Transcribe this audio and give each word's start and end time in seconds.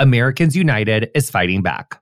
Americans 0.00 0.56
United 0.56 1.10
is 1.14 1.30
fighting 1.30 1.62
back. 1.62 2.00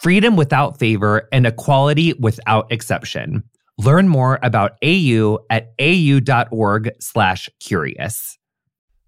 Freedom 0.00 0.36
without 0.36 0.78
favor 0.78 1.28
and 1.32 1.46
equality 1.46 2.14
without 2.14 2.72
exception. 2.72 3.42
Learn 3.76 4.08
more 4.08 4.38
about 4.42 4.78
AU 4.82 5.40
at 5.50 5.74
au.org/curious. 5.80 8.38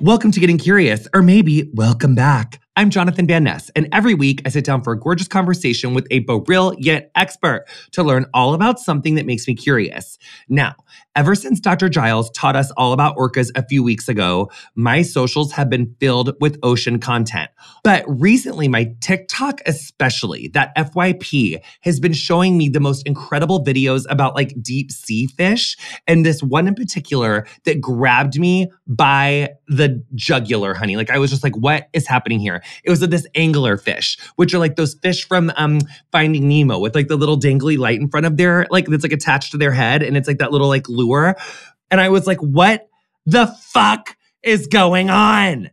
Welcome 0.00 0.32
to 0.32 0.40
Getting 0.40 0.56
Curious, 0.56 1.06
or 1.12 1.20
maybe 1.20 1.70
welcome 1.74 2.14
back. 2.14 2.60
I'm 2.76 2.88
Jonathan 2.88 3.26
Van 3.26 3.42
Ness, 3.42 3.68
and 3.74 3.88
every 3.92 4.14
week 4.14 4.42
I 4.46 4.48
sit 4.48 4.64
down 4.64 4.82
for 4.82 4.92
a 4.92 4.98
gorgeous 4.98 5.26
conversation 5.26 5.92
with 5.92 6.06
a 6.12 6.20
brilliant 6.20 7.06
expert 7.16 7.64
to 7.90 8.04
learn 8.04 8.26
all 8.32 8.54
about 8.54 8.78
something 8.78 9.16
that 9.16 9.26
makes 9.26 9.48
me 9.48 9.56
curious. 9.56 10.18
Now, 10.48 10.76
ever 11.16 11.34
since 11.34 11.58
Dr. 11.58 11.88
Giles 11.88 12.30
taught 12.30 12.54
us 12.54 12.70
all 12.76 12.92
about 12.92 13.16
orcas 13.16 13.50
a 13.56 13.66
few 13.66 13.82
weeks 13.82 14.08
ago, 14.08 14.52
my 14.76 15.02
socials 15.02 15.50
have 15.52 15.68
been 15.68 15.94
filled 15.98 16.36
with 16.40 16.60
ocean 16.62 17.00
content. 17.00 17.50
But 17.82 18.04
recently, 18.06 18.68
my 18.68 18.94
TikTok 19.00 19.60
especially, 19.66 20.48
that 20.54 20.74
FYP, 20.76 21.60
has 21.80 21.98
been 21.98 22.12
showing 22.12 22.56
me 22.56 22.68
the 22.68 22.80
most 22.80 23.04
incredible 23.04 23.64
videos 23.64 24.06
about 24.08 24.36
like 24.36 24.54
deep 24.62 24.92
sea 24.92 25.26
fish. 25.26 25.76
And 26.06 26.24
this 26.24 26.40
one 26.40 26.68
in 26.68 26.76
particular 26.76 27.46
that 27.64 27.80
grabbed 27.80 28.38
me 28.38 28.70
by 28.86 29.50
the 29.66 30.04
jugular, 30.14 30.72
honey. 30.72 30.96
Like 30.96 31.10
I 31.10 31.18
was 31.18 31.30
just 31.30 31.42
like, 31.42 31.56
what 31.56 31.88
is 31.92 32.06
happening 32.06 32.38
here? 32.38 32.59
It 32.84 32.90
was 32.90 33.00
this 33.00 33.26
angler 33.34 33.76
fish, 33.76 34.18
which 34.36 34.54
are 34.54 34.58
like 34.58 34.76
those 34.76 34.94
fish 34.94 35.26
from 35.26 35.52
um 35.56 35.80
Finding 36.12 36.48
Nemo 36.48 36.78
with 36.78 36.94
like 36.94 37.08
the 37.08 37.16
little 37.16 37.38
dangly 37.38 37.78
light 37.78 38.00
in 38.00 38.08
front 38.08 38.26
of 38.26 38.36
their 38.36 38.66
like 38.70 38.86
that's 38.86 39.02
like 39.02 39.12
attached 39.12 39.52
to 39.52 39.58
their 39.58 39.72
head, 39.72 40.02
and 40.02 40.16
it's 40.16 40.28
like 40.28 40.38
that 40.38 40.52
little 40.52 40.68
like 40.68 40.88
lure. 40.88 41.36
And 41.90 42.00
I 42.00 42.08
was 42.08 42.26
like, 42.26 42.38
what 42.38 42.88
the 43.26 43.46
fuck 43.46 44.16
is 44.42 44.66
going 44.66 45.10
on? 45.10 45.70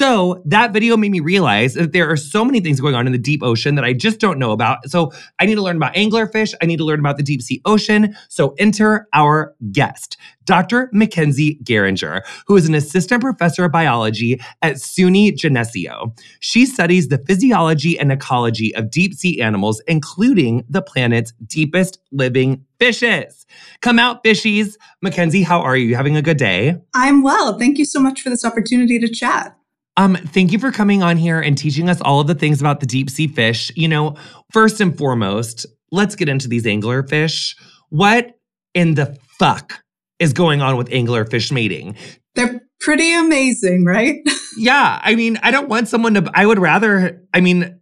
So 0.00 0.40
that 0.46 0.72
video 0.72 0.96
made 0.96 1.10
me 1.10 1.20
realize 1.20 1.74
that 1.74 1.92
there 1.92 2.10
are 2.10 2.16
so 2.16 2.42
many 2.42 2.60
things 2.60 2.80
going 2.80 2.94
on 2.94 3.04
in 3.04 3.12
the 3.12 3.18
deep 3.18 3.42
ocean 3.42 3.74
that 3.74 3.84
I 3.84 3.92
just 3.92 4.18
don't 4.18 4.38
know 4.38 4.50
about. 4.50 4.88
So 4.88 5.12
I 5.38 5.44
need 5.44 5.56
to 5.56 5.60
learn 5.60 5.76
about 5.76 5.92
anglerfish. 5.92 6.54
I 6.62 6.64
need 6.64 6.78
to 6.78 6.86
learn 6.86 7.00
about 7.00 7.18
the 7.18 7.22
deep 7.22 7.42
sea 7.42 7.60
ocean. 7.66 8.16
So 8.30 8.54
enter 8.58 9.06
our 9.12 9.54
guest, 9.72 10.16
Dr. 10.46 10.88
Mackenzie 10.94 11.58
Gerringer, 11.62 12.22
who 12.46 12.56
is 12.56 12.66
an 12.66 12.74
assistant 12.74 13.20
professor 13.20 13.66
of 13.66 13.72
biology 13.72 14.40
at 14.62 14.76
SUNY 14.76 15.36
Geneseo. 15.36 16.14
She 16.38 16.64
studies 16.64 17.08
the 17.08 17.18
physiology 17.18 17.98
and 17.98 18.10
ecology 18.10 18.74
of 18.74 18.90
deep 18.90 19.12
sea 19.12 19.42
animals, 19.42 19.82
including 19.86 20.64
the 20.66 20.80
planet's 20.80 21.34
deepest 21.44 21.98
living 22.10 22.64
fishes. 22.78 23.44
Come 23.82 23.98
out, 23.98 24.24
fishies. 24.24 24.76
Mackenzie, 25.02 25.42
how 25.42 25.60
are 25.60 25.76
you? 25.76 25.88
You 25.88 25.96
having 25.96 26.16
a 26.16 26.22
good 26.22 26.38
day? 26.38 26.78
I'm 26.94 27.22
well. 27.22 27.58
Thank 27.58 27.76
you 27.76 27.84
so 27.84 28.00
much 28.00 28.22
for 28.22 28.30
this 28.30 28.46
opportunity 28.46 28.98
to 28.98 29.06
chat. 29.06 29.58
Um, 29.96 30.16
thank 30.16 30.52
you 30.52 30.58
for 30.58 30.70
coming 30.70 31.02
on 31.02 31.16
here 31.16 31.40
and 31.40 31.58
teaching 31.58 31.88
us 31.88 32.00
all 32.00 32.20
of 32.20 32.26
the 32.26 32.34
things 32.34 32.60
about 32.60 32.80
the 32.80 32.86
deep 32.86 33.10
sea 33.10 33.26
fish. 33.26 33.72
You 33.76 33.88
know, 33.88 34.16
first 34.52 34.80
and 34.80 34.96
foremost, 34.96 35.66
let's 35.90 36.14
get 36.14 36.28
into 36.28 36.48
these 36.48 36.64
anglerfish. 36.64 37.56
What 37.90 38.38
in 38.74 38.94
the 38.94 39.18
fuck 39.38 39.82
is 40.18 40.32
going 40.32 40.62
on 40.62 40.76
with 40.76 40.88
anglerfish 40.88 41.52
mating? 41.52 41.96
They're 42.34 42.60
pretty 42.80 43.12
amazing, 43.12 43.84
right? 43.84 44.16
yeah. 44.56 45.00
I 45.02 45.14
mean, 45.14 45.38
I 45.42 45.50
don't 45.50 45.68
want 45.68 45.88
someone 45.88 46.14
to, 46.14 46.30
I 46.34 46.46
would 46.46 46.58
rather, 46.58 47.22
I 47.34 47.40
mean, 47.40 47.80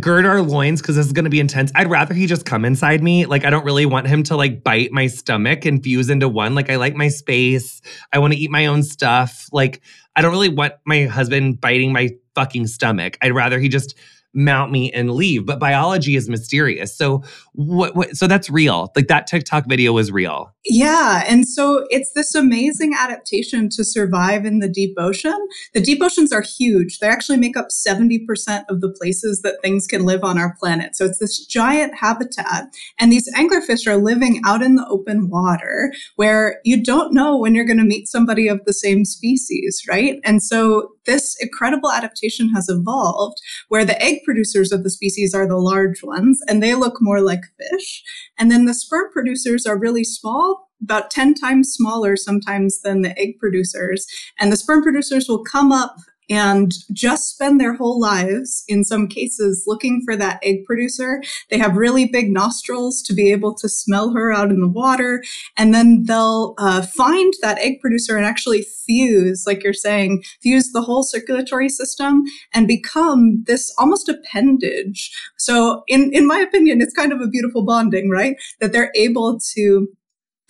gird 0.00 0.26
our 0.26 0.42
loins 0.42 0.82
because 0.82 0.96
this 0.96 1.06
is 1.06 1.12
going 1.12 1.24
to 1.24 1.30
be 1.30 1.38
intense. 1.38 1.70
I'd 1.74 1.88
rather 1.88 2.12
he 2.12 2.26
just 2.26 2.44
come 2.44 2.64
inside 2.64 3.02
me. 3.02 3.26
Like, 3.26 3.44
I 3.44 3.50
don't 3.50 3.64
really 3.64 3.86
want 3.86 4.08
him 4.08 4.22
to 4.24 4.36
like 4.36 4.64
bite 4.64 4.90
my 4.90 5.06
stomach 5.06 5.64
and 5.64 5.82
fuse 5.82 6.10
into 6.10 6.28
one. 6.28 6.54
Like, 6.54 6.70
I 6.70 6.76
like 6.76 6.94
my 6.94 7.08
space. 7.08 7.80
I 8.12 8.18
want 8.18 8.32
to 8.32 8.38
eat 8.38 8.50
my 8.50 8.66
own 8.66 8.82
stuff. 8.82 9.46
Like, 9.52 9.80
I 10.16 10.22
don't 10.22 10.32
really 10.32 10.48
want 10.48 10.74
my 10.84 11.04
husband 11.04 11.60
biting 11.60 11.92
my 11.92 12.10
fucking 12.34 12.66
stomach. 12.66 13.18
I'd 13.22 13.34
rather 13.34 13.58
he 13.60 13.68
just 13.68 13.94
mount 14.36 14.70
me 14.70 14.92
and 14.92 15.10
leave. 15.10 15.46
But 15.46 15.58
biology 15.58 16.16
is 16.16 16.28
mysterious. 16.28 16.96
So 16.96 17.22
what, 17.56 17.96
what 17.96 18.16
so 18.16 18.26
that's 18.26 18.50
real. 18.50 18.92
Like 18.94 19.08
that 19.08 19.26
TikTok 19.26 19.66
video 19.66 19.92
was 19.92 20.12
real. 20.12 20.54
Yeah. 20.64 21.24
And 21.26 21.48
so 21.48 21.86
it's 21.90 22.12
this 22.12 22.34
amazing 22.34 22.94
adaptation 22.94 23.68
to 23.70 23.84
survive 23.84 24.44
in 24.44 24.58
the 24.58 24.68
deep 24.68 24.94
ocean. 24.98 25.36
The 25.72 25.80
deep 25.80 26.02
oceans 26.02 26.32
are 26.32 26.42
huge. 26.42 26.98
They 26.98 27.08
actually 27.08 27.38
make 27.38 27.56
up 27.56 27.68
70% 27.68 28.64
of 28.68 28.80
the 28.80 28.90
places 28.90 29.40
that 29.42 29.56
things 29.62 29.86
can 29.86 30.04
live 30.04 30.22
on 30.22 30.38
our 30.38 30.54
planet. 30.58 30.96
So 30.96 31.06
it's 31.06 31.18
this 31.18 31.44
giant 31.46 31.94
habitat. 31.98 32.66
And 32.98 33.10
these 33.10 33.32
anglerfish 33.34 33.86
are 33.86 33.96
living 33.96 34.42
out 34.44 34.62
in 34.62 34.76
the 34.76 34.86
open 34.88 35.30
water 35.30 35.92
where 36.16 36.60
you 36.64 36.82
don't 36.82 37.14
know 37.14 37.38
when 37.38 37.54
you're 37.54 37.64
going 37.64 37.78
to 37.78 37.84
meet 37.84 38.08
somebody 38.08 38.48
of 38.48 38.64
the 38.66 38.74
same 38.74 39.04
species, 39.04 39.82
right? 39.88 40.20
And 40.24 40.42
so 40.42 40.90
this 41.06 41.36
incredible 41.40 41.90
adaptation 41.90 42.50
has 42.50 42.68
evolved 42.68 43.38
where 43.68 43.84
the 43.84 44.00
egg 44.02 44.18
producers 44.24 44.72
of 44.72 44.82
the 44.82 44.90
species 44.90 45.34
are 45.34 45.46
the 45.46 45.56
large 45.56 46.02
ones 46.02 46.40
and 46.48 46.62
they 46.62 46.74
look 46.74 46.96
more 47.00 47.20
like 47.20 47.45
fish. 47.58 48.02
And 48.38 48.50
then 48.50 48.64
the 48.64 48.74
sperm 48.74 49.10
producers 49.12 49.66
are 49.66 49.78
really 49.78 50.04
small, 50.04 50.70
about 50.82 51.10
10 51.10 51.34
times 51.34 51.72
smaller 51.72 52.16
sometimes 52.16 52.80
than 52.82 53.02
the 53.02 53.18
egg 53.18 53.38
producers. 53.38 54.06
And 54.38 54.52
the 54.52 54.56
sperm 54.56 54.82
producers 54.82 55.26
will 55.28 55.44
come 55.44 55.72
up 55.72 55.96
and 56.28 56.72
just 56.92 57.30
spend 57.30 57.60
their 57.60 57.74
whole 57.74 58.00
lives, 58.00 58.64
in 58.68 58.84
some 58.84 59.06
cases, 59.06 59.64
looking 59.66 60.02
for 60.04 60.16
that 60.16 60.40
egg 60.42 60.64
producer. 60.64 61.22
They 61.50 61.58
have 61.58 61.76
really 61.76 62.06
big 62.06 62.30
nostrils 62.30 63.02
to 63.02 63.14
be 63.14 63.30
able 63.30 63.54
to 63.54 63.68
smell 63.68 64.12
her 64.12 64.32
out 64.32 64.50
in 64.50 64.60
the 64.60 64.68
water. 64.68 65.22
And 65.56 65.72
then 65.72 66.04
they'll 66.04 66.54
uh, 66.58 66.82
find 66.82 67.32
that 67.42 67.58
egg 67.58 67.80
producer 67.80 68.16
and 68.16 68.26
actually 68.26 68.62
fuse, 68.62 69.44
like 69.46 69.62
you're 69.62 69.72
saying, 69.72 70.22
fuse 70.42 70.72
the 70.72 70.82
whole 70.82 71.02
circulatory 71.02 71.68
system 71.68 72.24
and 72.52 72.66
become 72.66 73.44
this 73.46 73.72
almost 73.78 74.08
appendage. 74.08 75.16
So, 75.38 75.82
in, 75.86 76.12
in 76.12 76.26
my 76.26 76.38
opinion, 76.38 76.80
it's 76.80 76.94
kind 76.94 77.12
of 77.12 77.20
a 77.20 77.28
beautiful 77.28 77.64
bonding, 77.64 78.10
right? 78.10 78.36
That 78.60 78.72
they're 78.72 78.92
able 78.94 79.38
to 79.54 79.88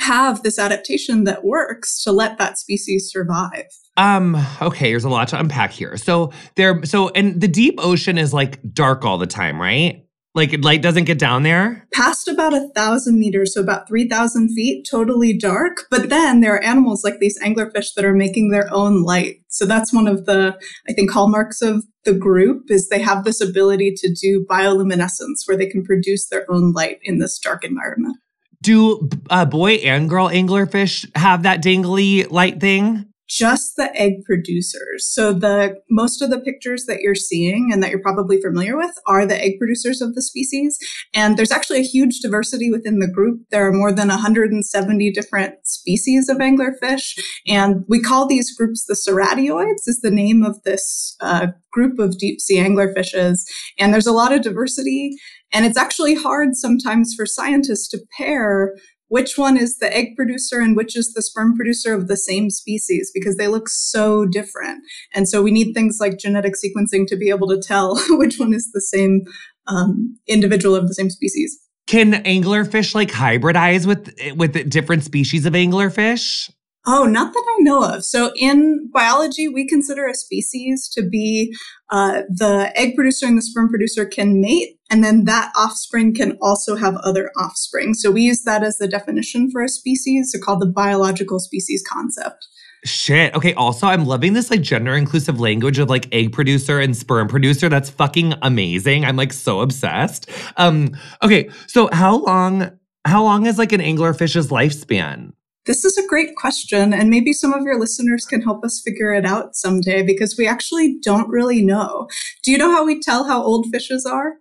have 0.01 0.43
this 0.43 0.59
adaptation 0.59 1.25
that 1.25 1.45
works 1.45 2.03
to 2.05 2.13
let 2.13 2.39
that 2.39 2.59
species 2.59 3.11
survive. 3.11 3.67
Um, 3.97 4.37
okay, 4.61 4.91
there's 4.91 5.05
a 5.05 5.09
lot 5.09 5.29
to 5.29 5.39
unpack 5.39 5.73
here. 5.73 5.97
So 5.97 6.33
there 6.57 6.85
so 6.85 7.09
and 7.11 7.41
the 7.41 7.49
deep 7.49 7.77
ocean 7.79 8.19
is 8.19 8.35
like 8.35 8.61
dark 8.73 9.05
all 9.05 9.19
the 9.19 9.27
time, 9.27 9.61
right? 9.61 10.07
Like 10.37 10.63
light 10.63 10.83
doesn't 10.83 11.05
get 11.05 11.19
down 11.19 11.45
there? 11.45 11.89
Past 11.95 12.29
about 12.29 12.53
a 12.53 12.69
thousand 12.75 13.19
meters, 13.19 13.55
so 13.55 13.63
about 13.63 13.89
3,000 13.89 14.51
feet, 14.51 14.87
totally 14.89 15.37
dark. 15.37 15.87
But 15.91 16.11
then 16.11 16.41
there 16.41 16.55
are 16.55 16.63
animals 16.63 17.03
like 17.03 17.21
these 17.21 17.41
anglerfish 17.41 17.95
that 17.95 18.05
are 18.05 18.13
making 18.13 18.51
their 18.51 18.69
own 18.71 19.03
light. 19.03 19.37
So 19.49 19.65
that's 19.65 19.95
one 19.95 20.07
of 20.07 20.27
the, 20.27 20.55
I 20.87 20.93
think, 20.93 21.11
hallmarks 21.11 21.63
of 21.63 21.85
the 22.05 22.13
group 22.13 22.71
is 22.71 22.91
they 22.91 23.01
have 23.01 23.25
this 23.25 23.41
ability 23.41 23.95
to 23.97 24.13
do 24.13 24.45
bioluminescence 24.45 25.47
where 25.47 25.57
they 25.57 25.67
can 25.67 25.83
produce 25.83 26.29
their 26.29 26.45
own 26.51 26.73
light 26.73 26.99
in 27.03 27.19
this 27.19 27.39
dark 27.39 27.65
environment. 27.65 28.19
Do 28.61 29.09
uh, 29.31 29.47
boy 29.47 29.77
and 29.77 30.07
girl 30.07 30.29
anglerfish 30.29 31.09
have 31.17 31.45
that 31.45 31.63
dangly 31.63 32.31
light 32.31 32.61
thing? 32.61 33.07
Just 33.29 33.77
the 33.77 33.95
egg 33.95 34.25
producers. 34.25 35.09
So 35.09 35.33
the 35.33 35.81
most 35.91 36.23
of 36.23 36.31
the 36.31 36.41
pictures 36.41 36.85
that 36.87 37.01
you're 37.01 37.15
seeing 37.15 37.71
and 37.73 37.83
that 37.83 37.91
you're 37.91 38.03
probably 38.03 38.41
familiar 38.41 38.77
with 38.77 38.95
are 39.07 39.27
the 39.27 39.41
egg 39.41 39.59
producers 39.59 40.01
of 40.01 40.15
the 40.15 40.23
species. 40.23 40.79
And 41.15 41.37
there's 41.37 41.51
actually 41.51 41.81
a 41.81 41.85
huge 41.85 42.21
diversity 42.21 42.71
within 42.71 42.99
the 42.99 43.11
group. 43.11 43.41
There 43.51 43.67
are 43.67 43.73
more 43.73 43.93
than 43.93 44.09
170 44.09 45.13
different 45.13 45.55
species 45.67 46.29
of 46.29 46.39
anglerfish. 46.39 47.19
And 47.49 47.85
we 47.89 48.01
call 48.01 48.27
these 48.27 48.57
groups 48.57 48.85
the 48.87 48.95
ceratioids 48.95 49.87
is 49.87 50.01
the 50.03 50.11
name 50.11 50.45
of 50.45 50.63
this 50.63 51.17
uh, 51.21 51.49
group 51.73 51.99
of 51.99 52.19
deep 52.19 52.41
sea 52.41 52.59
anglerfishes. 52.59 53.41
And 53.79 53.93
there's 53.93 54.07
a 54.07 54.13
lot 54.13 54.33
of 54.33 54.43
diversity. 54.43 55.17
And 55.53 55.65
it's 55.65 55.79
actually 55.79 56.15
hard 56.15 56.55
sometimes 56.55 57.15
for 57.17 57.27
scientists 57.27 57.89
to 57.89 57.99
pair 58.17 58.75
which 59.09 59.39
one 59.39 59.57
is 59.57 59.79
the 59.79 59.95
egg 59.95 60.17
producer 60.17 60.61
and 60.61 60.77
which 60.77 60.97
is 60.97 61.13
the 61.13 61.23
sperm 61.23 61.55
producer 61.55 61.95
of 61.95 62.09
the 62.09 62.17
same 62.17 62.51
species 62.51 63.11
because 63.15 63.37
they 63.37 63.49
look 63.49 63.69
so 63.69 64.27
different. 64.27 64.83
And 65.15 65.29
so 65.29 65.43
we 65.43 65.51
need 65.51 65.75
things 65.75 65.99
like 66.01 66.19
genetic 66.19 66.55
sequencing 66.55 67.07
to 67.09 67.17
be 67.17 67.31
able 67.31 67.49
to 67.49 67.61
tell 67.61 67.97
which 68.11 68.39
one 68.39 68.53
is 68.53 68.71
the 68.73 68.81
same 68.81 69.23
um, 69.67 70.17
individual 70.27 70.75
of 70.75 70.89
the 70.89 70.95
same 70.95 71.11
species. 71.11 71.59
Can 71.87 72.15
anglerfish 72.25 72.95
like 72.97 73.11
hybridize 73.11 73.87
with 73.87 74.13
with 74.37 74.69
different 74.69 75.05
species 75.05 75.47
of 75.47 75.53
anglerfish? 75.53 76.51
Oh, 76.89 77.05
not 77.05 77.33
that 77.33 77.45
I 77.49 77.63
know 77.63 77.83
of. 77.83 78.05
So 78.05 78.33
in 78.37 78.89
biology, 78.93 79.49
we 79.49 79.67
consider 79.67 80.07
a 80.07 80.15
species 80.15 80.89
to 80.91 81.03
be 81.03 81.53
uh, 81.91 82.23
the 82.29 82.73
egg 82.77 82.95
producer 82.95 83.27
and 83.27 83.37
the 83.37 83.43
sperm 83.43 83.69
producer 83.69 84.05
can 84.05 84.41
mate, 84.41 84.79
and 84.89 85.03
then 85.03 85.25
that 85.25 85.53
offspring 85.57 86.15
can 86.15 86.39
also 86.41 86.77
have 86.77 86.95
other 86.99 87.33
offspring. 87.37 87.93
So 87.95 88.13
we 88.13 88.23
use 88.23 88.43
that 88.43 88.63
as 88.63 88.79
the 88.79 88.87
definition 88.87 89.51
for 89.51 89.63
a 89.63 89.69
species, 89.69 90.31
so 90.31 90.39
called 90.39 90.61
the 90.61 90.67
biological 90.67 91.41
species 91.41 91.85
concept. 91.87 92.47
Shit. 92.85 93.35
Okay. 93.35 93.53
Also, 93.55 93.89
I'm 93.89 94.07
loving 94.07 94.35
this 94.35 94.49
like 94.49 94.61
gender 94.61 94.95
inclusive 94.95 95.41
language 95.41 95.81
of 95.81 95.91
like 95.91 96.07
egg 96.15 96.33
producer 96.33 96.79
and 96.79 96.97
sperm 96.97 97.27
producer. 97.27 97.69
That's 97.69 97.91
fucking 97.91 98.35
amazing. 98.43 99.05
I'm 99.05 99.17
like 99.17 99.33
so 99.33 99.61
obsessed. 99.61 100.31
Um. 100.57 100.97
Okay. 101.21 101.51
So 101.67 101.89
how 101.93 102.19
long? 102.19 102.79
How 103.05 103.25
long 103.25 103.47
is 103.47 103.59
like 103.59 103.73
an 103.73 103.81
anglerfish's 103.81 104.49
lifespan? 104.49 105.33
This 105.67 105.85
is 105.85 105.99
a 105.99 106.07
great 106.07 106.37
question, 106.37 106.95
and 106.95 107.11
maybe 107.11 107.33
some 107.33 107.53
of 107.53 107.65
your 107.65 107.79
listeners 107.79 108.25
can 108.25 108.41
help 108.41 108.65
us 108.65 108.81
figure 108.81 109.13
it 109.13 109.27
out 109.27 109.57
someday 109.57 110.03
because 110.03 110.37
we 110.39 110.47
actually 110.47 110.99
don't 111.03 111.29
really 111.29 111.61
know. 111.61 112.09
Do 112.45 112.53
you 112.53 112.59
know 112.59 112.71
how 112.71 112.85
we 112.85 113.01
tell 113.01 113.25
how 113.25 113.43
old 113.43 113.67
fishes 113.73 114.07
are? 114.07 114.35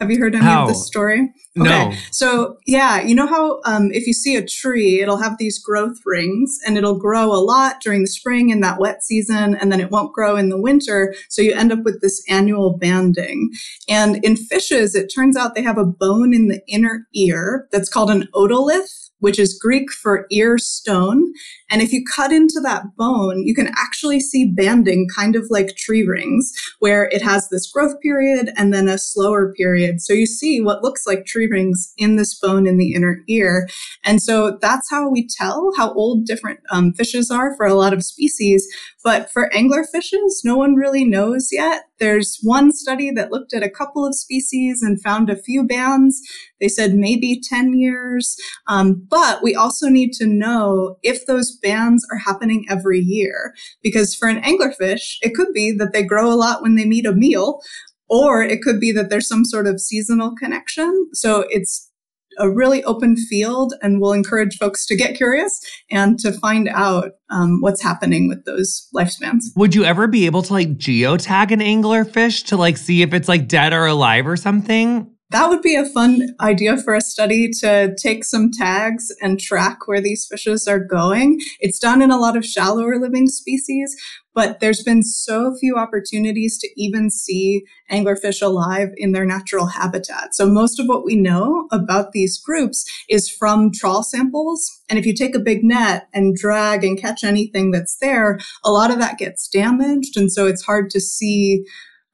Have 0.00 0.10
you 0.10 0.18
heard 0.18 0.34
any 0.34 0.44
how? 0.44 0.62
of 0.62 0.68
this 0.68 0.86
story? 0.86 1.32
Okay. 1.58 1.68
No. 1.70 1.92
So, 2.10 2.58
yeah, 2.66 3.00
you 3.00 3.14
know 3.14 3.26
how 3.26 3.60
um, 3.64 3.90
if 3.92 4.06
you 4.06 4.12
see 4.12 4.36
a 4.36 4.44
tree, 4.44 5.00
it'll 5.00 5.16
have 5.16 5.38
these 5.38 5.58
growth 5.58 5.96
rings 6.04 6.58
and 6.66 6.76
it'll 6.76 6.98
grow 6.98 7.32
a 7.32 7.40
lot 7.40 7.80
during 7.80 8.02
the 8.02 8.08
spring 8.08 8.50
in 8.50 8.60
that 8.60 8.78
wet 8.78 9.02
season, 9.02 9.54
and 9.54 9.72
then 9.72 9.80
it 9.80 9.90
won't 9.90 10.12
grow 10.12 10.36
in 10.36 10.50
the 10.50 10.60
winter. 10.60 11.14
So 11.30 11.40
you 11.40 11.54
end 11.54 11.72
up 11.72 11.82
with 11.84 12.02
this 12.02 12.22
annual 12.28 12.76
banding. 12.76 13.48
And 13.88 14.22
in 14.22 14.36
fishes, 14.36 14.94
it 14.94 15.10
turns 15.14 15.34
out 15.34 15.54
they 15.54 15.62
have 15.62 15.78
a 15.78 15.86
bone 15.86 16.34
in 16.34 16.48
the 16.48 16.60
inner 16.68 17.06
ear 17.14 17.66
that's 17.72 17.88
called 17.88 18.10
an 18.10 18.28
otolith 18.34 19.05
which 19.20 19.38
is 19.38 19.58
Greek 19.60 19.90
for 19.92 20.26
ear 20.30 20.58
stone. 20.58 21.32
And 21.70 21.82
if 21.82 21.92
you 21.92 22.04
cut 22.14 22.32
into 22.32 22.60
that 22.62 22.96
bone, 22.96 23.46
you 23.46 23.54
can 23.54 23.68
actually 23.76 24.20
see 24.20 24.52
banding 24.52 25.08
kind 25.14 25.34
of 25.34 25.46
like 25.50 25.76
tree 25.76 26.04
rings, 26.04 26.52
where 26.78 27.08
it 27.10 27.22
has 27.22 27.48
this 27.48 27.70
growth 27.70 28.00
period 28.00 28.50
and 28.56 28.72
then 28.72 28.88
a 28.88 28.98
slower 28.98 29.52
period. 29.52 30.00
So 30.00 30.12
you 30.12 30.26
see 30.26 30.60
what 30.60 30.82
looks 30.82 31.06
like 31.06 31.26
tree 31.26 31.48
rings 31.50 31.92
in 31.96 32.16
this 32.16 32.38
bone 32.38 32.66
in 32.66 32.78
the 32.78 32.94
inner 32.94 33.22
ear. 33.28 33.68
And 34.04 34.22
so 34.22 34.58
that's 34.60 34.90
how 34.90 35.10
we 35.10 35.26
tell 35.26 35.72
how 35.76 35.92
old 35.94 36.26
different 36.26 36.60
um, 36.70 36.92
fishes 36.92 37.30
are 37.30 37.56
for 37.56 37.66
a 37.66 37.74
lot 37.74 37.92
of 37.92 38.04
species. 38.04 38.66
But 39.02 39.30
for 39.30 39.54
angler 39.54 39.84
fishes, 39.84 40.42
no 40.44 40.56
one 40.56 40.74
really 40.74 41.04
knows 41.04 41.50
yet. 41.52 41.84
There's 41.98 42.38
one 42.42 42.72
study 42.72 43.10
that 43.12 43.30
looked 43.30 43.54
at 43.54 43.62
a 43.62 43.70
couple 43.70 44.04
of 44.04 44.14
species 44.14 44.82
and 44.82 45.00
found 45.00 45.30
a 45.30 45.36
few 45.36 45.64
bands. 45.64 46.20
They 46.60 46.68
said 46.68 46.94
maybe 46.94 47.40
10 47.42 47.78
years. 47.78 48.36
Um, 48.66 49.06
but 49.08 49.42
we 49.42 49.54
also 49.54 49.88
need 49.88 50.12
to 50.14 50.26
know 50.26 50.98
if 51.02 51.24
those 51.26 51.55
bands 51.56 52.06
are 52.12 52.18
happening 52.18 52.66
every 52.68 53.00
year. 53.00 53.54
Because 53.82 54.14
for 54.14 54.28
an 54.28 54.42
anglerfish, 54.42 55.16
it 55.22 55.34
could 55.34 55.52
be 55.52 55.72
that 55.78 55.92
they 55.92 56.02
grow 56.02 56.32
a 56.32 56.34
lot 56.34 56.62
when 56.62 56.76
they 56.76 56.84
meet 56.84 57.06
a 57.06 57.12
meal, 57.12 57.60
or 58.08 58.42
it 58.42 58.62
could 58.62 58.80
be 58.80 58.92
that 58.92 59.10
there's 59.10 59.28
some 59.28 59.44
sort 59.44 59.66
of 59.66 59.80
seasonal 59.80 60.34
connection. 60.36 61.08
So 61.12 61.44
it's 61.48 61.90
a 62.38 62.50
really 62.50 62.84
open 62.84 63.16
field 63.16 63.74
and 63.82 64.00
we'll 64.00 64.12
encourage 64.12 64.56
folks 64.58 64.84
to 64.86 64.96
get 64.96 65.16
curious 65.16 65.58
and 65.90 66.18
to 66.18 66.32
find 66.32 66.68
out 66.68 67.12
um, 67.30 67.60
what's 67.60 67.82
happening 67.82 68.28
with 68.28 68.44
those 68.44 68.88
lifespans. 68.94 69.44
Would 69.56 69.74
you 69.74 69.84
ever 69.84 70.06
be 70.06 70.26
able 70.26 70.42
to 70.42 70.52
like 70.52 70.76
geotag 70.76 71.50
an 71.50 71.60
anglerfish 71.60 72.44
to 72.46 72.56
like 72.56 72.76
see 72.76 73.02
if 73.02 73.14
it's 73.14 73.28
like 73.28 73.48
dead 73.48 73.72
or 73.72 73.86
alive 73.86 74.26
or 74.26 74.36
something? 74.36 75.10
That 75.30 75.48
would 75.48 75.60
be 75.60 75.74
a 75.74 75.84
fun 75.84 76.36
idea 76.40 76.76
for 76.76 76.94
a 76.94 77.00
study 77.00 77.50
to 77.60 77.96
take 78.00 78.24
some 78.24 78.52
tags 78.52 79.12
and 79.20 79.40
track 79.40 79.88
where 79.88 80.00
these 80.00 80.24
fishes 80.24 80.68
are 80.68 80.78
going. 80.78 81.40
It's 81.58 81.80
done 81.80 82.00
in 82.00 82.12
a 82.12 82.18
lot 82.18 82.36
of 82.36 82.44
shallower 82.44 83.00
living 83.00 83.26
species, 83.26 83.96
but 84.34 84.60
there's 84.60 84.84
been 84.84 85.02
so 85.02 85.56
few 85.58 85.74
opportunities 85.74 86.58
to 86.58 86.68
even 86.76 87.10
see 87.10 87.64
anglerfish 87.90 88.40
alive 88.40 88.90
in 88.96 89.10
their 89.10 89.24
natural 89.24 89.66
habitat. 89.66 90.32
So 90.32 90.46
most 90.46 90.78
of 90.78 90.86
what 90.86 91.04
we 91.04 91.16
know 91.16 91.66
about 91.72 92.12
these 92.12 92.38
groups 92.38 92.84
is 93.08 93.28
from 93.28 93.72
trawl 93.72 94.04
samples. 94.04 94.80
And 94.88 94.96
if 94.96 95.06
you 95.06 95.14
take 95.14 95.34
a 95.34 95.40
big 95.40 95.64
net 95.64 96.06
and 96.14 96.36
drag 96.36 96.84
and 96.84 97.00
catch 97.00 97.24
anything 97.24 97.72
that's 97.72 97.96
there, 97.96 98.38
a 98.64 98.70
lot 98.70 98.92
of 98.92 99.00
that 99.00 99.18
gets 99.18 99.48
damaged. 99.48 100.16
And 100.16 100.30
so 100.30 100.46
it's 100.46 100.64
hard 100.64 100.88
to 100.90 101.00
see 101.00 101.64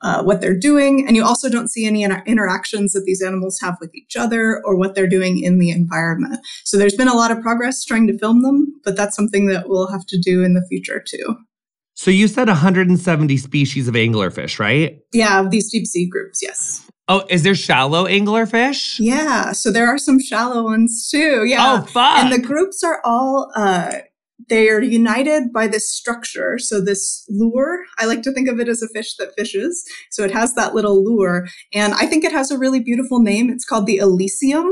uh, 0.02 0.22
what 0.22 0.40
they're 0.40 0.58
doing. 0.58 1.06
And 1.06 1.16
you 1.16 1.24
also 1.24 1.48
don't 1.48 1.68
see 1.68 1.86
any 1.86 2.02
inter- 2.02 2.22
interactions 2.26 2.92
that 2.92 3.04
these 3.06 3.22
animals 3.22 3.58
have 3.60 3.76
with 3.80 3.94
each 3.94 4.16
other 4.16 4.60
or 4.64 4.76
what 4.76 4.94
they're 4.94 5.08
doing 5.08 5.38
in 5.42 5.58
the 5.58 5.70
environment. 5.70 6.40
So 6.64 6.76
there's 6.76 6.96
been 6.96 7.08
a 7.08 7.14
lot 7.14 7.30
of 7.30 7.40
progress 7.40 7.84
trying 7.84 8.06
to 8.08 8.18
film 8.18 8.42
them, 8.42 8.80
but 8.84 8.96
that's 8.96 9.16
something 9.16 9.46
that 9.46 9.68
we'll 9.68 9.88
have 9.88 10.06
to 10.06 10.18
do 10.18 10.42
in 10.42 10.54
the 10.54 10.66
future 10.68 11.02
too. 11.06 11.36
So 11.94 12.10
you 12.10 12.26
said 12.26 12.48
170 12.48 13.36
species 13.36 13.86
of 13.86 13.94
anglerfish, 13.94 14.58
right? 14.58 14.98
Yeah, 15.12 15.46
these 15.48 15.70
deep 15.70 15.86
sea 15.86 16.08
groups, 16.08 16.40
yes. 16.42 16.88
Oh, 17.08 17.24
is 17.28 17.42
there 17.42 17.54
shallow 17.54 18.06
anglerfish? 18.06 18.96
Yeah, 18.98 19.52
so 19.52 19.70
there 19.70 19.86
are 19.86 19.98
some 19.98 20.18
shallow 20.18 20.62
ones 20.62 21.08
too. 21.10 21.44
Yeah. 21.44 21.82
Oh, 21.82 21.86
fuck. 21.86 22.18
And 22.18 22.32
the 22.32 22.40
groups 22.40 22.82
are 22.82 23.00
all 23.04 23.52
uh, 23.54 23.98
they 24.48 24.68
are 24.68 24.80
united 24.80 25.52
by 25.52 25.66
this 25.66 25.90
structure. 25.90 26.58
So 26.58 26.80
this 26.80 27.24
lure, 27.28 27.84
I 27.98 28.06
like 28.06 28.22
to 28.22 28.32
think 28.32 28.48
of 28.48 28.58
it 28.60 28.68
as 28.68 28.82
a 28.82 28.88
fish 28.88 29.16
that 29.16 29.34
fishes. 29.36 29.84
So 30.10 30.24
it 30.24 30.30
has 30.32 30.54
that 30.54 30.74
little 30.74 31.02
lure. 31.04 31.48
And 31.72 31.94
I 31.94 32.06
think 32.06 32.24
it 32.24 32.32
has 32.32 32.50
a 32.50 32.58
really 32.58 32.80
beautiful 32.80 33.20
name. 33.20 33.50
It's 33.50 33.64
called 33.64 33.86
the 33.86 33.98
illicium, 33.98 34.70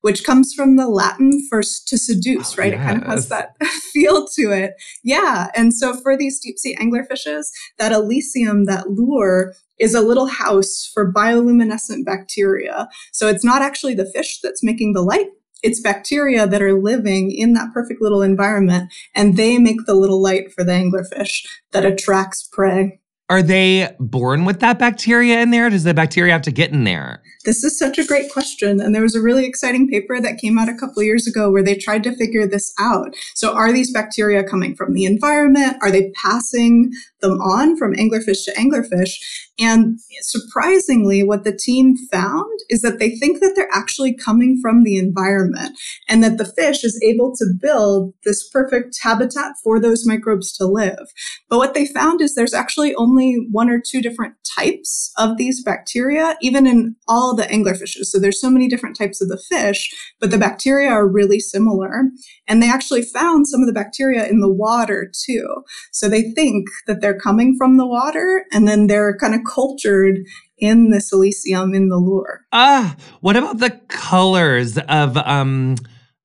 which 0.00 0.24
comes 0.24 0.54
from 0.54 0.76
the 0.76 0.88
Latin 0.88 1.46
for 1.48 1.62
to 1.62 1.98
seduce, 1.98 2.54
oh, 2.58 2.62
right? 2.62 2.72
Yes. 2.72 2.80
It 2.80 2.84
kind 2.84 3.02
of 3.02 3.08
has 3.08 3.28
that 3.28 3.56
feel 3.92 4.26
to 4.36 4.50
it. 4.50 4.74
Yeah. 5.04 5.48
And 5.54 5.74
so 5.74 5.94
for 5.94 6.16
these 6.16 6.40
deep 6.40 6.58
sea 6.58 6.76
anglerfishes, 6.76 7.46
that 7.78 7.92
illicium, 7.92 8.66
that 8.66 8.90
lure 8.90 9.54
is 9.78 9.94
a 9.94 10.00
little 10.00 10.26
house 10.26 10.90
for 10.92 11.12
bioluminescent 11.12 12.04
bacteria. 12.04 12.88
So 13.12 13.28
it's 13.28 13.44
not 13.44 13.62
actually 13.62 13.94
the 13.94 14.10
fish 14.10 14.40
that's 14.40 14.62
making 14.62 14.92
the 14.92 15.02
light, 15.02 15.26
it's 15.62 15.80
bacteria 15.80 16.46
that 16.46 16.62
are 16.62 16.80
living 16.80 17.30
in 17.30 17.54
that 17.54 17.72
perfect 17.72 18.02
little 18.02 18.22
environment 18.22 18.92
and 19.14 19.36
they 19.36 19.58
make 19.58 19.86
the 19.86 19.94
little 19.94 20.20
light 20.20 20.52
for 20.52 20.64
the 20.64 20.72
anglerfish 20.72 21.46
that 21.72 21.84
attracts 21.84 22.48
prey. 22.52 23.00
Are 23.32 23.42
they 23.42 23.94
born 23.98 24.44
with 24.44 24.60
that 24.60 24.78
bacteria 24.78 25.40
in 25.40 25.52
there? 25.52 25.70
Does 25.70 25.84
the 25.84 25.94
bacteria 25.94 26.34
have 26.34 26.42
to 26.42 26.50
get 26.50 26.70
in 26.70 26.84
there? 26.84 27.22
This 27.46 27.64
is 27.64 27.78
such 27.78 27.98
a 27.98 28.04
great 28.04 28.30
question. 28.30 28.78
And 28.78 28.94
there 28.94 29.00
was 29.00 29.14
a 29.14 29.22
really 29.22 29.46
exciting 29.46 29.88
paper 29.88 30.20
that 30.20 30.36
came 30.38 30.58
out 30.58 30.68
a 30.68 30.76
couple 30.76 31.02
years 31.02 31.26
ago 31.26 31.50
where 31.50 31.62
they 31.62 31.74
tried 31.74 32.04
to 32.04 32.14
figure 32.14 32.46
this 32.46 32.74
out. 32.78 33.14
So, 33.34 33.54
are 33.54 33.72
these 33.72 33.90
bacteria 33.90 34.44
coming 34.44 34.74
from 34.74 34.92
the 34.92 35.06
environment? 35.06 35.78
Are 35.80 35.90
they 35.90 36.12
passing 36.22 36.92
them 37.20 37.40
on 37.40 37.78
from 37.78 37.94
anglerfish 37.94 38.44
to 38.44 38.52
anglerfish? 38.52 39.14
And 39.58 39.98
surprisingly, 40.22 41.22
what 41.22 41.44
the 41.44 41.56
team 41.56 41.96
found 42.10 42.60
is 42.70 42.80
that 42.80 42.98
they 42.98 43.10
think 43.10 43.40
that 43.40 43.52
they're 43.54 43.68
actually 43.72 44.14
coming 44.14 44.58
from 44.62 44.82
the 44.82 44.96
environment 44.96 45.78
and 46.08 46.24
that 46.24 46.38
the 46.38 46.46
fish 46.46 46.84
is 46.84 46.98
able 47.04 47.34
to 47.36 47.44
build 47.60 48.14
this 48.24 48.48
perfect 48.48 48.98
habitat 49.02 49.52
for 49.62 49.78
those 49.78 50.06
microbes 50.06 50.56
to 50.56 50.66
live. 50.66 51.12
But 51.50 51.58
what 51.58 51.74
they 51.74 51.86
found 51.86 52.22
is 52.22 52.34
there's 52.34 52.54
actually 52.54 52.94
only 52.94 53.46
one 53.50 53.68
or 53.68 53.80
two 53.80 54.00
different 54.00 54.34
types 54.56 55.12
of 55.18 55.36
these 55.36 55.62
bacteria, 55.62 56.36
even 56.40 56.66
in 56.66 56.96
all 57.06 57.36
the 57.36 57.44
anglerfishes. 57.44 58.06
So 58.06 58.18
there's 58.18 58.40
so 58.40 58.50
many 58.50 58.68
different 58.68 58.96
types 58.96 59.20
of 59.20 59.28
the 59.28 59.42
fish, 59.50 59.92
but 60.18 60.30
the 60.30 60.38
bacteria 60.38 60.88
are 60.88 61.06
really 61.06 61.40
similar. 61.40 62.04
And 62.48 62.62
they 62.62 62.70
actually 62.70 63.02
found 63.02 63.46
some 63.46 63.60
of 63.60 63.66
the 63.66 63.72
bacteria 63.72 64.26
in 64.26 64.40
the 64.40 64.52
water 64.52 65.10
too. 65.26 65.62
So 65.92 66.08
they 66.08 66.22
think 66.22 66.68
that 66.86 67.02
they're 67.02 67.18
coming 67.18 67.54
from 67.56 67.76
the 67.76 67.86
water 67.86 68.46
and 68.52 68.66
then 68.66 68.86
they're 68.86 69.16
kind 69.18 69.34
of 69.34 69.41
cultured 69.44 70.20
in 70.58 70.90
the 70.90 70.98
silicium 70.98 71.74
in 71.74 71.88
the 71.88 71.96
lure. 71.96 72.42
Ah, 72.52 72.96
what 73.20 73.36
about 73.36 73.58
the 73.58 73.70
colors 73.88 74.78
of 74.78 75.16
um 75.16 75.76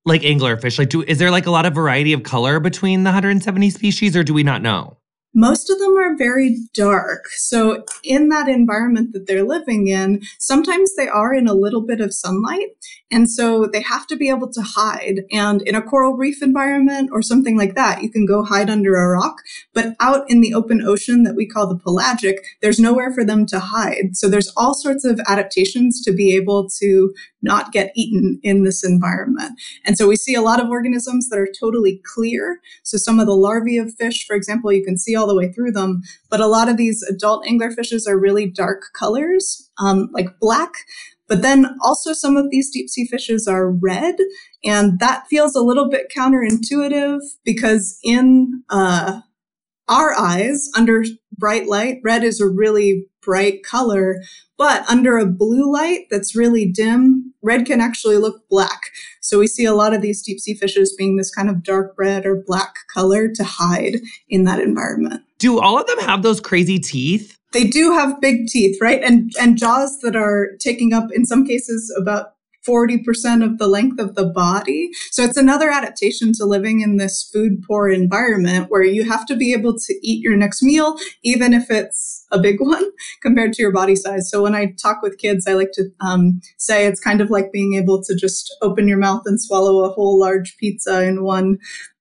like 0.04 0.22
anglerfish? 0.22 0.78
Like 0.78 0.88
do 0.88 1.02
is 1.02 1.18
there 1.18 1.30
like 1.30 1.46
a 1.46 1.50
lot 1.50 1.66
of 1.66 1.74
variety 1.74 2.12
of 2.12 2.22
color 2.22 2.60
between 2.60 3.04
the 3.04 3.08
170 3.08 3.70
species 3.70 4.16
or 4.16 4.24
do 4.24 4.34
we 4.34 4.42
not 4.42 4.62
know? 4.62 4.96
Most 5.38 5.70
of 5.70 5.78
them 5.78 5.96
are 5.96 6.16
very 6.16 6.58
dark. 6.74 7.28
So, 7.28 7.84
in 8.02 8.28
that 8.30 8.48
environment 8.48 9.12
that 9.12 9.28
they're 9.28 9.44
living 9.44 9.86
in, 9.86 10.22
sometimes 10.40 10.96
they 10.96 11.06
are 11.06 11.32
in 11.32 11.46
a 11.46 11.54
little 11.54 11.80
bit 11.80 12.00
of 12.00 12.12
sunlight. 12.12 12.70
And 13.10 13.30
so 13.30 13.66
they 13.66 13.80
have 13.80 14.06
to 14.08 14.16
be 14.16 14.28
able 14.28 14.50
to 14.52 14.60
hide. 14.60 15.20
And 15.30 15.62
in 15.62 15.74
a 15.74 15.82
coral 15.82 16.16
reef 16.16 16.42
environment 16.42 17.10
or 17.12 17.22
something 17.22 17.56
like 17.56 17.74
that, 17.74 18.02
you 18.02 18.10
can 18.10 18.26
go 18.26 18.42
hide 18.42 18.68
under 18.68 18.96
a 18.96 19.08
rock. 19.08 19.36
But 19.72 19.94
out 20.00 20.28
in 20.28 20.40
the 20.40 20.54
open 20.54 20.82
ocean 20.82 21.22
that 21.22 21.34
we 21.34 21.46
call 21.46 21.68
the 21.68 21.78
pelagic, 21.78 22.44
there's 22.60 22.78
nowhere 22.80 23.12
for 23.12 23.24
them 23.24 23.46
to 23.46 23.60
hide. 23.60 24.16
So 24.16 24.28
there's 24.28 24.52
all 24.56 24.74
sorts 24.74 25.04
of 25.04 25.20
adaptations 25.26 26.02
to 26.02 26.12
be 26.12 26.34
able 26.36 26.68
to 26.80 27.14
not 27.42 27.72
get 27.72 27.92
eaten 27.94 28.40
in 28.42 28.64
this 28.64 28.84
environment. 28.84 29.52
And 29.84 29.96
so 29.96 30.08
we 30.08 30.16
see 30.16 30.34
a 30.34 30.42
lot 30.42 30.60
of 30.60 30.68
organisms 30.68 31.28
that 31.28 31.38
are 31.38 31.48
totally 31.58 32.00
clear. 32.04 32.60
So 32.82 32.98
some 32.98 33.20
of 33.20 33.26
the 33.26 33.34
larvae 33.34 33.78
of 33.78 33.94
fish, 33.94 34.26
for 34.26 34.34
example, 34.34 34.72
you 34.72 34.84
can 34.84 34.98
see 34.98 35.14
all 35.14 35.26
the 35.26 35.36
way 35.36 35.52
through 35.52 35.72
them. 35.72 36.02
But 36.30 36.40
a 36.40 36.46
lot 36.46 36.68
of 36.68 36.76
these 36.76 37.02
adult 37.02 37.46
anglerfishes 37.46 38.08
are 38.08 38.18
really 38.18 38.50
dark 38.50 38.84
colors, 38.98 39.70
um, 39.78 40.08
like 40.12 40.38
black. 40.40 40.72
But 41.28 41.42
then 41.42 41.76
also 41.82 42.14
some 42.14 42.36
of 42.36 42.50
these 42.50 42.70
deep 42.70 42.88
sea 42.88 43.04
fishes 43.04 43.46
are 43.46 43.70
red, 43.70 44.16
and 44.64 44.98
that 44.98 45.26
feels 45.28 45.54
a 45.54 45.60
little 45.60 45.88
bit 45.88 46.10
counterintuitive 46.16 47.20
because 47.44 47.98
in 48.02 48.62
uh, 48.70 49.20
our 49.88 50.14
eyes, 50.18 50.70
under 50.74 51.04
bright 51.36 51.66
light, 51.66 51.98
red 52.02 52.24
is 52.24 52.40
a 52.40 52.48
really 52.48 53.06
bright 53.22 53.62
color, 53.62 54.22
but 54.56 54.88
under 54.88 55.18
a 55.18 55.26
blue 55.26 55.70
light 55.70 56.06
that's 56.10 56.34
really 56.34 56.66
dim, 56.66 57.27
red 57.42 57.66
can 57.66 57.80
actually 57.80 58.16
look 58.16 58.48
black. 58.48 58.80
So 59.20 59.38
we 59.38 59.46
see 59.46 59.64
a 59.64 59.74
lot 59.74 59.94
of 59.94 60.02
these 60.02 60.22
deep 60.22 60.40
sea 60.40 60.54
fishes 60.54 60.94
being 60.96 61.16
this 61.16 61.34
kind 61.34 61.48
of 61.48 61.62
dark 61.62 61.94
red 61.98 62.26
or 62.26 62.42
black 62.46 62.74
color 62.92 63.28
to 63.28 63.44
hide 63.44 63.96
in 64.28 64.44
that 64.44 64.60
environment. 64.60 65.22
Do 65.38 65.60
all 65.60 65.78
of 65.78 65.86
them 65.86 65.98
have 66.00 66.22
those 66.22 66.40
crazy 66.40 66.78
teeth? 66.78 67.38
they 67.52 67.64
do 67.64 67.92
have 67.92 68.20
big 68.20 68.46
teeth, 68.46 68.78
right? 68.80 69.02
And 69.02 69.32
and 69.40 69.56
jaws 69.56 70.00
that 70.00 70.16
are 70.16 70.50
taking 70.58 70.92
up 70.92 71.10
in 71.12 71.24
some 71.24 71.46
cases 71.46 71.94
about 71.98 72.32
40% 72.68 73.44
of 73.44 73.58
the 73.58 73.66
length 73.66 73.98
of 73.98 74.14
the 74.14 74.26
body. 74.26 74.90
So 75.10 75.22
it's 75.22 75.36
another 75.36 75.70
adaptation 75.70 76.32
to 76.34 76.44
living 76.44 76.80
in 76.80 76.96
this 76.96 77.28
food 77.32 77.62
poor 77.66 77.88
environment 77.88 78.66
where 78.68 78.82
you 78.82 79.08
have 79.08 79.24
to 79.26 79.36
be 79.36 79.52
able 79.52 79.74
to 79.78 79.94
eat 80.02 80.22
your 80.22 80.36
next 80.36 80.62
meal, 80.62 80.96
even 81.22 81.54
if 81.54 81.70
it's 81.70 82.26
a 82.30 82.38
big 82.38 82.56
one 82.60 82.84
compared 83.22 83.52
to 83.54 83.62
your 83.62 83.72
body 83.72 83.96
size. 83.96 84.30
So 84.30 84.42
when 84.42 84.54
I 84.54 84.74
talk 84.80 85.02
with 85.02 85.18
kids, 85.18 85.46
I 85.46 85.54
like 85.54 85.72
to 85.74 85.90
um, 86.00 86.40
say 86.58 86.86
it's 86.86 87.00
kind 87.00 87.20
of 87.20 87.30
like 87.30 87.52
being 87.52 87.74
able 87.74 88.02
to 88.04 88.14
just 88.14 88.54
open 88.60 88.88
your 88.88 88.98
mouth 88.98 89.22
and 89.24 89.40
swallow 89.40 89.84
a 89.84 89.90
whole 89.90 90.18
large 90.18 90.56
pizza 90.58 91.02
in 91.04 91.24
one 91.24 91.58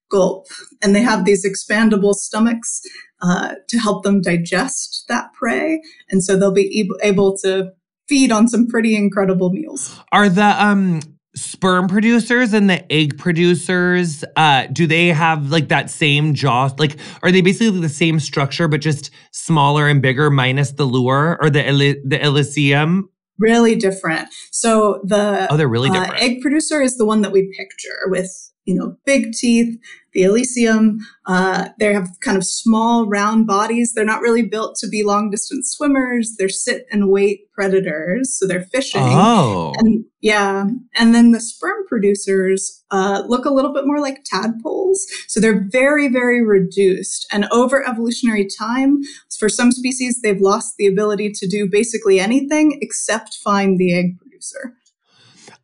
gulp. 0.10 0.48
And 0.82 0.96
they 0.96 1.02
have 1.02 1.26
these 1.26 1.46
expandable 1.46 2.14
stomachs 2.14 2.82
uh, 3.22 3.56
to 3.68 3.78
help 3.78 4.04
them 4.04 4.22
digest 4.22 5.06
that 5.08 5.34
prey. 5.34 5.82
And 6.10 6.24
so 6.24 6.38
they'll 6.38 6.54
be 6.54 6.88
able 7.02 7.38
to 7.40 7.72
feed 8.08 8.32
on 8.32 8.48
some 8.48 8.68
pretty 8.68 8.96
incredible 8.96 9.52
meals. 9.52 10.00
Are 10.12 10.30
the 10.30 10.64
um 10.64 11.02
sperm 11.36 11.88
producers 11.88 12.52
and 12.52 12.68
the 12.68 12.92
egg 12.92 13.16
producers 13.20 14.26
uh 14.36 14.66
do 14.74 14.88
they 14.88 15.10
have 15.10 15.52
like 15.52 15.68
that 15.68 15.88
same 15.88 16.34
jaw 16.34 16.68
like 16.80 16.98
are 17.22 17.32
they 17.32 17.42
basically 17.42 17.80
the 17.80 17.88
same 17.88 18.20
structure 18.20 18.68
but 18.68 18.82
just 18.82 19.12
smaller 19.32 19.88
and 19.88 20.02
bigger 20.02 20.32
minus 20.32 20.72
the 20.72 20.84
lure 20.84 21.38
or 21.40 21.52
the 21.52 21.62
the 22.04 22.26
illicium 22.26 23.08
really 23.40 23.76
different. 23.76 24.30
So 24.52 25.02
the 25.04 25.48
oh 25.52 25.58
they're 25.58 25.68
really 25.68 25.90
uh, 25.90 25.94
different. 25.94 26.22
uh, 26.22 26.26
egg 26.26 26.42
producer 26.42 26.82
is 26.82 26.98
the 26.98 27.06
one 27.06 27.22
that 27.22 27.32
we 27.32 27.54
picture 27.58 28.08
with 28.08 28.32
you 28.68 28.76
know, 28.76 28.98
big 29.06 29.32
teeth, 29.32 29.80
the 30.12 30.24
illicium. 30.24 31.00
Uh, 31.26 31.70
they 31.80 31.94
have 31.94 32.10
kind 32.20 32.36
of 32.36 32.46
small, 32.46 33.08
round 33.08 33.48
bodies. 33.48 33.94
They're 33.94 34.04
not 34.04 34.22
really 34.22 34.44
built 34.44 34.76
to 34.80 34.90
be 34.90 35.04
long 35.04 35.30
distance 35.30 35.72
swimmers. 35.72 36.36
They're 36.38 36.50
sit 36.50 36.86
and 36.92 37.10
wait 37.10 37.50
predators. 37.54 38.38
So 38.38 38.46
they're 38.46 38.66
fishing. 38.66 39.02
Oh. 39.04 39.74
And 39.78 40.04
yeah. 40.20 40.66
And 40.96 41.16
then 41.16 41.32
the 41.32 41.40
sperm 41.40 41.88
producers 41.88 42.84
uh, 42.92 43.24
look 43.28 43.46
a 43.46 43.54
little 43.54 43.74
bit 43.74 43.88
more 43.88 44.02
like 44.02 44.26
tadpoles. 44.26 45.08
So 45.28 45.40
they're 45.40 45.66
very, 45.70 46.10
very 46.10 46.46
reduced. 46.46 47.26
And 47.32 47.46
over 47.52 47.88
evolutionary 47.88 48.48
time, 48.60 49.00
for 49.40 49.48
some 49.48 49.72
species, 49.72 50.20
they've 50.22 50.42
lost 50.42 50.74
the 50.78 50.88
ability 50.88 51.32
to 51.36 51.48
do 51.48 51.70
basically 51.72 52.20
anything 52.20 52.80
except 52.82 53.36
find 53.36 53.78
the 53.78 53.98
egg 53.98 54.18
producer. 54.20 54.74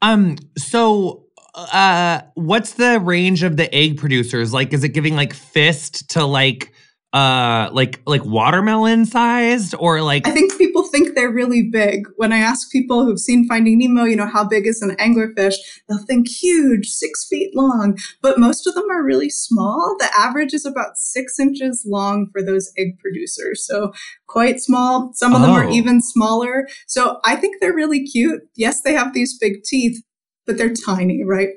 Um, 0.01 0.38
so 0.57 1.23
uh 1.55 2.22
what's 2.36 2.74
the 2.74 3.00
range 3.00 3.43
of 3.43 3.57
the 3.57 3.74
egg 3.74 3.98
producers 3.98 4.53
like 4.53 4.74
is 4.74 4.83
it 4.83 4.89
giving 4.89 5.15
like 5.15 5.33
fist 5.33 6.10
to 6.10 6.25
like 6.25 6.74
uh 7.13 7.69
like 7.72 8.01
like 8.07 8.25
watermelon 8.25 9.05
sized 9.05 9.75
or 9.77 10.01
like 10.01 10.27
I 10.27 10.31
think 10.31 10.57
people 10.57 10.83
think 10.93 11.15
they're 11.15 11.31
really 11.31 11.63
big. 11.63 12.07
When 12.17 12.31
I 12.31 12.38
ask 12.38 12.72
people 12.72 13.05
who've 13.05 13.19
seen 13.19 13.48
Finding 13.48 13.79
Nemo, 13.79 14.03
you 14.03 14.15
know, 14.15 14.27
how 14.27 14.48
big 14.48 14.65
is 14.67 14.81
an 14.81 14.95
anglerfish? 14.98 15.55
They'll 15.88 16.05
think 16.05 16.27
huge, 16.27 16.88
six 16.88 17.27
feet 17.27 17.55
long, 17.55 17.98
but 18.22 18.39
most 18.39 18.67
of 18.67 18.75
them 18.75 18.89
are 18.89 19.03
really 19.03 19.29
small. 19.29 19.95
The 20.00 20.10
average 20.17 20.53
is 20.53 20.65
about 20.65 20.98
six 20.98 21.39
inches 21.39 21.83
long 21.86 22.29
for 22.31 22.41
those 22.41 22.72
egg 22.77 23.00
producers. 23.00 23.65
So 23.65 23.91
quite 24.27 24.60
small. 24.60 25.12
Some 25.13 25.36
of 25.36 25.41
them 25.41 25.51
are 25.51 25.65
oh. 25.65 25.72
even 25.72 26.01
smaller. 26.01 26.67
So 26.88 27.19
I 27.25 27.36
think 27.36 27.57
they're 27.60 27.75
really 27.75 28.05
cute. 28.05 28.41
Yes, 28.55 28.81
they 28.81 28.93
have 28.93 29.13
these 29.13 29.38
big 29.38 29.63
teeth, 29.63 30.01
but 30.45 30.57
they're 30.57 30.73
tiny, 30.73 31.23
right? 31.23 31.50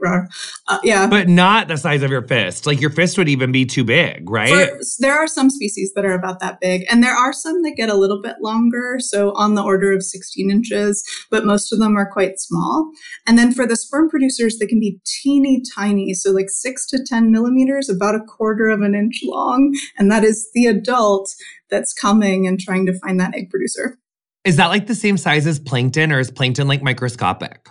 Uh, 0.68 0.78
yeah. 0.82 1.06
But 1.06 1.28
not 1.28 1.68
the 1.68 1.76
size 1.76 2.02
of 2.02 2.10
your 2.10 2.22
fist. 2.22 2.66
Like 2.66 2.80
your 2.80 2.90
fist 2.90 3.18
would 3.18 3.28
even 3.28 3.52
be 3.52 3.64
too 3.64 3.84
big, 3.84 4.28
right? 4.30 4.70
For, 4.70 4.80
there 5.00 5.14
are 5.14 5.26
some 5.26 5.50
species 5.50 5.92
that 5.94 6.04
are 6.04 6.12
about 6.12 6.40
that 6.40 6.60
big, 6.60 6.84
and 6.90 7.02
there 7.02 7.14
are 7.14 7.32
some 7.32 7.62
that 7.62 7.74
get 7.76 7.88
a 7.88 7.94
little 7.94 8.20
bit 8.22 8.36
longer, 8.40 8.98
so 9.00 9.32
on 9.34 9.54
the 9.54 9.62
order 9.62 9.92
of 9.92 10.02
16 10.02 10.50
inches, 10.50 11.04
but 11.30 11.44
most 11.44 11.72
of 11.72 11.78
them 11.78 11.96
are 11.96 12.10
quite 12.10 12.38
small. 12.38 12.90
And 13.26 13.38
then 13.38 13.52
for 13.52 13.66
the 13.66 13.76
sperm 13.76 14.08
producers, 14.08 14.58
they 14.58 14.66
can 14.66 14.80
be 14.80 15.00
teeny 15.04 15.62
tiny, 15.74 16.14
so 16.14 16.30
like 16.30 16.50
six 16.50 16.86
to 16.88 17.02
10 17.04 17.32
millimeters, 17.32 17.88
about 17.88 18.14
a 18.14 18.20
quarter 18.20 18.68
of 18.68 18.82
an 18.82 18.94
inch 18.94 19.20
long. 19.24 19.74
And 19.98 20.10
that 20.10 20.24
is 20.24 20.48
the 20.54 20.66
adult 20.66 21.34
that's 21.70 21.92
coming 21.92 22.46
and 22.46 22.60
trying 22.60 22.86
to 22.86 22.98
find 22.98 23.18
that 23.20 23.34
egg 23.34 23.50
producer. 23.50 23.98
Is 24.44 24.56
that 24.56 24.68
like 24.68 24.86
the 24.86 24.94
same 24.94 25.16
size 25.16 25.46
as 25.46 25.58
plankton, 25.58 26.12
or 26.12 26.20
is 26.20 26.30
plankton 26.30 26.68
like 26.68 26.82
microscopic? 26.82 27.68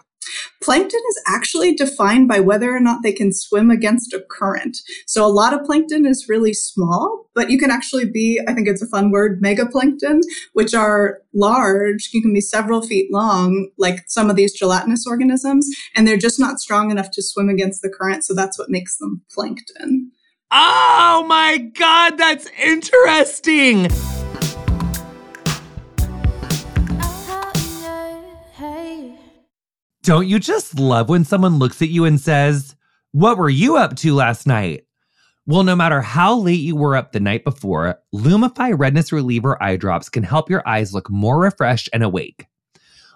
Plankton 0.62 1.02
is 1.10 1.22
actually 1.28 1.76
defined 1.76 2.28
by 2.28 2.40
whether 2.40 2.76
or 2.76 2.80
not 2.80 3.04
they 3.04 3.14
can 3.14 3.32
swim 3.34 3.70
against 3.70 4.14
a 4.14 4.24
current. 4.30 4.78
So 5.06 5.26
a 5.26 5.28
lot 5.28 5.54
of 5.54 5.66
plankton 5.66 6.06
is 6.06 6.28
really 6.30 6.54
small, 6.54 7.30
but 7.36 7.50
you 7.50 7.58
can 7.58 7.72
actually 7.72 8.06
be, 8.06 8.42
I 8.48 8.54
think 8.54 8.68
it's 8.68 8.82
a 8.82 8.88
fun 8.88 9.12
word, 9.12 9.42
megaplankton, 9.42 10.22
which 10.54 10.74
are 10.74 11.20
large. 11.34 12.10
You 12.14 12.22
can 12.22 12.34
be 12.34 12.42
several 12.42 12.82
feet 12.82 13.12
long, 13.12 13.70
like 13.78 14.04
some 14.08 14.30
of 14.30 14.36
these 14.36 14.54
gelatinous 14.54 15.06
organisms, 15.08 15.70
and 15.96 16.08
they're 16.08 16.18
just 16.18 16.40
not 16.40 16.60
strong 16.60 16.92
enough 16.92 17.12
to 17.12 17.22
swim 17.22 17.50
against 17.50 17.82
the 17.82 17.90
current. 17.90 18.26
So 18.26 18.34
that's 18.34 18.58
what 18.58 18.70
makes 18.70 18.98
them 18.98 19.22
plankton. 19.32 20.12
Oh 20.52 21.26
my 21.28 21.58
God, 21.58 22.18
that's 22.18 22.48
interesting. 22.62 23.90
Don't 30.06 30.28
you 30.28 30.38
just 30.38 30.80
love 30.80 31.10
when 31.10 31.26
someone 31.26 31.58
looks 31.58 31.82
at 31.82 31.90
you 31.90 32.06
and 32.06 32.22
says, 32.22 32.76
What 33.12 33.40
were 33.40 33.50
you 33.50 33.76
up 33.76 33.96
to 33.96 34.14
last 34.14 34.46
night? 34.46 34.86
Well, 35.48 35.64
no 35.64 35.76
matter 35.76 36.00
how 36.00 36.36
late 36.36 36.60
you 36.60 36.76
were 36.76 36.96
up 36.96 37.12
the 37.12 37.20
night 37.20 37.44
before, 37.44 38.00
Lumify 38.14 38.78
Redness 38.78 39.12
Reliever 39.12 39.62
eye 39.64 39.78
drops 39.78 40.08
can 40.08 40.22
help 40.22 40.48
your 40.48 40.62
eyes 40.68 40.94
look 40.94 41.10
more 41.10 41.40
refreshed 41.40 41.90
and 41.92 42.04
awake. 42.04 42.46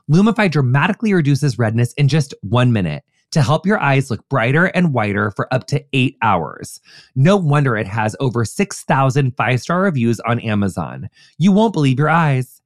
Lumify 0.09 0.49
dramatically 0.49 1.13
reduces 1.13 1.59
redness 1.59 1.93
in 1.93 2.07
just 2.07 2.33
one 2.41 2.73
minute 2.73 3.03
to 3.33 3.43
help 3.43 3.67
your 3.67 3.79
eyes 3.79 4.09
look 4.09 4.27
brighter 4.27 4.65
and 4.65 4.91
whiter 4.91 5.29
for 5.29 5.47
up 5.53 5.67
to 5.67 5.85
eight 5.93 6.17
hours. 6.23 6.81
No 7.15 7.37
wonder 7.37 7.77
it 7.77 7.85
has 7.85 8.15
over 8.19 8.43
6,000 8.43 9.37
five 9.37 9.61
star 9.61 9.81
reviews 9.83 10.19
on 10.21 10.39
Amazon. 10.39 11.07
You 11.37 11.51
won't 11.51 11.73
believe 11.73 11.99
your 11.99 12.09
eyes. 12.09 12.63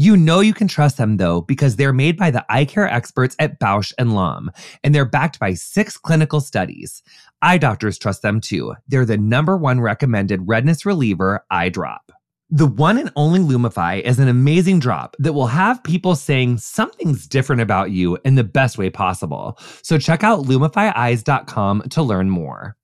You 0.00 0.16
know 0.16 0.38
you 0.38 0.54
can 0.54 0.68
trust 0.68 0.96
them 0.96 1.16
though 1.16 1.40
because 1.40 1.74
they're 1.74 1.92
made 1.92 2.16
by 2.16 2.30
the 2.30 2.46
eye 2.48 2.66
care 2.66 2.86
experts 2.86 3.34
at 3.40 3.58
Bausch 3.58 3.92
and 3.98 4.14
Lomb 4.14 4.48
and 4.84 4.94
they're 4.94 5.04
backed 5.04 5.40
by 5.40 5.54
6 5.54 5.96
clinical 5.96 6.40
studies. 6.40 7.02
Eye 7.42 7.58
doctors 7.58 7.98
trust 7.98 8.22
them 8.22 8.40
too. 8.40 8.76
They're 8.86 9.04
the 9.04 9.18
number 9.18 9.56
1 9.56 9.80
recommended 9.80 10.46
redness 10.46 10.86
reliever 10.86 11.44
eye 11.50 11.70
drop. 11.70 12.12
The 12.48 12.68
one 12.68 12.96
and 12.96 13.10
only 13.16 13.40
Lumify 13.40 14.00
is 14.00 14.20
an 14.20 14.28
amazing 14.28 14.78
drop 14.78 15.16
that 15.18 15.32
will 15.32 15.48
have 15.48 15.82
people 15.82 16.14
saying 16.14 16.58
something's 16.58 17.26
different 17.26 17.60
about 17.60 17.90
you 17.90 18.18
in 18.24 18.36
the 18.36 18.44
best 18.44 18.78
way 18.78 18.90
possible. 18.90 19.58
So 19.82 19.98
check 19.98 20.22
out 20.22 20.44
lumifyeyes.com 20.44 21.82
to 21.90 22.02
learn 22.02 22.30
more. 22.30 22.77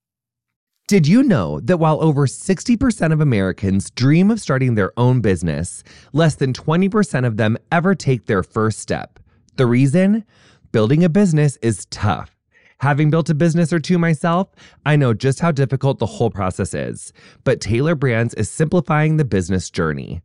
Did 0.86 1.06
you 1.06 1.22
know 1.22 1.60
that 1.60 1.78
while 1.78 1.98
over 2.02 2.26
60% 2.26 3.10
of 3.10 3.22
Americans 3.22 3.88
dream 3.88 4.30
of 4.30 4.38
starting 4.38 4.74
their 4.74 4.92
own 4.98 5.22
business, 5.22 5.82
less 6.12 6.34
than 6.34 6.52
20% 6.52 7.26
of 7.26 7.38
them 7.38 7.56
ever 7.72 7.94
take 7.94 8.26
their 8.26 8.42
first 8.42 8.80
step? 8.80 9.18
The 9.56 9.64
reason? 9.64 10.26
Building 10.72 11.02
a 11.02 11.08
business 11.08 11.56
is 11.62 11.86
tough. 11.86 12.36
Having 12.80 13.08
built 13.08 13.30
a 13.30 13.34
business 13.34 13.72
or 13.72 13.80
two 13.80 13.96
myself, 13.96 14.50
I 14.84 14.96
know 14.96 15.14
just 15.14 15.40
how 15.40 15.52
difficult 15.52 16.00
the 16.00 16.06
whole 16.06 16.28
process 16.28 16.74
is. 16.74 17.14
But 17.44 17.62
Tailor 17.62 17.94
Brands 17.94 18.34
is 18.34 18.50
simplifying 18.50 19.16
the 19.16 19.24
business 19.24 19.70
journey. 19.70 20.20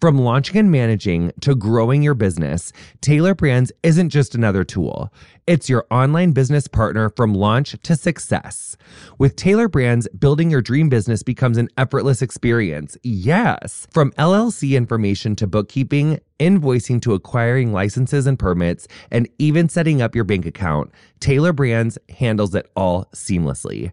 From 0.00 0.18
launching 0.18 0.58
and 0.58 0.70
managing 0.70 1.32
to 1.40 1.56
growing 1.56 2.02
your 2.02 2.14
business, 2.14 2.70
Tailor 3.00 3.34
Brands 3.34 3.72
isn't 3.82 4.10
just 4.10 4.36
another 4.36 4.62
tool. 4.62 5.12
It's 5.46 5.68
your 5.68 5.86
online 5.92 6.32
business 6.32 6.66
partner 6.66 7.08
from 7.08 7.32
launch 7.32 7.76
to 7.84 7.94
success. 7.94 8.76
With 9.16 9.36
Tailor 9.36 9.68
Brands, 9.68 10.08
building 10.08 10.50
your 10.50 10.60
dream 10.60 10.88
business 10.88 11.22
becomes 11.22 11.56
an 11.56 11.68
effortless 11.78 12.20
experience. 12.20 12.98
Yes. 13.04 13.86
From 13.92 14.10
LLC 14.18 14.76
information 14.76 15.36
to 15.36 15.46
bookkeeping, 15.46 16.18
invoicing 16.40 17.00
to 17.02 17.14
acquiring 17.14 17.72
licenses 17.72 18.26
and 18.26 18.36
permits, 18.36 18.88
and 19.12 19.28
even 19.38 19.68
setting 19.68 20.02
up 20.02 20.16
your 20.16 20.24
bank 20.24 20.46
account, 20.46 20.90
Tailor 21.20 21.52
Brands 21.52 21.96
handles 22.08 22.52
it 22.56 22.68
all 22.74 23.04
seamlessly. 23.14 23.92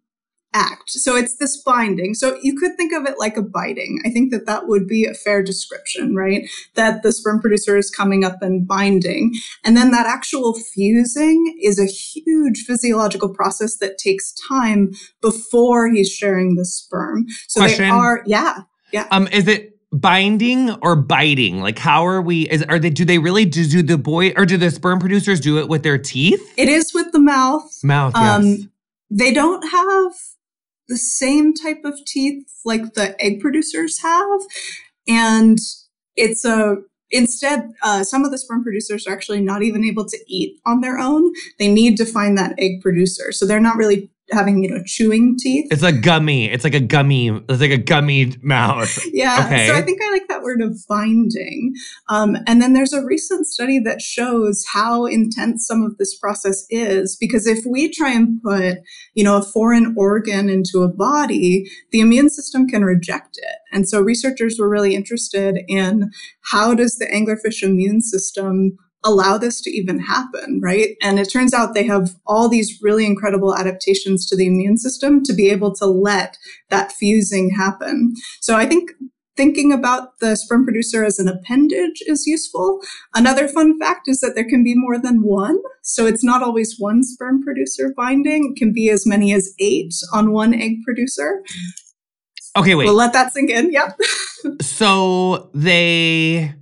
act. 0.53 0.89
So 0.89 1.15
it's 1.15 1.37
this 1.37 1.61
binding. 1.61 2.13
So 2.13 2.37
you 2.41 2.55
could 2.55 2.77
think 2.77 2.93
of 2.93 3.05
it 3.05 3.19
like 3.19 3.37
a 3.37 3.41
biting. 3.41 3.99
I 4.05 4.09
think 4.09 4.31
that 4.31 4.45
that 4.45 4.67
would 4.67 4.87
be 4.87 5.05
a 5.05 5.13
fair 5.13 5.43
description, 5.43 6.15
right? 6.15 6.49
That 6.75 7.03
the 7.03 7.11
sperm 7.11 7.39
producer 7.41 7.77
is 7.77 7.89
coming 7.89 8.23
up 8.23 8.41
and 8.41 8.67
binding. 8.67 9.33
And 9.63 9.75
then 9.75 9.91
that 9.91 10.05
actual 10.05 10.53
fusing 10.53 11.57
is 11.61 11.79
a 11.79 11.85
huge 11.85 12.63
physiological 12.65 13.29
process 13.29 13.77
that 13.77 13.97
takes 13.97 14.33
time 14.47 14.91
before 15.21 15.89
he's 15.89 16.11
sharing 16.11 16.55
the 16.55 16.65
sperm. 16.65 17.25
So 17.47 17.61
Question? 17.61 17.85
they 17.85 17.89
are, 17.89 18.23
yeah, 18.25 18.61
yeah. 18.91 19.07
Um, 19.11 19.27
is 19.27 19.47
it 19.47 19.77
binding 19.91 20.71
or 20.81 20.95
biting? 20.95 21.61
Like, 21.61 21.79
how 21.79 22.05
are 22.05 22.21
we? 22.21 22.49
Is 22.49 22.63
are 22.63 22.79
they? 22.79 22.89
Do 22.89 23.05
they 23.05 23.19
really 23.19 23.45
do, 23.45 23.65
do 23.65 23.81
the 23.81 23.97
boy 23.97 24.31
or 24.35 24.45
do 24.45 24.57
the 24.57 24.71
sperm 24.71 24.99
producers 24.99 25.39
do 25.39 25.57
it 25.57 25.67
with 25.67 25.83
their 25.83 25.97
teeth? 25.97 26.41
It 26.57 26.69
is 26.69 26.93
with 26.93 27.11
the 27.11 27.19
mouth. 27.19 27.83
Mouth, 27.83 28.15
Um, 28.15 28.45
yes. 28.45 28.59
They 29.09 29.31
don't 29.31 29.61
have 29.69 30.13
the 30.87 30.97
same 30.97 31.53
type 31.53 31.81
of 31.83 31.99
teeth 32.05 32.45
like 32.65 32.93
the 32.93 33.15
egg 33.23 33.39
producers 33.39 34.01
have. 34.01 34.41
And 35.07 35.57
it's 36.15 36.45
a, 36.45 36.77
instead, 37.11 37.71
uh, 37.81 38.03
some 38.03 38.23
of 38.25 38.31
the 38.31 38.37
sperm 38.37 38.63
producers 38.63 39.07
are 39.07 39.13
actually 39.13 39.41
not 39.41 39.63
even 39.63 39.83
able 39.83 40.05
to 40.05 40.17
eat 40.27 40.59
on 40.65 40.81
their 40.81 40.97
own. 40.97 41.31
They 41.59 41.71
need 41.71 41.97
to 41.97 42.05
find 42.05 42.37
that 42.37 42.55
egg 42.57 42.81
producer. 42.81 43.31
So 43.31 43.45
they're 43.45 43.59
not 43.59 43.77
really 43.77 44.09
having, 44.31 44.63
you 44.63 44.69
know, 44.69 44.81
chewing 44.85 45.35
teeth. 45.37 45.67
It's 45.71 45.83
a 45.83 45.91
gummy. 45.91 46.49
It's 46.49 46.63
like 46.63 46.73
a 46.73 46.79
gummy. 46.79 47.29
It's 47.29 47.61
like 47.61 47.71
a 47.71 47.77
gummy 47.77 48.33
mouth. 48.41 48.99
Yeah. 49.13 49.43
Okay. 49.45 49.67
So 49.67 49.75
I 49.75 49.81
think 49.81 50.01
I 50.01 50.09
like 50.09 50.27
that 50.27 50.41
word 50.41 50.61
of 50.61 50.75
binding. 50.89 51.73
Um, 52.09 52.35
and 52.47 52.61
then 52.61 52.73
there's 52.73 52.93
a 52.93 53.05
recent 53.05 53.45
study 53.45 53.77
that 53.79 54.01
shows 54.01 54.65
how 54.73 55.05
intense 55.05 55.67
some 55.67 55.83
of 55.83 55.97
this 55.97 56.17
process 56.17 56.65
is. 56.69 57.15
Because 57.15 57.45
if 57.45 57.63
we 57.69 57.91
try 57.91 58.11
and 58.11 58.41
put, 58.41 58.79
you 59.13 59.23
know, 59.23 59.37
a 59.37 59.43
foreign 59.43 59.93
organ 59.95 60.49
into 60.49 60.81
a 60.81 60.87
body, 60.87 61.69
the 61.91 61.99
immune 61.99 62.29
system 62.29 62.67
can 62.67 62.83
reject 62.83 63.37
it. 63.37 63.55
And 63.71 63.87
so 63.87 64.01
researchers 64.01 64.57
were 64.59 64.69
really 64.69 64.95
interested 64.95 65.59
in 65.67 66.09
how 66.51 66.73
does 66.73 66.95
the 66.95 67.05
anglerfish 67.05 67.61
immune 67.61 68.01
system 68.01 68.77
allow 69.03 69.37
this 69.37 69.61
to 69.61 69.69
even 69.69 69.99
happen, 69.99 70.59
right? 70.63 70.95
And 71.01 71.19
it 71.19 71.29
turns 71.29 71.53
out 71.53 71.73
they 71.73 71.85
have 71.85 72.15
all 72.25 72.47
these 72.47 72.79
really 72.81 73.05
incredible 73.05 73.55
adaptations 73.55 74.27
to 74.27 74.35
the 74.35 74.47
immune 74.47 74.77
system 74.77 75.23
to 75.23 75.33
be 75.33 75.49
able 75.49 75.73
to 75.75 75.85
let 75.85 76.37
that 76.69 76.91
fusing 76.91 77.51
happen. 77.51 78.13
So 78.39 78.55
I 78.55 78.65
think 78.65 78.91
thinking 79.35 79.71
about 79.71 80.19
the 80.19 80.35
sperm 80.35 80.63
producer 80.63 81.03
as 81.03 81.19
an 81.19 81.27
appendage 81.27 82.03
is 82.05 82.27
useful. 82.27 82.79
Another 83.13 83.47
fun 83.47 83.79
fact 83.79 84.07
is 84.07 84.19
that 84.21 84.35
there 84.35 84.47
can 84.47 84.63
be 84.63 84.75
more 84.75 84.99
than 84.99 85.23
one. 85.23 85.57
So 85.81 86.05
it's 86.05 86.23
not 86.23 86.43
always 86.43 86.75
one 86.77 87.03
sperm 87.03 87.43
producer 87.43 87.93
binding. 87.95 88.53
It 88.53 88.59
can 88.59 88.73
be 88.73 88.89
as 88.89 89.05
many 89.05 89.33
as 89.33 89.53
eight 89.59 89.93
on 90.13 90.31
one 90.31 90.53
egg 90.53 90.83
producer. 90.85 91.43
Okay, 92.55 92.75
wait. 92.75 92.85
We'll 92.85 92.93
let 92.93 93.13
that 93.13 93.33
sink 93.33 93.49
in. 93.49 93.71
Yep. 93.71 93.99
so 94.61 95.49
they 95.53 96.53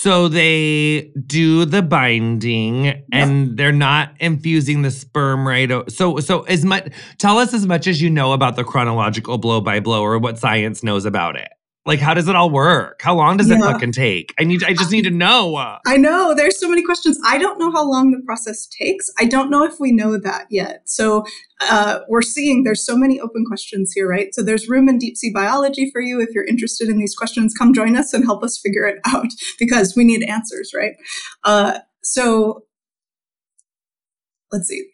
so 0.00 0.28
they 0.28 1.10
do 1.26 1.64
the 1.64 1.82
binding 1.82 3.02
and 3.12 3.56
they're 3.56 3.72
not 3.72 4.12
infusing 4.20 4.82
the 4.82 4.90
sperm 4.92 5.46
right 5.46 5.70
o- 5.72 5.84
so 5.88 6.18
so 6.20 6.42
as 6.42 6.64
much 6.64 6.92
tell 7.18 7.36
us 7.38 7.52
as 7.52 7.66
much 7.66 7.86
as 7.88 8.00
you 8.00 8.08
know 8.08 8.32
about 8.32 8.54
the 8.54 8.62
chronological 8.62 9.38
blow 9.38 9.60
by 9.60 9.80
blow 9.80 10.02
or 10.02 10.16
what 10.18 10.38
science 10.38 10.84
knows 10.84 11.04
about 11.04 11.34
it 11.36 11.48
like 11.88 11.98
how 11.98 12.14
does 12.14 12.28
it 12.28 12.36
all 12.36 12.50
work 12.50 13.00
how 13.02 13.14
long 13.14 13.36
does 13.36 13.50
it 13.50 13.58
fucking 13.58 13.90
take 13.92 14.32
i 14.38 14.44
need 14.44 14.62
i 14.62 14.72
just 14.72 14.92
need 14.92 15.02
to 15.02 15.10
know 15.10 15.56
I 15.86 15.96
know 15.96 16.34
there's 16.34 16.58
so 16.58 16.68
many 16.68 16.82
questions. 16.82 17.18
I 17.24 17.38
don't 17.38 17.58
know 17.58 17.70
how 17.70 17.88
long 17.88 18.10
the 18.10 18.22
process 18.24 18.66
takes. 18.66 19.10
I 19.18 19.24
don't 19.24 19.50
know 19.50 19.64
if 19.64 19.80
we 19.80 19.92
know 19.92 20.18
that 20.18 20.46
yet. 20.50 20.82
So 20.86 21.24
uh, 21.60 22.00
we're 22.08 22.22
seeing 22.22 22.64
there's 22.64 22.84
so 22.84 22.96
many 22.96 23.20
open 23.20 23.44
questions 23.46 23.92
here, 23.94 24.08
right? 24.08 24.34
So 24.34 24.42
there's 24.42 24.68
room 24.68 24.88
in 24.88 24.98
deep 24.98 25.16
sea 25.16 25.32
biology 25.32 25.90
for 25.90 26.00
you. 26.00 26.20
If 26.20 26.30
you're 26.34 26.46
interested 26.46 26.88
in 26.88 26.98
these 26.98 27.14
questions, 27.14 27.54
come 27.56 27.72
join 27.72 27.96
us 27.96 28.12
and 28.12 28.24
help 28.24 28.42
us 28.42 28.58
figure 28.58 28.86
it 28.86 28.98
out 29.06 29.28
because 29.58 29.94
we 29.96 30.04
need 30.04 30.22
answers, 30.24 30.72
right? 30.74 30.92
Uh, 31.44 31.78
so 32.02 32.64
let's 34.52 34.68
see. 34.68 34.88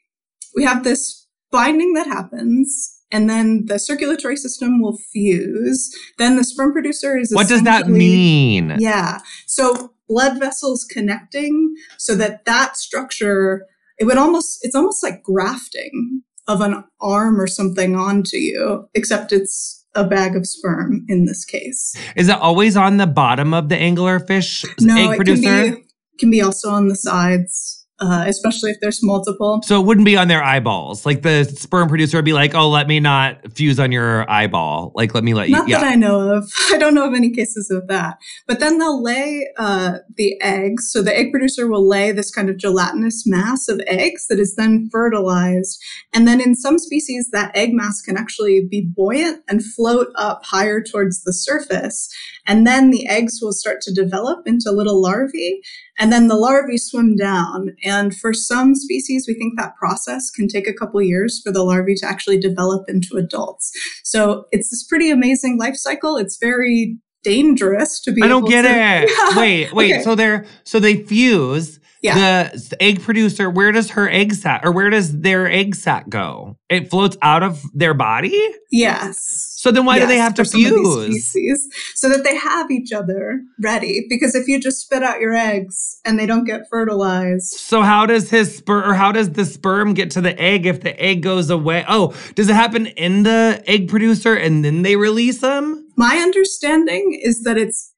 We 0.55 0.65
have 0.65 0.85
this 0.85 1.27
binding 1.51 1.95
that 1.95 2.07
happens. 2.07 2.94
And 3.15 3.31
then 3.31 3.67
the 3.67 3.79
circulatory 3.79 4.37
system 4.37 4.83
will 4.83 4.99
fuse. 5.13 5.95
Then 6.19 6.37
the 6.37 6.43
sperm 6.43 6.73
producer 6.73 7.17
is 7.17 7.33
what 7.33 7.47
does 7.47 7.63
that 7.63 7.87
mean 7.87 8.75
yeah. 8.81 9.21
So 9.47 9.93
blood 10.09 10.41
vessels 10.41 10.85
connecting 10.85 11.77
so 11.97 12.17
that 12.17 12.45
that 12.45 12.77
structure, 12.77 13.67
it 13.99 14.05
would 14.07 14.19
almost, 14.19 14.59
it's 14.63 14.75
almost 14.75 15.01
like 15.05 15.23
grafting 15.23 16.23
of 16.49 16.61
an 16.61 16.83
arm 17.01 17.41
or 17.41 17.47
something 17.47 17.95
onto 17.95 18.37
you, 18.37 18.89
except 18.95 19.31
it's 19.31 19.87
a 19.95 20.05
bag 20.05 20.35
of 20.35 20.45
sperm 20.45 21.07
in 21.09 21.25
this 21.25 21.45
case. 21.45 21.95
is 22.17 22.29
it 22.29 22.37
always 22.41 22.77
on 22.77 22.97
the 22.97 23.07
bottom 23.07 23.55
of 23.55 23.69
the 23.69 23.77
anglerfish 23.77 24.65
No, 24.81 24.97
egg 24.97 25.13
it 25.13 25.17
producer 25.17 25.43
can 25.43 25.75
be, 25.75 25.85
can 26.19 26.31
be 26.33 26.43
also 26.43 26.71
on 26.71 26.89
the 26.89 26.97
sides 26.97 27.84
uh, 28.01 28.25
especially 28.27 28.71
if 28.71 28.79
there's 28.81 29.03
multiple. 29.03 29.61
So 29.63 29.81
it 29.81 29.87
wouldn't 29.87 30.05
be 30.05 30.17
on 30.17 30.27
their 30.27 30.43
eyeballs. 30.43 31.07
Like 31.07 31.23
the 31.23 31.45
sperm 31.45 31.89
producer 31.89 32.19
would 32.19 32.25
be 32.25 32.33
like, 32.33 32.55
"Oh, 32.55 32.69
let 32.69 32.89
me 32.89 32.99
not 32.99 33.53
fuse 33.53 33.79
on 33.79 33.93
your 33.93 34.29
eyeball. 34.29 34.93
Like, 34.95 35.15
let 35.15 35.23
me 35.23 35.33
let 35.33 35.49
you." 35.49 35.57
Not 35.57 35.69
yeah. 35.69 35.79
that 35.81 35.93
I 35.93 35.95
know 35.95 36.35
of. 36.35 36.51
I 36.73 36.79
don't 36.79 36.95
know 36.95 37.07
of 37.07 37.15
any 37.15 37.31
cases 37.31 37.71
of 37.71 37.87
that. 37.87 38.19
But 38.49 38.59
then 38.59 38.79
they'll 38.79 39.03
lay 39.03 39.49
uh, 39.57 39.99
the 40.17 40.41
eggs. 40.43 40.91
So 40.91 41.03
the 41.03 41.17
egg 41.17 41.31
producer 41.31 41.69
will 41.69 41.87
lay 41.87 42.11
this 42.11 42.33
kind 42.33 42.51
of 42.51 42.57
gelatinous 42.57 43.27
mass 43.27 43.69
of 43.69 43.81
eggs 43.87 44.27
that 44.27 44.41
is 44.41 44.57
then 44.57 44.89
fertilized. 44.91 45.81
And 46.13 46.27
then 46.27 46.41
in 46.41 46.57
some 46.57 46.79
species, 46.79 47.31
that 47.31 47.57
egg 47.57 47.73
mass 47.73 48.03
can 48.03 48.17
actually 48.17 48.67
be 48.69 48.91
buoyant 48.95 49.43
and 49.49 49.65
float 49.65 50.09
up 50.17 50.45
higher 50.45 50.83
towards 50.83 51.23
the 51.23 51.33
surface. 51.33 52.09
And 52.47 52.67
then 52.67 52.91
the 52.91 53.07
eggs 53.07 53.39
will 53.41 53.53
start 53.53 53.81
to 53.83 53.95
develop 53.95 54.47
into 54.47 54.71
little 54.71 55.01
larvae. 55.01 55.61
And 55.99 56.13
then 56.13 56.29
the 56.29 56.37
larvae 56.37 56.79
swim 56.79 57.17
down. 57.17 57.77
And 57.85 58.15
for 58.15 58.33
some 58.33 58.75
species, 58.75 59.27
we 59.29 59.35
think 59.35 59.55
that 59.57 59.77
process 59.77 60.31
can 60.31 60.49
take 60.49 60.67
a 60.67 60.73
couple 60.73 61.01
years 61.03 61.41
for 61.43 61.53
the 61.53 61.63
larvae 61.63 61.95
to 61.97 62.07
actually 62.07 62.39
develop 62.39 62.89
into 62.89 63.17
adults. 63.17 63.71
So 64.03 64.47
it's 64.51 64.71
this 64.71 64.85
pretty 64.85 65.11
amazing 65.11 65.59
life 65.59 65.77
cycle. 65.77 66.17
It's 66.17 66.37
very 66.37 66.99
dangerous 67.23 68.01
to 68.03 68.13
be. 68.13 68.23
I 68.23 68.29
don't 68.29 68.49
get 68.49 68.63
to, 68.63 68.69
it. 68.69 68.75
Yeah. 69.35 69.39
Wait, 69.39 69.73
wait. 69.73 69.93
Okay. 69.95 70.03
So 70.03 70.15
they're 70.15 70.47
so 70.65 70.79
they 70.79 70.97
fuse 70.97 71.81
yeah. 72.05 72.49
The 72.49 72.77
egg 72.81 73.03
producer, 73.03 73.49
where 73.49 73.73
does 73.73 73.91
her 73.91 74.09
egg 74.09 74.35
sac 74.35 74.65
or 74.65 74.73
where 74.73 74.91
does 74.91 75.21
their 75.21 75.51
egg 75.51 75.75
sac 75.75 76.09
go? 76.09 76.57
It 76.69 76.91
floats 76.91 77.17
out 77.23 77.43
of 77.43 77.63
their 77.73 77.95
body? 77.95 78.39
Yes. 78.71 79.55
So 79.57 79.71
then 79.71 79.87
why 79.87 79.97
yes, 79.97 80.05
do 80.05 80.09
they 80.09 80.19
have 80.19 80.35
to 80.35 80.45
fuse? 80.45 81.05
Species, 81.07 81.69
so 81.95 82.09
that 82.11 82.23
they 82.23 82.37
have 82.37 82.71
each 82.71 82.93
other 82.93 83.41
ready. 83.63 84.05
Because 84.09 84.35
if 84.35 84.47
you 84.47 84.61
just 84.61 84.81
spit 84.81 85.03
out 85.03 85.21
your 85.21 85.33
eggs 85.33 86.01
and 86.05 86.19
they 86.19 86.27
don't 86.27 86.45
get 86.45 86.69
fertilized. 86.69 87.55
So 87.55 87.81
how 87.81 88.05
does 88.05 88.29
his 88.29 88.59
sperm 88.59 88.91
or 88.91 88.95
how 88.95 89.11
does 89.11 89.31
the 89.33 89.47
sperm 89.47 89.95
get 89.95 90.11
to 90.13 90.21
the 90.21 90.39
egg 90.39 90.67
if 90.67 90.83
the 90.83 91.01
egg 91.01 91.23
goes 91.23 91.49
away? 91.49 91.85
Oh, 91.89 92.15
does 92.35 92.49
it 92.49 92.55
happen 92.55 92.87
in 92.87 93.23
the 93.23 93.63
egg 93.67 93.89
producer 93.89 94.35
and 94.35 94.63
then 94.65 94.83
they 94.83 94.97
release 94.97 95.39
them? 95.39 95.89
My 95.97 96.17
understanding 96.17 97.19
is 97.23 97.45
that 97.45 97.57
it's 97.57 97.95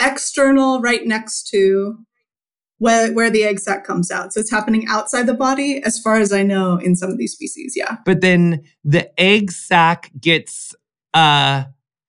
external 0.00 0.80
right 0.80 1.04
next 1.04 1.48
to 1.48 1.98
where, 2.82 3.12
where 3.12 3.30
the 3.30 3.44
egg 3.44 3.60
sac 3.60 3.84
comes 3.84 4.10
out. 4.10 4.32
So 4.32 4.40
it's 4.40 4.50
happening 4.50 4.86
outside 4.88 5.26
the 5.26 5.34
body, 5.34 5.80
as 5.84 6.00
far 6.00 6.16
as 6.16 6.32
I 6.32 6.42
know, 6.42 6.78
in 6.78 6.96
some 6.96 7.10
of 7.10 7.16
these 7.16 7.32
species. 7.32 7.74
Yeah. 7.76 7.98
But 8.04 8.22
then 8.22 8.64
the 8.82 9.08
egg 9.20 9.52
sac 9.52 10.10
gets 10.20 10.74
uh, 11.14 11.62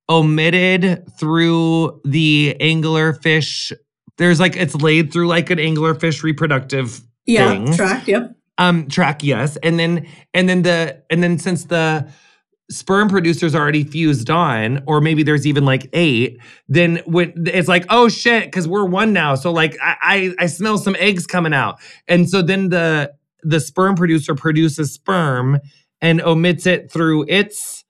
omitted 0.10 1.08
through 1.20 2.02
the 2.06 2.58
anglerfish. 2.60 3.72
There's 4.18 4.40
like 4.40 4.56
it's 4.56 4.74
laid 4.74 5.14
through 5.14 5.28
like 5.28 5.52
an 5.52 5.60
anglerfish 5.60 6.24
reproductive 6.24 7.02
yeah, 7.28 7.50
thing. 7.50 7.74
track. 7.74 8.08
Yep. 8.08 8.36
Um, 8.58 8.88
track. 8.88 9.24
Yes, 9.24 9.58
and 9.58 9.78
then 9.78 10.08
and 10.34 10.50
then 10.50 10.64
the 10.64 11.04
and 11.12 11.22
then 11.22 11.38
since 11.38 11.66
the 11.66 12.12
sperm 12.74 13.10
producers 13.10 13.56
already 13.56 13.84
fused 13.84 14.30
on, 14.30 14.84
or 14.88 15.02
maybe 15.02 15.24
there's 15.24 15.46
even 15.46 15.66
like 15.66 15.90
eight, 15.94 16.40
then 16.68 17.02
when 17.06 17.34
it's 17.48 17.68
like, 17.68 17.86
oh 17.90 18.10
shit, 18.10 18.46
because 18.46 18.68
we're 18.68 18.86
one 18.86 19.14
now. 19.14 19.36
So 19.36 19.52
like 19.52 19.78
I, 19.82 19.96
I 20.40 20.44
I 20.44 20.46
smell 20.48 20.78
some 20.78 20.96
eggs 21.00 21.28
coming 21.28 21.54
out. 21.54 21.80
And 22.08 22.30
so 22.30 22.42
then 22.42 22.70
the 22.70 23.14
the 23.44 23.60
sperm 23.60 23.96
producer 23.96 24.36
produces 24.36 24.94
sperm 24.94 25.60
and 26.02 26.22
omits 26.22 26.66
it 26.66 26.92
through 26.92 27.26
its 27.28 27.84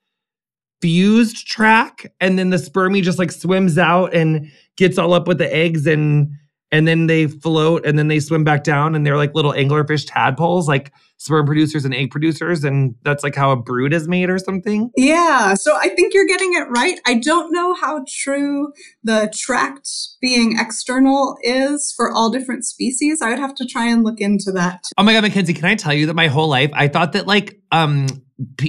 fused 0.80 1.46
track. 1.46 2.12
And 2.20 2.38
then 2.38 2.50
the 2.50 2.58
spermie 2.58 3.02
just 3.02 3.18
like 3.18 3.32
swims 3.32 3.78
out 3.78 4.14
and 4.14 4.50
gets 4.76 4.98
all 4.98 5.14
up 5.14 5.26
with 5.26 5.38
the 5.38 5.54
eggs 5.54 5.86
and 5.86 6.30
and 6.70 6.88
then 6.88 7.06
they 7.06 7.28
float 7.28 7.86
and 7.86 7.96
then 7.98 8.08
they 8.08 8.18
swim 8.18 8.42
back 8.42 8.64
down 8.64 8.94
and 8.94 9.06
they're 9.06 9.16
like 9.16 9.34
little 9.34 9.52
anglerfish 9.52 10.06
tadpoles. 10.08 10.66
Like 10.66 10.92
sperm 11.24 11.46
producers 11.46 11.84
and 11.84 11.94
egg 11.94 12.10
producers 12.10 12.64
and 12.64 12.94
that's 13.02 13.24
like 13.24 13.34
how 13.34 13.50
a 13.50 13.56
brood 13.56 13.92
is 13.92 14.06
made 14.06 14.28
or 14.30 14.38
something? 14.38 14.90
Yeah 14.96 15.54
so 15.54 15.76
i 15.76 15.88
think 15.88 16.14
you're 16.14 16.26
getting 16.26 16.52
it 16.54 16.66
right. 16.70 16.98
I 17.06 17.14
don't 17.14 17.52
know 17.52 17.74
how 17.74 18.04
true 18.08 18.72
the 19.02 19.32
tract 19.34 19.88
being 20.20 20.58
external 20.58 21.36
is 21.42 21.92
for 21.96 22.12
all 22.12 22.30
different 22.30 22.64
species. 22.64 23.20
I 23.22 23.30
would 23.30 23.38
have 23.38 23.54
to 23.56 23.66
try 23.66 23.86
and 23.86 24.04
look 24.04 24.20
into 24.20 24.52
that. 24.52 24.84
Oh 24.98 25.02
my 25.02 25.12
god 25.12 25.22
mackenzie 25.22 25.54
can 25.54 25.64
i 25.64 25.74
tell 25.74 25.94
you 25.94 26.06
that 26.06 26.14
my 26.14 26.28
whole 26.28 26.48
life 26.48 26.70
i 26.74 26.88
thought 26.88 27.12
that 27.12 27.26
like 27.26 27.58
um 27.72 28.06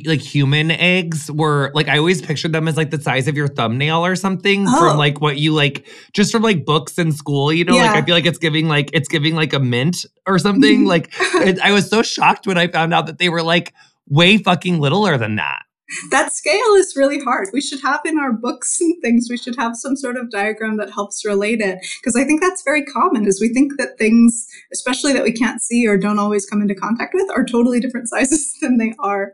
like 0.05 0.21
human 0.21 0.69
eggs 0.69 1.31
were 1.31 1.71
like 1.73 1.87
I 1.87 1.97
always 1.97 2.21
pictured 2.21 2.51
them 2.51 2.67
as 2.67 2.77
like 2.77 2.91
the 2.91 3.01
size 3.01 3.27
of 3.27 3.35
your 3.35 3.47
thumbnail 3.47 4.05
or 4.05 4.15
something 4.15 4.65
oh. 4.67 4.79
from 4.79 4.97
like 4.97 5.21
what 5.21 5.37
you 5.37 5.53
like 5.53 5.87
just 6.13 6.31
from 6.31 6.43
like 6.43 6.65
books 6.65 6.99
in 6.99 7.11
school, 7.11 7.51
you 7.51 7.65
know, 7.65 7.75
yeah. 7.75 7.87
like 7.87 8.03
I 8.03 8.05
feel 8.05 8.13
like 8.13 8.27
it's 8.27 8.37
giving 8.37 8.67
like 8.67 8.91
it's 8.93 9.07
giving 9.07 9.35
like 9.35 9.53
a 9.53 9.59
mint 9.59 10.05
or 10.27 10.37
something. 10.37 10.85
like 10.85 11.11
it, 11.19 11.59
I 11.59 11.71
was 11.71 11.89
so 11.89 12.03
shocked 12.03 12.45
when 12.45 12.57
I 12.57 12.67
found 12.67 12.93
out 12.93 13.07
that 13.07 13.17
they 13.17 13.29
were 13.29 13.41
like 13.41 13.73
way 14.07 14.37
fucking 14.37 14.79
littler 14.79 15.17
than 15.17 15.37
that. 15.37 15.63
That 16.11 16.33
scale 16.33 16.73
is 16.75 16.95
really 16.95 17.19
hard. 17.19 17.49
We 17.53 17.61
should 17.61 17.81
have 17.81 18.01
in 18.05 18.17
our 18.17 18.33
books 18.33 18.79
and 18.81 18.95
things, 19.01 19.27
we 19.29 19.37
should 19.37 19.55
have 19.57 19.75
some 19.75 19.95
sort 19.95 20.17
of 20.17 20.31
diagram 20.31 20.77
that 20.77 20.91
helps 20.91 21.23
relate 21.23 21.61
it. 21.61 21.85
Because 22.01 22.15
I 22.15 22.23
think 22.23 22.41
that's 22.41 22.63
very 22.63 22.83
common 22.83 23.27
is 23.27 23.39
we 23.39 23.53
think 23.53 23.77
that 23.77 23.97
things, 23.97 24.47
especially 24.73 25.13
that 25.13 25.23
we 25.23 25.31
can't 25.31 25.61
see 25.61 25.87
or 25.87 25.97
don't 25.97 26.19
always 26.19 26.45
come 26.45 26.61
into 26.61 26.75
contact 26.75 27.13
with, 27.13 27.29
are 27.35 27.45
totally 27.45 27.79
different 27.79 28.09
sizes 28.09 28.51
than 28.61 28.77
they 28.77 28.93
are. 28.99 29.33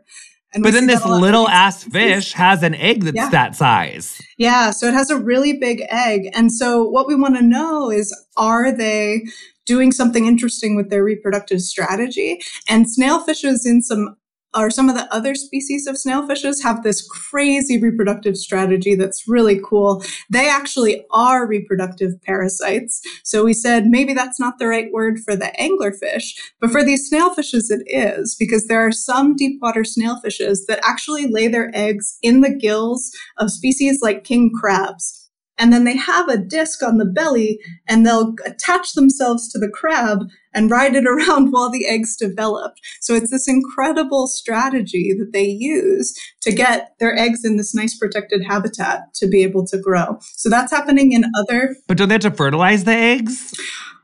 And 0.54 0.62
but 0.62 0.74
then 0.74 0.86
this 0.86 1.04
little 1.06 1.48
ass 1.48 1.82
fish 1.84 2.34
has 2.34 2.62
an 2.62 2.74
egg 2.74 3.04
that's 3.04 3.16
yeah. 3.16 3.30
that 3.30 3.56
size. 3.56 4.20
Yeah, 4.36 4.70
so 4.70 4.86
it 4.86 4.92
has 4.92 5.08
a 5.08 5.16
really 5.16 5.54
big 5.54 5.82
egg. 5.88 6.28
And 6.34 6.52
so 6.52 6.84
what 6.84 7.06
we 7.06 7.14
want 7.14 7.36
to 7.36 7.42
know 7.42 7.90
is 7.90 8.14
are 8.36 8.70
they 8.70 9.22
doing 9.64 9.92
something 9.92 10.26
interesting 10.26 10.76
with 10.76 10.90
their 10.90 11.02
reproductive 11.02 11.62
strategy? 11.62 12.40
And 12.68 12.84
snailfishes 12.84 13.64
in 13.64 13.80
some 13.80 14.16
or 14.56 14.70
some 14.70 14.88
of 14.88 14.94
the 14.94 15.12
other 15.12 15.34
species 15.34 15.86
of 15.86 15.96
snailfishes 15.96 16.62
have 16.62 16.82
this 16.82 17.06
crazy 17.06 17.80
reproductive 17.80 18.36
strategy 18.36 18.94
that's 18.94 19.26
really 19.26 19.60
cool. 19.64 20.02
They 20.30 20.48
actually 20.48 21.04
are 21.10 21.46
reproductive 21.46 22.20
parasites. 22.22 23.00
So 23.24 23.44
we 23.44 23.54
said 23.54 23.86
maybe 23.86 24.12
that's 24.14 24.40
not 24.40 24.58
the 24.58 24.68
right 24.68 24.92
word 24.92 25.18
for 25.20 25.36
the 25.36 25.52
anglerfish, 25.58 26.34
but 26.60 26.70
for 26.70 26.84
these 26.84 27.10
snailfishes 27.10 27.70
it 27.70 27.82
is 27.86 28.36
because 28.38 28.66
there 28.66 28.84
are 28.84 28.92
some 28.92 29.36
deep 29.36 29.60
water 29.60 29.82
snailfishes 29.82 30.60
that 30.68 30.80
actually 30.84 31.26
lay 31.26 31.48
their 31.48 31.70
eggs 31.74 32.18
in 32.22 32.40
the 32.40 32.54
gills 32.54 33.10
of 33.38 33.50
species 33.50 34.00
like 34.02 34.24
king 34.24 34.50
crabs 34.58 35.22
and 35.58 35.72
then 35.72 35.84
they 35.84 35.96
have 35.96 36.28
a 36.28 36.38
disc 36.38 36.82
on 36.82 36.98
the 36.98 37.04
belly 37.04 37.60
and 37.88 38.04
they'll 38.06 38.34
attach 38.44 38.94
themselves 38.94 39.48
to 39.50 39.58
the 39.58 39.68
crab 39.68 40.26
and 40.54 40.70
ride 40.70 40.94
it 40.94 41.06
around 41.12 41.50
while 41.50 41.70
the 41.70 41.86
eggs 41.86 42.16
develop. 42.16 42.74
So 43.00 43.14
it's 43.14 43.30
this 43.30 43.48
incredible 43.48 44.26
strategy 44.26 45.14
that 45.18 45.32
they 45.32 45.44
use 45.44 46.14
to 46.42 46.52
get 46.52 46.94
their 46.98 47.16
eggs 47.16 47.44
in 47.44 47.56
this 47.56 47.74
nice 47.74 47.96
protected 47.96 48.44
habitat 48.44 49.14
to 49.14 49.28
be 49.28 49.42
able 49.42 49.66
to 49.66 49.78
grow. 49.78 50.18
So 50.36 50.48
that's 50.48 50.72
happening 50.72 51.12
in 51.12 51.24
other. 51.38 51.76
But 51.88 51.96
don't 51.96 52.08
they 52.08 52.14
have 52.14 52.22
to 52.22 52.30
fertilize 52.30 52.84
the 52.84 52.92
eggs? 52.92 53.54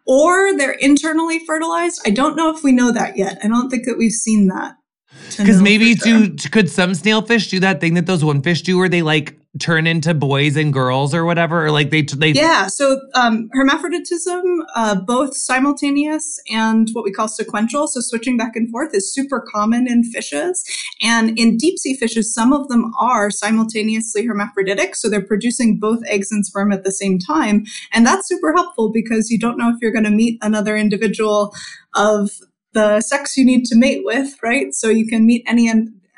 Or 0.06 0.56
they're 0.56 0.72
internally 0.72 1.38
fertilized. 1.44 2.00
I 2.06 2.10
don't 2.10 2.34
know 2.34 2.54
if 2.54 2.64
we 2.64 2.72
know 2.72 2.92
that 2.92 3.18
yet. 3.18 3.38
I 3.44 3.48
don't 3.48 3.68
think 3.68 3.84
that 3.84 3.98
we've 3.98 4.10
seen 4.10 4.48
that. 4.48 4.76
Because 5.36 5.60
maybe 5.60 5.94
sure. 5.94 6.28
do 6.28 6.48
could 6.48 6.70
some 6.70 6.92
snailfish 6.92 7.50
do 7.50 7.60
that 7.60 7.80
thing 7.80 7.94
that 7.94 8.06
those 8.06 8.24
one 8.24 8.40
fish 8.40 8.62
do, 8.62 8.78
where 8.78 8.88
they 8.88 9.02
like 9.02 9.38
turn 9.58 9.86
into 9.86 10.14
boys 10.14 10.56
and 10.56 10.72
girls 10.72 11.14
or 11.14 11.24
whatever, 11.24 11.66
or 11.66 11.70
like 11.70 11.90
they 11.90 12.02
they 12.02 12.30
yeah. 12.30 12.66
So 12.66 13.00
um, 13.14 13.48
hermaphroditism, 13.52 14.42
uh, 14.74 14.94
both 15.00 15.36
simultaneous 15.36 16.38
and 16.50 16.88
what 16.92 17.04
we 17.04 17.12
call 17.12 17.28
sequential, 17.28 17.88
so 17.88 18.00
switching 18.00 18.36
back 18.36 18.56
and 18.56 18.70
forth, 18.70 18.94
is 18.94 19.12
super 19.12 19.40
common 19.40 19.88
in 19.88 20.04
fishes. 20.04 20.64
And 21.02 21.38
in 21.38 21.56
deep 21.56 21.78
sea 21.78 21.94
fishes, 21.94 22.32
some 22.32 22.52
of 22.52 22.68
them 22.68 22.92
are 23.00 23.30
simultaneously 23.30 24.24
hermaphroditic, 24.26 24.96
so 24.96 25.08
they're 25.08 25.20
producing 25.20 25.78
both 25.78 26.00
eggs 26.06 26.32
and 26.32 26.44
sperm 26.44 26.72
at 26.72 26.84
the 26.84 26.92
same 26.92 27.18
time, 27.18 27.64
and 27.92 28.06
that's 28.06 28.28
super 28.28 28.52
helpful 28.52 28.90
because 28.92 29.30
you 29.30 29.38
don't 29.38 29.58
know 29.58 29.70
if 29.70 29.76
you're 29.80 29.92
going 29.92 30.04
to 30.04 30.10
meet 30.10 30.38
another 30.42 30.76
individual 30.76 31.54
of 31.94 32.30
the 32.72 33.00
sex 33.00 33.36
you 33.36 33.44
need 33.44 33.64
to 33.64 33.76
mate 33.76 34.02
with, 34.04 34.36
right? 34.42 34.74
So 34.74 34.88
you 34.88 35.06
can 35.06 35.26
meet 35.26 35.42
any 35.46 35.68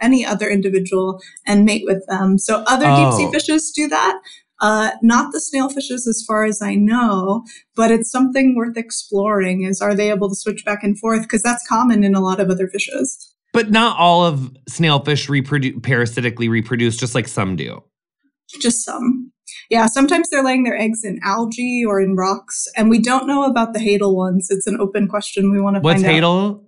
any 0.00 0.24
other 0.24 0.48
individual 0.48 1.20
and 1.46 1.64
mate 1.64 1.84
with 1.86 2.04
them. 2.06 2.38
So 2.38 2.64
other 2.66 2.86
oh. 2.88 2.96
deep 2.96 3.18
sea 3.18 3.26
oh. 3.28 3.32
fishes 3.32 3.72
do 3.74 3.88
that. 3.88 4.20
Uh, 4.60 4.90
not 5.00 5.32
the 5.32 5.38
snailfishes 5.40 6.06
as 6.06 6.22
far 6.26 6.44
as 6.44 6.60
I 6.60 6.74
know, 6.74 7.44
but 7.74 7.90
it's 7.90 8.10
something 8.10 8.54
worth 8.54 8.76
exploring 8.76 9.62
is 9.62 9.80
are 9.80 9.94
they 9.94 10.10
able 10.10 10.28
to 10.28 10.34
switch 10.34 10.64
back 10.66 10.82
and 10.82 10.98
forth? 10.98 11.22
Because 11.22 11.42
that's 11.42 11.66
common 11.66 12.04
in 12.04 12.14
a 12.14 12.20
lot 12.20 12.40
of 12.40 12.50
other 12.50 12.68
fishes. 12.68 13.34
But 13.52 13.70
not 13.70 13.98
all 13.98 14.24
of 14.24 14.54
snailfish 14.70 15.28
reproduce 15.28 15.80
parasitically 15.82 16.48
reproduce, 16.48 16.96
just 16.96 17.14
like 17.14 17.26
some 17.26 17.56
do. 17.56 17.82
Just 18.60 18.84
some. 18.84 19.32
Yeah, 19.70 19.86
sometimes 19.86 20.28
they're 20.30 20.44
laying 20.44 20.64
their 20.64 20.76
eggs 20.76 21.04
in 21.04 21.20
algae 21.24 21.84
or 21.86 22.00
in 22.00 22.14
rocks, 22.14 22.68
and 22.76 22.90
we 22.90 23.00
don't 23.00 23.26
know 23.26 23.44
about 23.44 23.72
the 23.72 23.80
hadal 23.80 24.14
ones. 24.14 24.48
It's 24.50 24.66
an 24.66 24.78
open 24.80 25.08
question 25.08 25.50
we 25.50 25.60
want 25.60 25.76
to 25.76 25.80
What's 25.80 26.02
find 26.02 26.22
hadal? 26.22 26.50
out. 26.50 26.62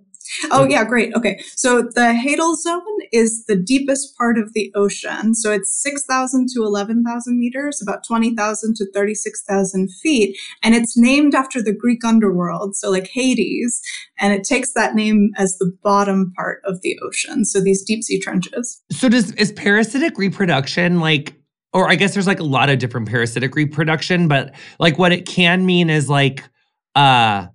Oh, 0.51 0.65
yeah, 0.67 0.83
great. 0.83 1.13
Okay. 1.15 1.39
So 1.55 1.81
the 1.81 2.13
Hadal 2.13 2.55
Zone 2.55 2.81
is 3.11 3.45
the 3.45 3.55
deepest 3.55 4.15
part 4.17 4.37
of 4.37 4.53
the 4.53 4.71
ocean. 4.75 5.35
So 5.35 5.51
it's 5.51 5.81
6,000 5.81 6.47
to 6.55 6.63
11,000 6.63 7.39
meters, 7.39 7.81
about 7.81 8.05
20,000 8.05 8.75
to 8.75 8.91
36,000 8.91 9.89
feet. 10.01 10.37
And 10.61 10.75
it's 10.75 10.97
named 10.97 11.35
after 11.35 11.61
the 11.61 11.73
Greek 11.73 12.03
underworld. 12.03 12.75
So 12.75 12.89
like 12.89 13.07
Hades. 13.07 13.81
And 14.19 14.33
it 14.33 14.43
takes 14.43 14.73
that 14.73 14.95
name 14.95 15.31
as 15.37 15.57
the 15.57 15.75
bottom 15.83 16.33
part 16.35 16.61
of 16.65 16.81
the 16.81 16.97
ocean. 17.03 17.45
So 17.45 17.61
these 17.61 17.83
deep 17.83 18.03
sea 18.03 18.19
trenches. 18.19 18.81
So 18.91 19.09
does 19.09 19.31
is 19.33 19.51
parasitic 19.51 20.17
reproduction 20.17 20.99
like 20.99 21.35
or 21.73 21.89
I 21.89 21.95
guess 21.95 22.13
there's 22.13 22.27
like 22.27 22.39
a 22.39 22.45
lot 22.45 22.69
of 22.69 22.77
different 22.77 23.09
parasitic 23.09 23.55
reproduction, 23.55 24.27
but 24.27 24.53
like 24.79 24.99
what 24.99 25.11
it 25.11 25.25
can 25.25 25.65
mean 25.65 25.89
is 25.89 26.09
like 26.09 26.43
uh 26.95 27.47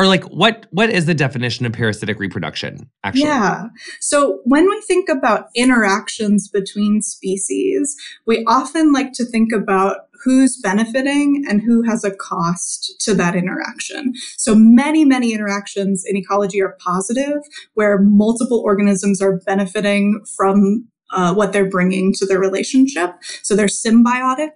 or 0.00 0.06
like 0.06 0.24
what 0.24 0.66
what 0.70 0.88
is 0.88 1.04
the 1.04 1.14
definition 1.14 1.66
of 1.66 1.72
parasitic 1.72 2.18
reproduction 2.18 2.90
actually? 3.04 3.24
Yeah. 3.24 3.66
So 4.00 4.40
when 4.44 4.68
we 4.68 4.80
think 4.80 5.08
about 5.08 5.48
interactions 5.54 6.48
between 6.48 7.02
species 7.02 7.94
we 8.26 8.44
often 8.46 8.92
like 8.92 9.12
to 9.12 9.24
think 9.24 9.52
about 9.52 9.96
who's 10.24 10.60
benefiting 10.62 11.44
and 11.48 11.62
who 11.62 11.82
has 11.82 12.04
a 12.04 12.14
cost 12.14 12.94
to 13.00 13.14
that 13.14 13.34
interaction. 13.34 14.12
So 14.36 14.54
many 14.54 15.04
many 15.04 15.34
interactions 15.34 16.04
in 16.06 16.16
ecology 16.16 16.62
are 16.62 16.76
positive 16.80 17.42
where 17.74 17.98
multiple 17.98 18.62
organisms 18.64 19.20
are 19.20 19.40
benefiting 19.46 20.24
from 20.36 20.88
uh, 21.12 21.34
what 21.34 21.52
they're 21.52 21.68
bringing 21.68 22.12
to 22.14 22.24
the 22.24 22.38
relationship. 22.38 23.10
So 23.42 23.54
they're 23.54 23.66
symbiotic. 23.66 24.52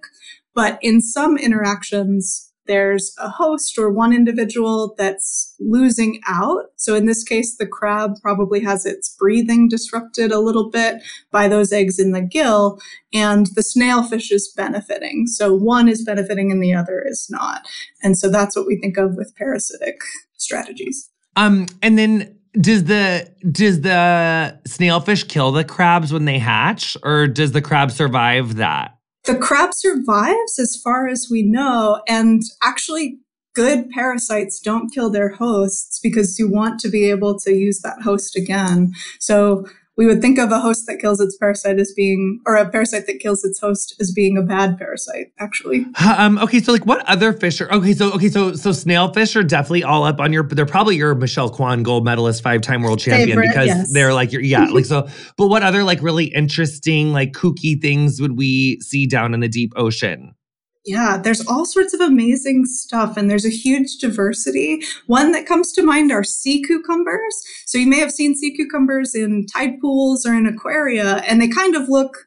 But 0.55 0.79
in 0.81 1.01
some 1.01 1.37
interactions 1.37 2.53
there's 2.67 3.15
a 3.19 3.29
host 3.29 3.77
or 3.77 3.89
one 3.89 4.13
individual 4.13 4.95
that's 4.97 5.55
losing 5.59 6.21
out. 6.27 6.65
So 6.75 6.95
in 6.95 7.05
this 7.05 7.23
case, 7.23 7.57
the 7.57 7.67
crab 7.67 8.15
probably 8.21 8.61
has 8.61 8.85
its 8.85 9.15
breathing 9.17 9.67
disrupted 9.67 10.31
a 10.31 10.39
little 10.39 10.69
bit 10.69 11.01
by 11.31 11.47
those 11.47 11.71
eggs 11.71 11.99
in 11.99 12.11
the 12.11 12.21
gill, 12.21 12.79
and 13.13 13.47
the 13.55 13.61
snailfish 13.61 14.31
is 14.31 14.51
benefiting. 14.55 15.27
So 15.27 15.53
one 15.53 15.87
is 15.87 16.03
benefiting 16.03 16.51
and 16.51 16.61
the 16.61 16.73
other 16.73 17.03
is 17.05 17.27
not. 17.29 17.67
And 18.01 18.17
so 18.17 18.29
that's 18.29 18.55
what 18.55 18.67
we 18.67 18.79
think 18.79 18.97
of 18.97 19.15
with 19.15 19.35
parasitic 19.35 20.01
strategies. 20.37 21.09
Um, 21.35 21.67
and 21.81 21.97
then 21.97 22.37
does 22.59 22.85
the 22.85 23.29
does 23.51 23.81
the 23.81 24.59
snailfish 24.67 25.27
kill 25.27 25.51
the 25.51 25.63
crabs 25.63 26.13
when 26.13 26.25
they 26.25 26.39
hatch, 26.39 26.95
or 27.03 27.27
does 27.27 27.51
the 27.51 27.61
crab 27.61 27.91
survive 27.91 28.55
that? 28.55 28.97
The 29.25 29.35
crab 29.35 29.73
survives 29.73 30.59
as 30.59 30.79
far 30.83 31.07
as 31.07 31.27
we 31.31 31.41
know, 31.43 32.01
and 32.07 32.41
actually, 32.61 33.19
good 33.55 33.89
parasites 33.89 34.59
don't 34.59 34.93
kill 34.93 35.09
their 35.09 35.29
hosts 35.29 35.99
because 36.03 36.37
you 36.37 36.51
want 36.51 36.79
to 36.81 36.89
be 36.89 37.09
able 37.09 37.39
to 37.39 37.53
use 37.53 37.79
that 37.81 38.01
host 38.01 38.35
again. 38.35 38.91
So 39.19 39.65
we 39.97 40.05
would 40.05 40.21
think 40.21 40.37
of 40.37 40.51
a 40.51 40.59
host 40.59 40.85
that 40.87 40.99
kills 40.99 41.21
its 41.21 41.37
parasite 41.37 41.79
as 41.79 41.93
being, 41.95 42.41
or 42.45 42.55
a 42.55 42.69
parasite 42.69 43.07
that 43.07 43.19
kills 43.19 43.43
its 43.45 43.59
host 43.59 43.95
as 43.99 44.11
being 44.11 44.37
a 44.37 44.41
bad 44.41 44.77
parasite, 44.77 45.31
actually. 45.39 45.85
Um, 46.17 46.37
okay, 46.39 46.61
so 46.61 46.73
like 46.73 46.85
what 46.85 47.07
other 47.07 47.31
fish 47.31 47.61
are, 47.61 47.71
okay, 47.71 47.93
so, 47.93 48.11
okay, 48.13 48.29
so, 48.29 48.53
so 48.53 48.71
snailfish 48.71 49.35
are 49.35 49.43
definitely 49.43 49.83
all 49.83 50.03
up 50.03 50.19
on 50.19 50.33
your, 50.33 50.43
they're 50.43 50.65
probably 50.65 50.97
your 50.97 51.15
Michelle 51.15 51.49
Kwan 51.49 51.83
gold 51.83 52.03
medalist, 52.03 52.43
five 52.43 52.61
time 52.61 52.83
world 52.83 52.99
champion 52.99 53.29
Favorite, 53.29 53.47
because 53.47 53.67
yes. 53.67 53.93
they're 53.93 54.13
like 54.13 54.31
your, 54.31 54.41
yeah, 54.41 54.65
like 54.71 54.85
so, 54.85 55.07
but 55.37 55.47
what 55.47 55.63
other 55.63 55.83
like 55.83 56.01
really 56.01 56.25
interesting, 56.25 57.13
like 57.13 57.31
kooky 57.31 57.81
things 57.81 58.19
would 58.19 58.37
we 58.37 58.79
see 58.81 59.07
down 59.07 59.33
in 59.33 59.39
the 59.39 59.49
deep 59.49 59.71
ocean? 59.75 60.35
Yeah, 60.85 61.17
there's 61.17 61.45
all 61.47 61.65
sorts 61.65 61.95
of 61.95 61.99
amazing 61.99 62.65
stuff, 62.65 63.17
and 63.17 63.29
there's 63.29 63.45
a 63.45 63.49
huge 63.49 63.97
diversity. 63.97 64.81
One 65.07 65.31
that 65.31 65.47
comes 65.47 65.71
to 65.73 65.81
mind 65.81 66.11
are 66.11 66.23
sea 66.23 66.61
cucumbers. 66.61 67.41
So 67.65 67.79
you 67.79 67.87
may 67.87 67.99
have 67.99 68.11
seen 68.11 68.35
sea 68.35 68.55
cucumbers 68.55 69.15
in 69.15 69.47
tide 69.47 69.81
pools 69.81 70.25
or 70.27 70.35
in 70.35 70.45
aquaria, 70.45 71.23
and 71.27 71.41
they 71.41 71.47
kind 71.47 71.75
of 71.75 71.89
look 71.89 72.25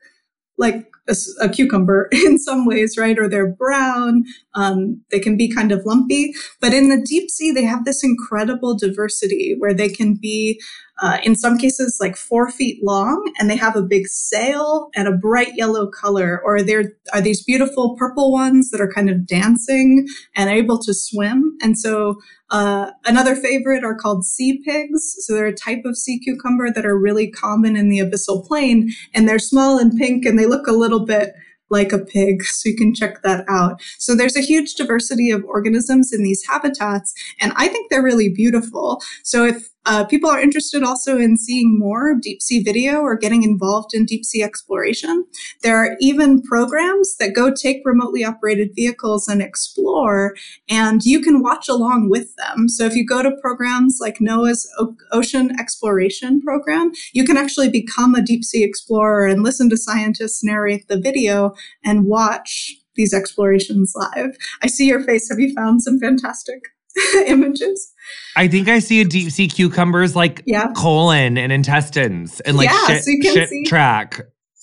like 0.58 0.88
a, 1.08 1.14
a 1.40 1.48
cucumber 1.48 2.08
in 2.12 2.38
some 2.38 2.66
ways, 2.66 2.98
right? 2.98 3.16
Or 3.18 3.28
they're 3.28 3.46
brown. 3.46 4.24
Um, 4.58 5.00
they 5.12 5.20
can 5.20 5.36
be 5.36 5.48
kind 5.48 5.70
of 5.70 5.86
lumpy. 5.86 6.32
But 6.60 6.74
in 6.74 6.88
the 6.88 7.00
deep 7.00 7.30
sea, 7.30 7.52
they 7.52 7.64
have 7.64 7.84
this 7.84 8.02
incredible 8.02 8.76
diversity 8.76 9.54
where 9.58 9.72
they 9.72 9.88
can 9.88 10.14
be 10.14 10.60
uh, 11.00 11.18
in 11.22 11.36
some 11.36 11.56
cases 11.56 11.98
like 12.00 12.16
four 12.16 12.50
feet 12.50 12.82
long 12.82 13.32
and 13.38 13.48
they 13.48 13.56
have 13.56 13.76
a 13.76 13.82
big 13.82 14.08
sail 14.08 14.90
and 14.96 15.06
a 15.06 15.12
bright 15.12 15.54
yellow 15.54 15.86
color 15.86 16.40
or 16.44 16.60
there 16.62 16.92
are 17.12 17.20
these 17.20 17.44
beautiful 17.44 17.96
purple 17.96 18.32
ones 18.32 18.70
that 18.70 18.80
are 18.80 18.90
kind 18.92 19.08
of 19.08 19.26
dancing 19.26 20.06
and 20.34 20.50
able 20.50 20.78
to 20.78 20.92
swim 20.92 21.56
and 21.62 21.78
so 21.78 22.16
uh, 22.50 22.90
another 23.04 23.36
favorite 23.36 23.84
are 23.84 23.94
called 23.94 24.24
sea 24.24 24.60
pigs 24.64 25.14
so 25.20 25.34
they're 25.34 25.46
a 25.46 25.54
type 25.54 25.84
of 25.84 25.96
sea 25.96 26.18
cucumber 26.18 26.70
that 26.72 26.86
are 26.86 26.98
really 26.98 27.30
common 27.30 27.76
in 27.76 27.88
the 27.88 27.98
abyssal 27.98 28.44
plain 28.46 28.90
and 29.14 29.28
they're 29.28 29.38
small 29.38 29.78
and 29.78 29.96
pink 29.96 30.24
and 30.24 30.38
they 30.38 30.46
look 30.46 30.66
a 30.66 30.72
little 30.72 31.04
bit 31.06 31.32
like 31.70 31.92
a 31.92 31.98
pig. 31.98 32.42
So 32.58 32.68
you 32.68 32.76
can 32.76 32.92
check 32.92 33.22
that 33.22 33.44
out. 33.48 33.80
So 33.98 34.16
there's 34.16 34.36
a 34.36 34.40
huge 34.40 34.74
diversity 34.74 35.30
of 35.30 35.44
organisms 35.44 36.12
in 36.12 36.24
these 36.24 36.44
habitats, 36.44 37.14
and 37.40 37.52
I 37.56 37.68
think 37.68 37.88
they're 37.88 38.02
really 38.02 38.28
beautiful. 38.28 39.00
So 39.22 39.44
if 39.44 39.68
uh, 39.88 40.04
people 40.04 40.28
are 40.28 40.38
interested 40.38 40.82
also 40.82 41.16
in 41.16 41.38
seeing 41.38 41.78
more 41.78 42.14
deep 42.20 42.42
sea 42.42 42.62
video 42.62 43.00
or 43.00 43.16
getting 43.16 43.42
involved 43.42 43.94
in 43.94 44.04
deep 44.04 44.22
sea 44.22 44.42
exploration. 44.42 45.24
There 45.62 45.78
are 45.78 45.96
even 45.98 46.42
programs 46.42 47.16
that 47.16 47.34
go 47.34 47.50
take 47.50 47.80
remotely 47.86 48.22
operated 48.22 48.74
vehicles 48.74 49.28
and 49.28 49.40
explore, 49.40 50.36
and 50.68 51.02
you 51.04 51.22
can 51.22 51.42
watch 51.42 51.70
along 51.70 52.10
with 52.10 52.36
them. 52.36 52.68
So 52.68 52.84
if 52.84 52.94
you 52.94 53.06
go 53.06 53.22
to 53.22 53.34
programs 53.40 53.96
like 53.98 54.18
NOAA's 54.18 54.70
o- 54.78 54.94
Ocean 55.10 55.58
Exploration 55.58 56.42
Program, 56.42 56.92
you 57.14 57.24
can 57.24 57.38
actually 57.38 57.70
become 57.70 58.14
a 58.14 58.20
deep 58.22 58.44
sea 58.44 58.64
explorer 58.64 59.26
and 59.26 59.42
listen 59.42 59.70
to 59.70 59.78
scientists 59.78 60.44
narrate 60.44 60.88
the 60.88 61.00
video 61.00 61.54
and 61.82 62.04
watch 62.04 62.74
these 62.94 63.14
explorations 63.14 63.94
live. 63.96 64.36
I 64.62 64.66
see 64.66 64.86
your 64.86 65.00
face. 65.02 65.30
Have 65.30 65.38
you 65.38 65.54
found 65.54 65.80
some 65.80 65.98
fantastic 65.98 66.60
images? 67.26 67.92
I 68.36 68.48
think 68.48 68.68
I 68.68 68.78
see 68.78 69.00
a 69.00 69.04
deep 69.04 69.30
sea 69.30 69.48
cucumbers 69.48 70.14
like 70.16 70.42
Yeah. 70.46 70.68
colon 70.76 71.36
and 71.38 71.52
intestines 71.52 72.40
and 72.40 72.56
like 72.56 72.68
Yeah, 72.70 72.86
shit, 72.86 73.04
so 73.04 73.10
you 73.10 73.20
can 73.20 73.34
shit 73.34 73.48
see- 73.48 73.64
track. 73.66 74.20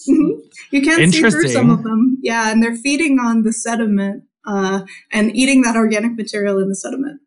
Mhm. 0.09 0.29
You 0.71 0.81
can 0.81 1.11
see 1.11 1.21
through 1.21 1.47
some 1.49 1.69
of 1.71 1.83
them. 1.83 2.17
Yeah, 2.21 2.51
and 2.51 2.61
they're 2.61 2.75
feeding 2.75 3.17
on 3.19 3.43
the 3.43 3.51
sediment 3.53 4.23
uh, 4.47 4.81
and 5.11 5.35
eating 5.35 5.61
that 5.63 5.75
organic 5.75 6.15
material 6.15 6.59
in 6.59 6.69
the 6.69 6.75
sediment. 6.75 7.19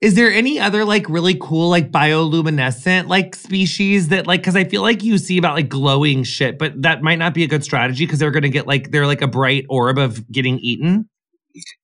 Is 0.00 0.14
there 0.14 0.32
any 0.32 0.58
other 0.58 0.84
like 0.84 1.08
really 1.08 1.36
cool 1.40 1.68
like 1.68 1.90
bioluminescent 1.92 3.06
like 3.08 3.36
species 3.36 4.08
that 4.08 4.26
like 4.26 4.40
because 4.40 4.56
I 4.56 4.64
feel 4.64 4.82
like 4.82 5.02
you 5.04 5.18
see 5.18 5.38
about 5.38 5.54
like 5.54 5.68
glowing 5.68 6.24
shit, 6.24 6.58
but 6.58 6.80
that 6.82 7.02
might 7.02 7.18
not 7.18 7.34
be 7.34 7.44
a 7.44 7.46
good 7.46 7.62
strategy 7.62 8.04
because 8.06 8.18
they're 8.18 8.30
gonna 8.30 8.48
get 8.48 8.66
like 8.66 8.90
they're 8.90 9.06
like 9.06 9.22
a 9.22 9.28
bright 9.28 9.64
orb 9.68 9.98
of 9.98 10.26
getting 10.30 10.58
eaten. 10.58 11.08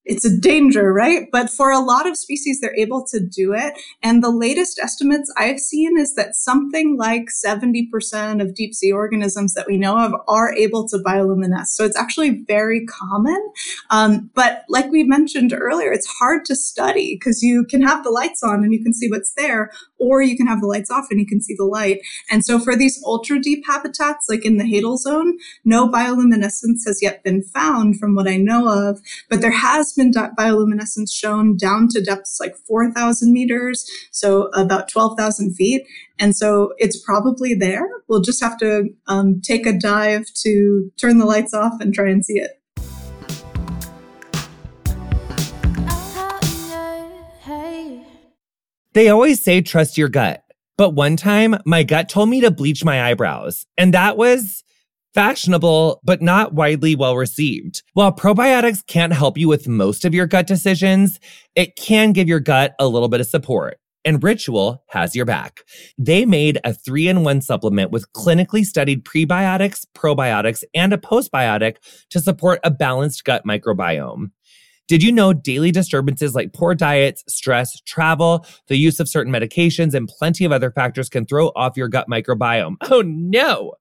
It's 0.04 0.24
a 0.24 0.34
danger, 0.34 0.92
right? 0.92 1.26
But 1.30 1.50
for 1.50 1.70
a 1.70 1.80
lot 1.80 2.06
of 2.06 2.16
species, 2.16 2.60
they're 2.60 2.74
able 2.76 3.04
to 3.08 3.20
do 3.20 3.52
it. 3.52 3.74
And 4.02 4.24
the 4.24 4.30
latest 4.30 4.78
estimates 4.78 5.32
I've 5.36 5.60
seen 5.60 5.98
is 5.98 6.14
that 6.14 6.34
something 6.34 6.96
like 6.96 7.26
70% 7.44 8.40
of 8.40 8.54
deep 8.54 8.74
sea 8.74 8.90
organisms 8.90 9.52
that 9.54 9.66
we 9.66 9.76
know 9.76 9.98
of 9.98 10.14
are 10.26 10.54
able 10.54 10.88
to 10.88 10.98
bioluminesce. 10.98 11.68
So 11.68 11.84
it's 11.84 11.96
actually 11.96 12.42
very 12.48 12.86
common. 12.86 13.38
Um, 13.90 14.30
but 14.34 14.64
like 14.68 14.90
we 14.90 15.04
mentioned 15.04 15.52
earlier, 15.52 15.92
it's 15.92 16.06
hard 16.06 16.46
to 16.46 16.56
study 16.56 17.16
because 17.16 17.42
you 17.42 17.66
can 17.68 17.82
have 17.82 18.02
the 18.02 18.10
lights 18.10 18.42
on 18.42 18.64
and 18.64 18.72
you 18.72 18.82
can 18.82 18.94
see 18.94 19.08
what's 19.10 19.34
there, 19.36 19.70
or 19.98 20.22
you 20.22 20.36
can 20.36 20.46
have 20.46 20.60
the 20.60 20.66
lights 20.66 20.90
off 20.90 21.06
and 21.10 21.20
you 21.20 21.26
can 21.26 21.42
see 21.42 21.54
the 21.54 21.64
light. 21.64 22.00
And 22.30 22.44
so 22.44 22.58
for 22.58 22.74
these 22.74 23.02
ultra 23.04 23.38
deep 23.38 23.64
habitats, 23.66 24.26
like 24.28 24.46
in 24.46 24.56
the 24.56 24.64
Hadal 24.64 24.96
zone, 24.96 25.36
no 25.64 25.88
bioluminescence 25.88 26.86
has 26.86 27.00
yet 27.02 27.22
been 27.22 27.42
found 27.42 27.98
from 27.98 28.14
what 28.14 28.28
I 28.28 28.38
know 28.38 28.68
of, 28.68 29.00
but 29.28 29.40
there 29.40 29.50
has 29.58 29.92
been 29.92 30.12
bioluminescence 30.12 31.12
shown 31.12 31.56
down 31.56 31.88
to 31.88 32.00
depths 32.00 32.38
like 32.40 32.56
4,000 32.66 33.32
meters, 33.32 33.84
so 34.10 34.44
about 34.54 34.88
12,000 34.88 35.54
feet. 35.54 35.82
And 36.18 36.34
so 36.34 36.72
it's 36.78 36.98
probably 36.98 37.54
there. 37.54 37.86
We'll 38.08 38.22
just 38.22 38.42
have 38.42 38.58
to 38.58 38.88
um, 39.06 39.40
take 39.40 39.66
a 39.66 39.72
dive 39.72 40.26
to 40.42 40.90
turn 41.00 41.18
the 41.18 41.26
lights 41.26 41.54
off 41.54 41.74
and 41.80 41.92
try 41.92 42.08
and 42.08 42.24
see 42.24 42.38
it. 42.38 42.52
They 48.94 49.08
always 49.08 49.42
say 49.42 49.60
trust 49.60 49.96
your 49.96 50.08
gut. 50.08 50.42
But 50.76 50.90
one 50.90 51.16
time, 51.16 51.56
my 51.64 51.82
gut 51.82 52.08
told 52.08 52.28
me 52.28 52.40
to 52.40 52.50
bleach 52.50 52.84
my 52.84 53.10
eyebrows, 53.10 53.66
and 53.76 53.94
that 53.94 54.16
was 54.16 54.62
fashionable, 55.18 56.00
but 56.04 56.22
not 56.22 56.54
widely 56.54 56.94
well 56.94 57.16
received. 57.16 57.82
While 57.94 58.12
probiotics 58.12 58.86
can't 58.86 59.12
help 59.12 59.36
you 59.36 59.48
with 59.48 59.66
most 59.66 60.04
of 60.04 60.14
your 60.14 60.28
gut 60.28 60.46
decisions, 60.46 61.18
it 61.56 61.74
can 61.74 62.12
give 62.12 62.28
your 62.28 62.38
gut 62.38 62.76
a 62.78 62.86
little 62.86 63.08
bit 63.08 63.20
of 63.20 63.26
support. 63.26 63.80
And 64.04 64.22
Ritual 64.22 64.84
has 64.90 65.16
your 65.16 65.24
back. 65.24 65.64
They 65.98 66.24
made 66.24 66.60
a 66.62 66.72
three 66.72 67.08
in 67.08 67.24
one 67.24 67.40
supplement 67.40 67.90
with 67.90 68.12
clinically 68.12 68.62
studied 68.62 69.04
prebiotics, 69.04 69.84
probiotics, 69.92 70.62
and 70.72 70.92
a 70.92 70.98
postbiotic 70.98 71.78
to 72.10 72.20
support 72.20 72.60
a 72.62 72.70
balanced 72.70 73.24
gut 73.24 73.42
microbiome. 73.44 74.30
Did 74.86 75.02
you 75.02 75.10
know 75.10 75.32
daily 75.32 75.72
disturbances 75.72 76.36
like 76.36 76.52
poor 76.52 76.76
diets, 76.76 77.24
stress, 77.26 77.80
travel, 77.80 78.46
the 78.68 78.76
use 78.76 79.00
of 79.00 79.08
certain 79.08 79.32
medications, 79.32 79.94
and 79.94 80.08
plenty 80.08 80.44
of 80.44 80.52
other 80.52 80.70
factors 80.70 81.08
can 81.08 81.26
throw 81.26 81.48
off 81.56 81.76
your 81.76 81.88
gut 81.88 82.06
microbiome? 82.08 82.76
Oh 82.90 83.02
no! 83.02 83.74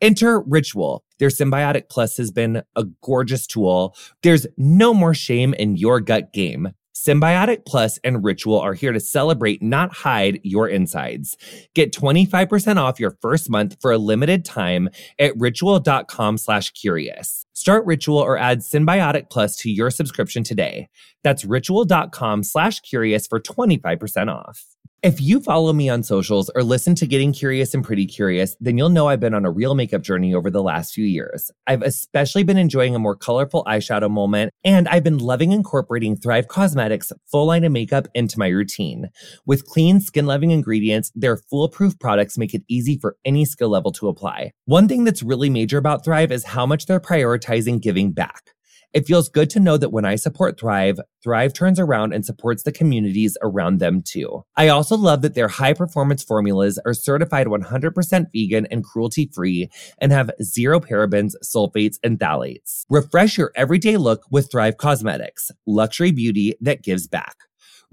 Enter 0.00 0.40
Ritual. 0.40 1.04
Their 1.18 1.28
Synbiotic 1.28 1.88
Plus 1.88 2.16
has 2.18 2.30
been 2.30 2.62
a 2.74 2.84
gorgeous 3.02 3.46
tool. 3.46 3.96
There's 4.22 4.46
no 4.56 4.92
more 4.92 5.14
shame 5.14 5.54
in 5.54 5.76
your 5.76 6.00
gut 6.00 6.32
game. 6.32 6.72
Synbiotic 6.94 7.66
Plus 7.66 7.98
and 8.02 8.24
Ritual 8.24 8.58
are 8.58 8.74
here 8.74 8.92
to 8.92 9.00
celebrate, 9.00 9.62
not 9.62 9.94
hide 9.94 10.40
your 10.42 10.68
insides. 10.68 11.36
Get 11.74 11.92
25% 11.92 12.78
off 12.78 12.98
your 12.98 13.16
first 13.22 13.48
month 13.48 13.76
for 13.80 13.92
a 13.92 13.98
limited 13.98 14.44
time 14.44 14.88
at 15.18 15.32
ritual.com 15.36 16.38
slash 16.38 16.70
curious. 16.70 17.46
Start 17.52 17.86
Ritual 17.86 18.18
or 18.18 18.38
add 18.38 18.60
Synbiotic 18.60 19.30
Plus 19.30 19.56
to 19.58 19.70
your 19.70 19.90
subscription 19.90 20.42
today. 20.42 20.88
That's 21.22 21.44
ritual.com 21.44 22.42
slash 22.42 22.80
curious 22.80 23.26
for 23.26 23.40
25% 23.40 24.32
off. 24.34 24.75
If 25.02 25.20
you 25.20 25.40
follow 25.40 25.74
me 25.74 25.90
on 25.90 26.02
socials 26.02 26.50
or 26.54 26.64
listen 26.64 26.94
to 26.96 27.06
Getting 27.06 27.32
Curious 27.32 27.74
and 27.74 27.84
Pretty 27.84 28.06
Curious, 28.06 28.56
then 28.60 28.78
you'll 28.78 28.88
know 28.88 29.08
I've 29.08 29.20
been 29.20 29.34
on 29.34 29.44
a 29.44 29.50
real 29.50 29.74
makeup 29.74 30.02
journey 30.02 30.34
over 30.34 30.50
the 30.50 30.62
last 30.62 30.94
few 30.94 31.04
years. 31.04 31.50
I've 31.66 31.82
especially 31.82 32.44
been 32.44 32.56
enjoying 32.56 32.94
a 32.94 32.98
more 32.98 33.14
colorful 33.14 33.62
eyeshadow 33.66 34.10
moment, 34.10 34.52
and 34.64 34.88
I've 34.88 35.04
been 35.04 35.18
loving 35.18 35.52
incorporating 35.52 36.16
Thrive 36.16 36.48
Cosmetics 36.48 37.12
full 37.30 37.46
line 37.46 37.62
of 37.64 37.72
makeup 37.72 38.08
into 38.14 38.38
my 38.38 38.48
routine. 38.48 39.10
With 39.44 39.66
clean, 39.66 40.00
skin 40.00 40.26
loving 40.26 40.50
ingredients, 40.50 41.12
their 41.14 41.36
foolproof 41.36 41.98
products 41.98 42.38
make 42.38 42.54
it 42.54 42.64
easy 42.66 42.98
for 42.98 43.16
any 43.24 43.44
skill 43.44 43.68
level 43.68 43.92
to 43.92 44.08
apply. 44.08 44.52
One 44.64 44.88
thing 44.88 45.04
that's 45.04 45.22
really 45.22 45.50
major 45.50 45.76
about 45.76 46.04
Thrive 46.04 46.32
is 46.32 46.42
how 46.42 46.64
much 46.64 46.86
they're 46.86 46.98
prioritizing 46.98 47.82
giving 47.82 48.12
back. 48.12 48.55
It 48.92 49.06
feels 49.06 49.28
good 49.28 49.50
to 49.50 49.60
know 49.60 49.76
that 49.76 49.92
when 49.92 50.04
I 50.04 50.16
support 50.16 50.58
Thrive, 50.58 50.98
Thrive 51.22 51.52
turns 51.52 51.78
around 51.78 52.12
and 52.12 52.24
supports 52.24 52.62
the 52.62 52.72
communities 52.72 53.36
around 53.42 53.78
them 53.78 54.02
too. 54.02 54.44
I 54.56 54.68
also 54.68 54.96
love 54.96 55.22
that 55.22 55.34
their 55.34 55.48
high 55.48 55.74
performance 55.74 56.22
formulas 56.22 56.78
are 56.84 56.94
certified 56.94 57.46
100% 57.46 58.26
vegan 58.32 58.66
and 58.70 58.84
cruelty 58.84 59.30
free 59.32 59.68
and 59.98 60.12
have 60.12 60.30
zero 60.42 60.80
parabens, 60.80 61.32
sulfates, 61.44 61.96
and 62.02 62.18
phthalates. 62.18 62.84
Refresh 62.88 63.36
your 63.36 63.52
everyday 63.54 63.96
look 63.96 64.22
with 64.30 64.50
Thrive 64.50 64.76
Causemetics, 64.76 65.50
luxury 65.66 66.10
beauty 66.10 66.54
that 66.60 66.82
gives 66.82 67.06
back. 67.06 67.36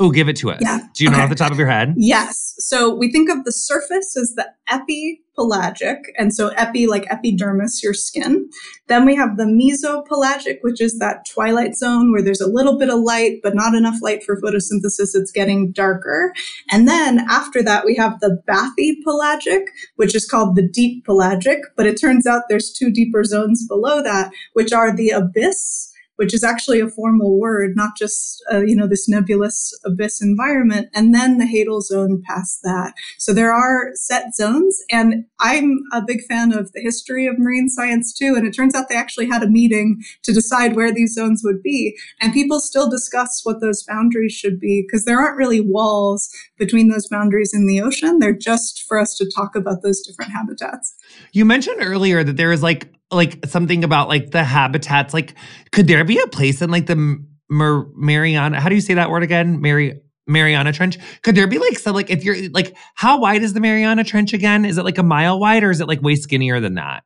Oh, 0.00 0.10
give 0.10 0.28
it 0.28 0.34
to 0.38 0.50
us. 0.50 0.58
Yeah. 0.60 0.80
Do 0.96 1.04
you 1.04 1.10
know 1.10 1.16
Okay. 1.16 1.22
off 1.24 1.28
the 1.30 1.36
top 1.36 1.52
of 1.52 1.58
your 1.58 1.68
head? 1.68 1.94
Yes. 1.96 2.54
So 2.58 2.92
we 2.92 3.12
think 3.12 3.30
of 3.30 3.44
the 3.44 3.52
surface 3.52 4.16
as 4.16 4.34
the 4.34 4.48
epipelagic, 4.68 5.98
and 6.18 6.34
so 6.34 6.48
epi 6.48 6.88
like 6.88 7.06
epidermis, 7.12 7.80
your 7.80 7.94
skin. 7.94 8.48
Then 8.88 9.06
we 9.06 9.14
have 9.14 9.36
the 9.36 9.44
mesopelagic, 9.44 10.58
which 10.62 10.80
is 10.80 10.98
that 10.98 11.24
twilight 11.32 11.76
zone 11.76 12.10
where 12.10 12.22
there's 12.22 12.40
a 12.40 12.48
little 12.50 12.76
bit 12.76 12.90
of 12.90 13.00
light, 13.00 13.38
but 13.42 13.54
not 13.54 13.74
enough 13.76 13.96
light 14.02 14.24
for 14.24 14.40
photosynthesis. 14.40 15.14
It's 15.14 15.30
getting 15.32 15.70
darker. 15.70 16.32
And 16.72 16.88
then 16.88 17.20
after 17.30 17.62
that, 17.62 17.84
we 17.84 17.94
have 17.94 18.18
the 18.18 18.40
bathypelagic, 18.48 19.66
which 19.94 20.16
is 20.16 20.28
called 20.28 20.56
the 20.56 20.66
deep 20.68 21.04
pelagic. 21.04 21.60
But 21.76 21.86
it 21.86 22.00
turns 22.00 22.26
out 22.26 22.42
there's 22.48 22.72
two 22.72 22.90
deeper 22.90 23.22
zones 23.22 23.64
below 23.68 24.02
that, 24.02 24.32
which 24.54 24.72
are 24.72 24.94
the 24.94 25.10
abyss 25.10 25.92
which 26.16 26.34
is 26.34 26.44
actually 26.44 26.80
a 26.80 26.88
formal 26.88 27.38
word, 27.38 27.72
not 27.74 27.96
just 27.96 28.42
uh, 28.52 28.60
you 28.60 28.76
know 28.76 28.86
this 28.86 29.08
nebulous 29.08 29.72
abyss 29.84 30.22
environment, 30.22 30.88
and 30.94 31.14
then 31.14 31.38
the 31.38 31.44
hadal 31.44 31.82
zone 31.82 32.22
past 32.26 32.62
that. 32.62 32.94
So 33.18 33.32
there 33.32 33.52
are 33.52 33.90
set 33.94 34.34
zones, 34.34 34.80
and 34.90 35.24
I'm 35.40 35.80
a 35.92 36.02
big 36.02 36.22
fan 36.22 36.52
of 36.52 36.72
the 36.72 36.80
history 36.80 37.26
of 37.26 37.38
marine 37.38 37.68
science 37.68 38.12
too. 38.12 38.34
And 38.36 38.46
it 38.46 38.52
turns 38.52 38.74
out 38.74 38.88
they 38.88 38.96
actually 38.96 39.28
had 39.28 39.42
a 39.42 39.48
meeting 39.48 40.02
to 40.22 40.32
decide 40.32 40.76
where 40.76 40.92
these 40.92 41.14
zones 41.14 41.42
would 41.44 41.62
be, 41.62 41.96
and 42.20 42.32
people 42.32 42.60
still 42.60 42.88
discuss 42.88 43.40
what 43.44 43.60
those 43.60 43.82
boundaries 43.82 44.32
should 44.32 44.60
be 44.60 44.82
because 44.86 45.04
there 45.04 45.18
aren't 45.18 45.38
really 45.38 45.60
walls 45.60 46.30
between 46.58 46.88
those 46.88 47.08
boundaries 47.08 47.52
in 47.52 47.66
the 47.66 47.80
ocean. 47.80 48.18
They're 48.18 48.32
just 48.32 48.84
for 48.86 48.98
us 48.98 49.16
to 49.16 49.30
talk 49.34 49.56
about 49.56 49.82
those 49.82 50.00
different 50.00 50.32
habitats. 50.32 50.94
You 51.32 51.44
mentioned 51.44 51.78
earlier 51.80 52.22
that 52.24 52.36
there 52.36 52.52
is 52.52 52.62
like 52.62 52.93
like 53.10 53.44
something 53.46 53.84
about 53.84 54.08
like 54.08 54.30
the 54.30 54.44
habitats. 54.44 55.14
Like, 55.14 55.34
could 55.72 55.86
there 55.86 56.04
be 56.04 56.18
a 56.18 56.26
place 56.28 56.62
in 56.62 56.70
like 56.70 56.86
the 56.86 57.18
Mar- 57.50 57.86
Mariana? 57.94 58.60
How 58.60 58.68
do 58.68 58.74
you 58.74 58.80
say 58.80 58.94
that 58.94 59.10
word 59.10 59.22
again? 59.22 59.60
Mary 59.60 60.00
Mariana 60.26 60.72
Trench. 60.72 60.98
Could 61.22 61.34
there 61.34 61.46
be 61.46 61.58
like 61.58 61.78
some 61.78 61.94
like 61.94 62.10
if 62.10 62.24
you're 62.24 62.48
like 62.50 62.74
how 62.94 63.20
wide 63.20 63.42
is 63.42 63.52
the 63.52 63.60
Mariana 63.60 64.04
Trench 64.04 64.32
again? 64.32 64.64
Is 64.64 64.78
it 64.78 64.84
like 64.84 64.98
a 64.98 65.02
mile 65.02 65.38
wide 65.38 65.62
or 65.62 65.70
is 65.70 65.80
it 65.80 65.88
like 65.88 66.00
way 66.02 66.16
skinnier 66.16 66.60
than 66.60 66.74
that? 66.74 67.04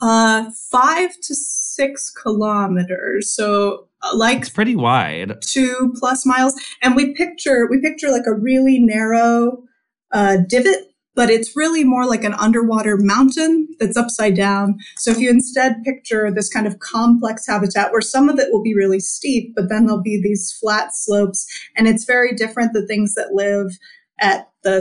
Uh, 0.00 0.44
five 0.70 1.10
to 1.22 1.34
six 1.34 2.10
kilometers. 2.10 3.32
So, 3.34 3.88
uh, 4.02 4.16
like 4.16 4.38
It's 4.38 4.48
pretty 4.50 4.76
wide. 4.76 5.40
two 5.42 5.92
plus 5.98 6.24
miles 6.24 6.54
and 6.82 6.94
we 6.94 7.14
picture 7.14 7.66
we 7.70 7.80
picture 7.80 8.10
like 8.10 8.26
a 8.26 8.34
really 8.34 8.78
narrow 8.78 9.64
uh, 10.12 10.36
divot 10.48 10.84
but 11.18 11.30
it's 11.30 11.56
really 11.56 11.82
more 11.82 12.06
like 12.06 12.22
an 12.22 12.34
underwater 12.34 12.96
mountain 12.96 13.66
that's 13.80 13.96
upside 13.96 14.36
down. 14.36 14.78
So 14.98 15.10
if 15.10 15.18
you 15.18 15.28
instead 15.28 15.82
picture 15.82 16.30
this 16.30 16.48
kind 16.48 16.64
of 16.64 16.78
complex 16.78 17.44
habitat 17.44 17.90
where 17.90 18.00
some 18.00 18.28
of 18.28 18.38
it 18.38 18.52
will 18.52 18.62
be 18.62 18.72
really 18.72 19.00
steep 19.00 19.52
but 19.56 19.68
then 19.68 19.86
there'll 19.86 20.00
be 20.00 20.22
these 20.22 20.56
flat 20.60 20.94
slopes 20.94 21.44
and 21.76 21.88
it's 21.88 22.04
very 22.04 22.36
different 22.36 22.72
the 22.72 22.86
things 22.86 23.14
that 23.14 23.32
live 23.32 23.72
at 24.20 24.48
the 24.62 24.80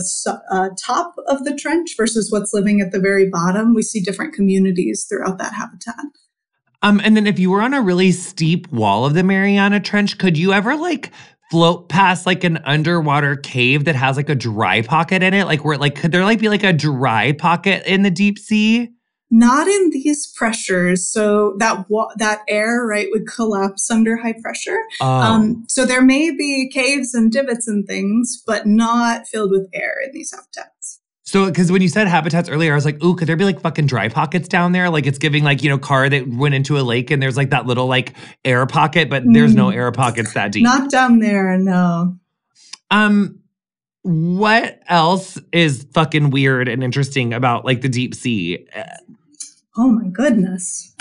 uh, 0.51 0.69
top 0.79 1.15
of 1.27 1.43
the 1.43 1.55
trench 1.55 1.95
versus 1.97 2.31
what's 2.31 2.53
living 2.53 2.81
at 2.81 2.91
the 2.91 2.99
very 2.99 3.27
bottom. 3.27 3.73
We 3.73 3.81
see 3.81 4.01
different 4.01 4.35
communities 4.35 5.07
throughout 5.09 5.39
that 5.39 5.55
habitat. 5.55 6.05
Um, 6.83 7.01
and 7.03 7.17
then 7.17 7.25
if 7.25 7.39
you 7.39 7.49
were 7.49 7.63
on 7.63 7.73
a 7.73 7.81
really 7.81 8.11
steep 8.11 8.71
wall 8.71 9.05
of 9.05 9.15
the 9.15 9.23
Mariana 9.23 9.79
Trench, 9.79 10.19
could 10.19 10.37
you 10.37 10.53
ever 10.53 10.75
like 10.75 11.11
float 11.51 11.89
past 11.89 12.25
like 12.25 12.43
an 12.43 12.57
underwater 12.65 13.35
cave 13.35 13.85
that 13.85 13.95
has 13.95 14.17
like 14.17 14.29
a 14.29 14.35
dry 14.35 14.81
pocket 14.81 15.23
in 15.23 15.33
it? 15.33 15.45
Like 15.45 15.63
where 15.63 15.77
like 15.77 15.95
could 15.95 16.11
there 16.11 16.23
like 16.23 16.39
be 16.39 16.49
like 16.49 16.63
a 16.63 16.73
dry 16.73 17.31
pocket 17.31 17.83
in 17.85 18.03
the 18.03 18.11
deep 18.11 18.39
sea? 18.39 18.89
Not 19.29 19.67
in 19.67 19.89
these 19.89 20.25
pressures. 20.25 21.05
So 21.05 21.55
that 21.59 21.89
wa- 21.89 22.13
that 22.15 22.43
air, 22.47 22.85
right, 22.85 23.07
would 23.11 23.27
collapse 23.27 23.91
under 23.91 24.15
high 24.15 24.35
pressure. 24.41 24.79
Oh. 25.01 25.05
Um, 25.05 25.65
so 25.67 25.85
there 25.85 26.01
may 26.01 26.31
be 26.31 26.69
caves 26.69 27.13
and 27.13 27.29
divots 27.29 27.67
and 27.67 27.85
things, 27.85 28.41
but 28.47 28.65
not 28.65 29.27
filled 29.27 29.51
with 29.51 29.67
air 29.73 29.95
in 30.05 30.11
these 30.13 30.31
habitats. 30.31 30.76
So, 31.27 31.45
because 31.47 31.69
when 31.73 31.81
you 31.81 31.89
said 31.89 32.07
habitats 32.07 32.47
earlier, 32.47 32.71
I 32.71 32.75
was 32.75 32.85
like, 32.85 33.03
ooh, 33.03 33.13
could 33.13 33.27
there 33.27 33.35
be 33.35 33.43
like 33.43 33.59
fucking 33.59 33.85
dry 33.85 34.07
pockets 34.07 34.47
down 34.47 34.71
there? 34.71 34.89
Like 34.89 35.05
it's 35.05 35.17
giving 35.17 35.43
like, 35.43 35.61
you 35.61 35.69
know, 35.69 35.77
car 35.77 36.07
that 36.07 36.25
went 36.25 36.55
into 36.55 36.79
a 36.79 36.83
lake 36.83 37.11
and 37.11 37.21
there's 37.21 37.35
like 37.35 37.49
that 37.49 37.65
little 37.65 37.85
like 37.85 38.13
air 38.45 38.65
pocket, 38.65 39.09
but 39.09 39.23
there's 39.25 39.53
no 39.53 39.65
Mm. 39.67 39.75
air 39.75 39.91
pockets 39.91 40.33
that 40.35 40.53
deep. 40.53 40.63
Not 40.63 40.89
down 40.89 41.19
there, 41.19 41.57
no. 41.57 42.17
um, 42.91 43.39
what 44.03 44.79
else 44.87 45.37
is 45.51 45.85
fucking 45.93 46.29
weird 46.29 46.69
and 46.69 46.81
interesting 46.81 47.33
about 47.33 47.65
like 47.65 47.81
the 47.81 47.89
deep 47.89 48.15
sea? 48.15 48.65
Oh 49.75 49.89
my 49.89 50.07
goodness. 50.07 50.95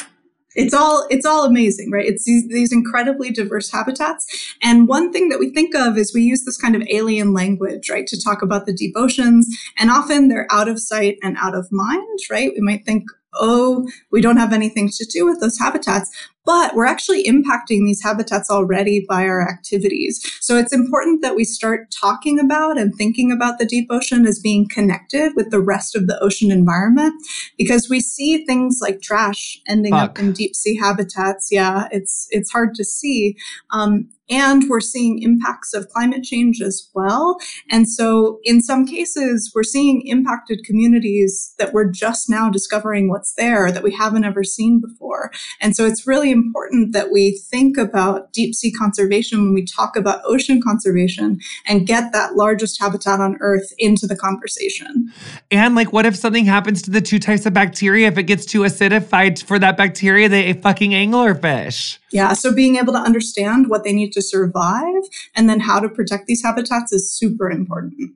It's 0.56 0.74
all 0.74 1.06
it's 1.10 1.26
all 1.26 1.44
amazing, 1.44 1.90
right? 1.90 2.06
It's 2.06 2.24
these, 2.24 2.48
these 2.48 2.72
incredibly 2.72 3.30
diverse 3.30 3.70
habitats. 3.70 4.26
And 4.62 4.88
one 4.88 5.12
thing 5.12 5.28
that 5.28 5.38
we 5.38 5.50
think 5.50 5.74
of 5.74 5.96
is 5.96 6.14
we 6.14 6.22
use 6.22 6.44
this 6.44 6.56
kind 6.56 6.74
of 6.74 6.82
alien 6.90 7.32
language, 7.32 7.90
right, 7.90 8.06
to 8.06 8.20
talk 8.20 8.42
about 8.42 8.66
the 8.66 8.72
deep 8.72 8.94
oceans. 8.96 9.46
And 9.78 9.90
often 9.90 10.28
they're 10.28 10.48
out 10.50 10.68
of 10.68 10.80
sight 10.80 11.18
and 11.22 11.36
out 11.40 11.54
of 11.54 11.70
mind, 11.70 12.18
right? 12.30 12.52
We 12.54 12.60
might 12.60 12.84
think, 12.84 13.04
oh, 13.38 13.86
we 14.10 14.20
don't 14.20 14.36
have 14.36 14.52
anything 14.52 14.88
to 14.88 15.04
do 15.04 15.24
with 15.24 15.40
those 15.40 15.58
habitats. 15.58 16.10
but 16.44 16.76
we're 16.76 16.86
actually 16.86 17.24
impacting 17.24 17.84
these 17.84 18.00
habitats 18.04 18.48
already 18.48 19.04
by 19.08 19.26
our 19.26 19.42
activities. 19.42 20.24
So 20.40 20.56
it's 20.56 20.72
important 20.72 21.20
that 21.22 21.34
we 21.34 21.42
start 21.42 21.90
talking 21.90 22.38
about 22.38 22.78
and 22.78 22.94
thinking 22.94 23.32
about 23.32 23.58
the 23.58 23.66
deep 23.66 23.88
ocean 23.90 24.24
as 24.26 24.38
being 24.38 24.68
connected 24.68 25.32
with 25.34 25.50
the 25.50 25.60
rest 25.60 25.96
of 25.96 26.06
the 26.06 26.16
ocean 26.22 26.52
environment 26.52 27.14
because 27.58 27.90
we 27.90 27.98
see 27.98 28.44
things 28.44 28.78
like 28.80 29.02
trash 29.02 29.60
ending 29.66 29.92
Fuck. 29.92 30.10
up 30.10 30.18
in 30.20 30.32
deep 30.32 30.54
sea 30.54 30.76
habitats. 30.76 31.48
Yeah, 31.50 31.88
it's 31.90 32.28
it's 32.30 32.52
hard 32.52 32.76
to 32.76 32.84
see. 32.84 33.36
Um, 33.72 34.08
and 34.28 34.64
we're 34.68 34.80
seeing 34.80 35.22
impacts 35.22 35.72
of 35.72 35.88
climate 35.88 36.22
change 36.22 36.60
as 36.60 36.90
well. 36.94 37.38
And 37.70 37.88
so, 37.88 38.40
in 38.44 38.60
some 38.60 38.86
cases, 38.86 39.52
we're 39.54 39.62
seeing 39.62 40.02
impacted 40.06 40.64
communities 40.64 41.54
that 41.58 41.72
we're 41.72 41.90
just 41.90 42.28
now 42.28 42.50
discovering 42.50 43.08
what's 43.08 43.34
there 43.34 43.70
that 43.70 43.82
we 43.82 43.94
haven't 43.94 44.24
ever 44.24 44.42
seen 44.42 44.80
before. 44.80 45.30
And 45.60 45.76
so, 45.76 45.86
it's 45.86 46.06
really 46.06 46.30
important 46.30 46.92
that 46.92 47.10
we 47.10 47.38
think 47.50 47.78
about 47.78 48.32
deep 48.32 48.54
sea 48.54 48.72
conservation 48.72 49.42
when 49.42 49.54
we 49.54 49.64
talk 49.64 49.96
about 49.96 50.22
ocean 50.24 50.60
conservation 50.60 51.38
and 51.66 51.86
get 51.86 52.12
that 52.12 52.34
largest 52.34 52.80
habitat 52.80 53.20
on 53.20 53.36
Earth 53.40 53.72
into 53.78 54.06
the 54.06 54.16
conversation. 54.16 55.12
And, 55.50 55.74
like, 55.74 55.92
what 55.92 56.06
if 56.06 56.16
something 56.16 56.44
happens 56.44 56.82
to 56.82 56.90
the 56.90 57.00
two 57.00 57.18
types 57.18 57.46
of 57.46 57.52
bacteria? 57.52 58.08
If 58.08 58.18
it 58.18 58.24
gets 58.24 58.44
too 58.44 58.60
acidified 58.60 59.42
for 59.42 59.58
that 59.58 59.76
bacteria, 59.76 60.28
they 60.28 60.52
fucking 60.52 60.90
anglerfish. 60.90 61.98
Yeah. 62.10 62.32
So, 62.32 62.52
being 62.52 62.76
able 62.76 62.92
to 62.92 62.98
understand 62.98 63.68
what 63.68 63.84
they 63.84 63.92
need 63.92 64.15
to 64.16 64.22
survive 64.22 65.02
and 65.36 65.48
then 65.48 65.60
how 65.60 65.78
to 65.78 65.88
protect 65.88 66.26
these 66.26 66.42
habitats 66.42 66.92
is 66.92 67.12
super 67.12 67.50
important. 67.50 68.12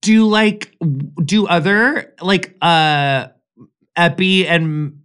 Do 0.00 0.26
like 0.26 0.76
do 1.24 1.46
other 1.46 2.14
like 2.22 2.56
uh 2.62 3.28
epi 3.96 4.46
and 4.46 5.00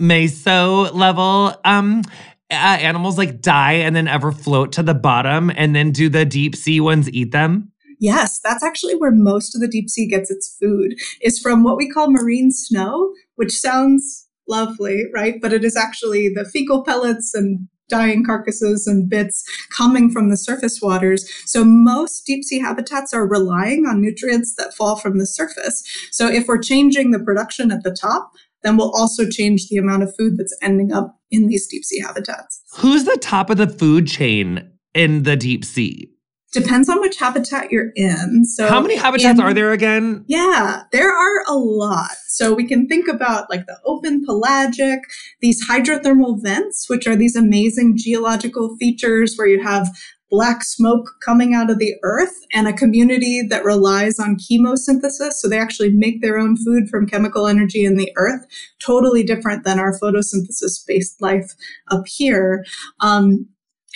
meso 0.00 0.92
level 0.94 1.54
um 1.64 2.02
uh, 2.50 2.54
animals 2.54 3.16
like 3.16 3.40
die 3.40 3.74
and 3.74 3.94
then 3.94 4.08
ever 4.08 4.32
float 4.32 4.72
to 4.72 4.82
the 4.82 4.94
bottom 4.94 5.50
and 5.54 5.74
then 5.74 5.92
do 5.92 6.08
the 6.08 6.24
deep 6.24 6.56
sea 6.56 6.80
ones 6.80 7.08
eat 7.10 7.30
them? 7.30 7.70
Yes, 8.00 8.40
that's 8.40 8.64
actually 8.64 8.96
where 8.96 9.12
most 9.12 9.54
of 9.54 9.60
the 9.60 9.68
deep 9.68 9.88
sea 9.88 10.08
gets 10.08 10.30
its 10.30 10.56
food 10.60 10.94
is 11.20 11.38
from 11.38 11.62
what 11.62 11.76
we 11.76 11.88
call 11.88 12.10
marine 12.10 12.50
snow, 12.50 13.12
which 13.36 13.52
sounds 13.52 14.26
lovely, 14.48 15.04
right? 15.14 15.40
But 15.40 15.52
it 15.52 15.64
is 15.64 15.76
actually 15.76 16.28
the 16.28 16.44
fecal 16.44 16.82
pellets 16.82 17.34
and 17.34 17.68
dying 17.90 18.24
carcasses 18.24 18.86
and 18.86 19.08
bits 19.08 19.44
coming 19.76 20.10
from 20.10 20.30
the 20.30 20.36
surface 20.36 20.80
waters. 20.80 21.28
So 21.44 21.64
most 21.64 22.24
deep 22.24 22.44
sea 22.44 22.60
habitats 22.60 23.12
are 23.12 23.26
relying 23.26 23.86
on 23.86 24.00
nutrients 24.00 24.54
that 24.56 24.74
fall 24.74 24.96
from 24.96 25.18
the 25.18 25.26
surface. 25.26 25.82
So 26.10 26.28
if 26.28 26.46
we're 26.48 26.62
changing 26.62 27.10
the 27.10 27.18
production 27.18 27.70
at 27.70 27.82
the 27.82 27.94
top, 27.94 28.32
then 28.62 28.76
we'll 28.76 28.92
also 28.92 29.28
change 29.28 29.68
the 29.68 29.76
amount 29.76 30.02
of 30.02 30.14
food 30.16 30.36
that's 30.36 30.56
ending 30.62 30.92
up 30.92 31.18
in 31.30 31.46
these 31.46 31.66
deep 31.66 31.84
sea 31.84 32.00
habitats. 32.00 32.62
Who's 32.76 33.04
the 33.04 33.18
top 33.20 33.50
of 33.50 33.56
the 33.56 33.68
food 33.68 34.06
chain 34.06 34.70
in 34.94 35.22
the 35.22 35.36
deep 35.36 35.64
sea? 35.64 36.10
Depends 36.52 36.88
on 36.88 37.00
which 37.00 37.16
habitat 37.16 37.70
you're 37.70 37.92
in. 37.94 38.44
So 38.44 38.68
how 38.68 38.80
many 38.80 38.96
habitats 38.96 39.38
in, 39.38 39.44
are 39.44 39.54
there 39.54 39.72
again? 39.72 40.24
Yeah, 40.26 40.82
there 40.90 41.10
are 41.10 41.44
a 41.48 41.54
lot. 41.54 42.16
So 42.26 42.54
we 42.54 42.64
can 42.66 42.88
think 42.88 43.06
about 43.06 43.48
like 43.48 43.66
the 43.66 43.78
open 43.84 44.24
pelagic, 44.24 45.00
these 45.40 45.68
hydrothermal 45.68 46.42
vents, 46.42 46.88
which 46.90 47.06
are 47.06 47.14
these 47.14 47.36
amazing 47.36 47.96
geological 47.96 48.76
features 48.78 49.36
where 49.36 49.46
you 49.46 49.62
have 49.62 49.90
black 50.30 50.62
smoke 50.62 51.16
coming 51.24 51.54
out 51.54 51.70
of 51.70 51.78
the 51.78 51.94
earth 52.02 52.46
and 52.52 52.68
a 52.68 52.72
community 52.72 53.42
that 53.42 53.64
relies 53.64 54.18
on 54.18 54.36
chemosynthesis. 54.36 55.32
So 55.32 55.48
they 55.48 55.58
actually 55.58 55.90
make 55.90 56.22
their 56.22 56.38
own 56.38 56.56
food 56.56 56.88
from 56.88 57.06
chemical 57.06 57.46
energy 57.46 57.84
in 57.84 57.96
the 57.96 58.12
earth, 58.16 58.46
totally 58.78 59.22
different 59.22 59.64
than 59.64 59.78
our 59.78 59.98
photosynthesis 59.98 60.86
based 60.86 61.20
life 61.20 61.54
up 61.90 62.06
here. 62.06 62.64
Um, 63.00 63.48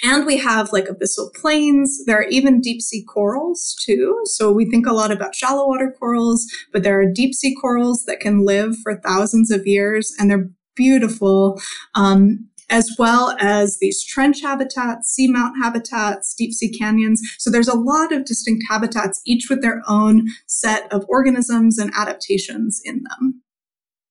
and 0.03 0.27
we 0.27 0.39
have 0.39 0.73
like 0.73 0.87
abyssal 0.87 1.33
plains. 1.35 2.05
There 2.05 2.19
are 2.19 2.29
even 2.29 2.61
deep 2.61 2.83
sea 2.83 3.05
corals 3.05 3.77
too. 3.85 4.21
So 4.25 4.51
we 4.51 4.69
think 4.69 4.87
a 4.87 4.93
lot 4.93 5.13
about 5.13 5.35
shallow 5.35 5.67
water 5.69 5.95
corals, 5.99 6.47
but 6.73 6.83
there 6.83 7.01
are 7.01 7.11
deep 7.11 7.35
sea 7.35 7.55
corals 7.55 8.05
that 8.07 8.21
can 8.21 8.45
live 8.45 8.77
for 8.83 9.01
thousands 9.01 9.51
of 9.51 9.67
years 9.67 10.13
and 10.19 10.31
they're 10.31 10.51
beautiful. 10.75 11.61
Um, 11.95 12.49
as 12.71 12.97
well 12.99 13.37
as 13.39 13.79
these 13.79 14.03
trench 14.03 14.41
habitats, 14.41 15.15
seamount 15.15 15.53
habitats, 15.63 16.35
deep 16.35 16.53
sea 16.53 16.71
canyons. 16.71 17.21
So 17.39 17.51
there's 17.51 17.69
a 17.69 17.77
lot 17.77 18.11
of 18.11 18.25
distinct 18.25 18.65
habitats, 18.69 19.21
each 19.27 19.49
with 19.51 19.61
their 19.61 19.83
own 19.87 20.27
set 20.47 20.91
of 20.91 21.05
organisms 21.09 21.79
and 21.79 21.93
adaptations 21.95 22.81
in 22.83 23.03
them. 23.03 23.44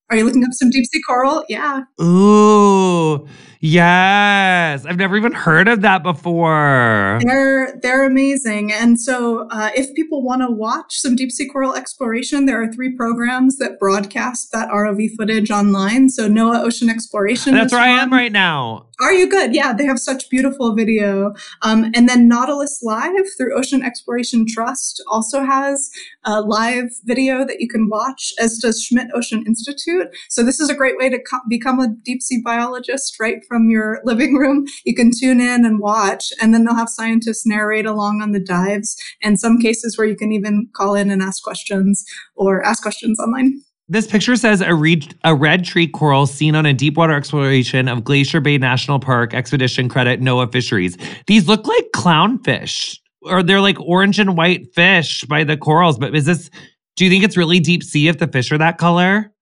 Are 0.10 0.18
you 0.18 0.26
looking 0.26 0.44
up 0.44 0.52
some 0.52 0.70
deep 0.70 0.86
sea 0.86 1.02
coral? 1.02 1.44
Yeah. 1.50 1.82
Ooh, 2.02 3.28
yes. 3.62 4.86
I've 4.86 4.98
never 4.98 5.16
even 5.18 5.32
heard 5.32 5.68
of 5.68 5.82
that 5.82 6.04
before. 6.04 7.20
They're 7.24 7.80
they're 7.82 8.06
amazing. 8.06 8.72
And 8.72 9.00
so, 9.00 9.48
uh, 9.50 9.72
if 9.76 9.94
people 9.96 10.22
want 10.22 10.42
to 10.42 10.52
watch 10.52 10.98
some 11.00 11.16
deep 11.16 11.32
sea 11.32 11.48
coral 11.48 11.74
exploration, 11.74 12.46
there 12.46 12.62
are 12.62 12.72
three 12.72 12.96
programs 12.96 13.58
that 13.58 13.80
broadcast 13.80 14.52
that 14.52 14.70
ROV 14.70 15.16
footage 15.18 15.50
online. 15.50 16.10
So 16.10 16.30
NOAA 16.30 16.64
Ocean 16.64 16.90
Exploration. 16.90 17.54
That's 17.54 17.72
where 17.72 17.82
I 17.82 17.90
am 17.90 18.12
right 18.12 18.32
now. 18.32 18.88
Are 19.02 19.14
you 19.14 19.28
good? 19.28 19.54
Yeah, 19.54 19.74
they 19.74 19.86
have 19.86 20.00
such 20.00 20.30
beautiful 20.30 20.76
video. 20.76 21.34
Um, 21.62 21.92
and 21.94 22.08
then 22.08 22.28
Nautilus 22.28 22.82
Live 22.84 23.26
through 23.38 23.58
Ocean 23.58 23.82
Exploration 23.84 24.46
Trust 24.48 25.04
also 25.08 25.44
has 25.44 25.90
a 26.24 26.42
live 26.42 26.90
video 27.04 27.46
that 27.46 27.60
you 27.60 27.68
can 27.68 27.90
watch, 27.90 28.34
as 28.40 28.60
does 28.60 28.82
Schmidt 28.82 29.08
Ocean 29.14 29.44
Institute. 29.46 29.93
So 30.30 30.44
this 30.44 30.60
is 30.60 30.70
a 30.70 30.76
great 30.76 30.98
way 30.98 31.10
to 31.10 31.22
co- 31.22 31.40
become 31.50 31.80
a 31.80 31.94
deep 32.04 32.22
sea 32.22 32.42
biologist 32.44 33.20
right 33.20 33.38
from 33.48 33.70
your 33.70 34.00
living 34.04 34.36
room. 34.36 34.66
You 34.86 34.96
can 34.96 35.12
tune 35.18 35.40
in 35.40 35.66
and 35.66 35.80
watch, 35.80 36.32
and 36.42 36.54
then 36.54 36.66
they'll 36.66 36.76
have 36.76 36.90
scientists 36.90 37.46
narrate 37.46 37.86
along 37.86 38.22
on 38.22 38.32
the 38.32 38.40
dives, 38.40 38.96
and 39.22 39.40
some 39.40 39.60
cases 39.60 39.98
where 39.98 40.08
you 40.08 40.16
can 40.16 40.32
even 40.32 40.68
call 40.76 40.96
in 40.96 41.10
and 41.10 41.22
ask 41.22 41.44
questions 41.44 42.04
or 42.36 42.64
ask 42.66 42.82
questions 42.82 43.20
online. 43.20 43.62
This 43.90 44.08
picture 44.08 44.38
says 44.38 44.62
a, 44.62 44.74
re- 44.74 45.08
a 45.26 45.36
red 45.36 45.66
tree 45.66 45.88
coral 45.88 46.26
seen 46.26 46.56
on 46.56 46.66
a 46.66 46.74
deep 46.74 46.96
water 46.96 47.14
exploration 47.14 47.90
of 47.90 48.04
Glacier 48.04 48.40
Bay 48.40 48.58
National 48.58 48.98
Park 48.98 49.34
expedition 49.34 49.90
credit 49.90 50.22
NOAA 50.22 50.52
Fisheries. 50.52 50.98
These 51.28 51.50
look 51.50 51.68
like 51.68 51.86
clownfish, 51.94 52.98
or 53.24 53.44
they're 53.44 53.60
like 53.60 53.80
orange 53.82 54.20
and 54.20 54.38
white 54.38 54.74
fish 54.74 55.26
by 55.26 55.44
the 55.44 55.58
corals. 55.58 55.98
But 55.98 56.16
is 56.16 56.26
this, 56.26 56.50
do 56.96 57.04
you 57.04 57.12
think 57.12 57.26
it's 57.26 57.36
really 57.36 57.60
deep 57.60 57.84
sea 57.84 58.08
if 58.08 58.20
the 58.20 58.28
fish 58.28 58.52
are 58.54 58.58
that 58.58 58.78
color? 58.78 59.33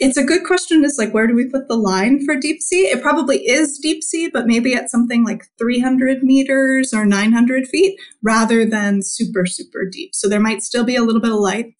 It's 0.00 0.16
a 0.16 0.22
good 0.22 0.44
question. 0.44 0.84
Is 0.84 0.96
like, 0.96 1.12
where 1.12 1.26
do 1.26 1.34
we 1.34 1.48
put 1.48 1.66
the 1.68 1.76
line 1.76 2.24
for 2.24 2.36
deep 2.36 2.62
sea? 2.62 2.86
It 2.86 3.02
probably 3.02 3.38
is 3.48 3.78
deep 3.78 4.04
sea, 4.04 4.30
but 4.32 4.46
maybe 4.46 4.74
at 4.74 4.90
something 4.90 5.24
like 5.24 5.44
300 5.58 6.22
meters 6.22 6.94
or 6.94 7.04
900 7.04 7.66
feet 7.66 7.98
rather 8.22 8.64
than 8.64 9.02
super, 9.02 9.44
super 9.44 9.84
deep. 9.84 10.14
So 10.14 10.28
there 10.28 10.40
might 10.40 10.62
still 10.62 10.84
be 10.84 10.94
a 10.94 11.02
little 11.02 11.20
bit 11.20 11.32
of 11.32 11.38
light 11.38 11.74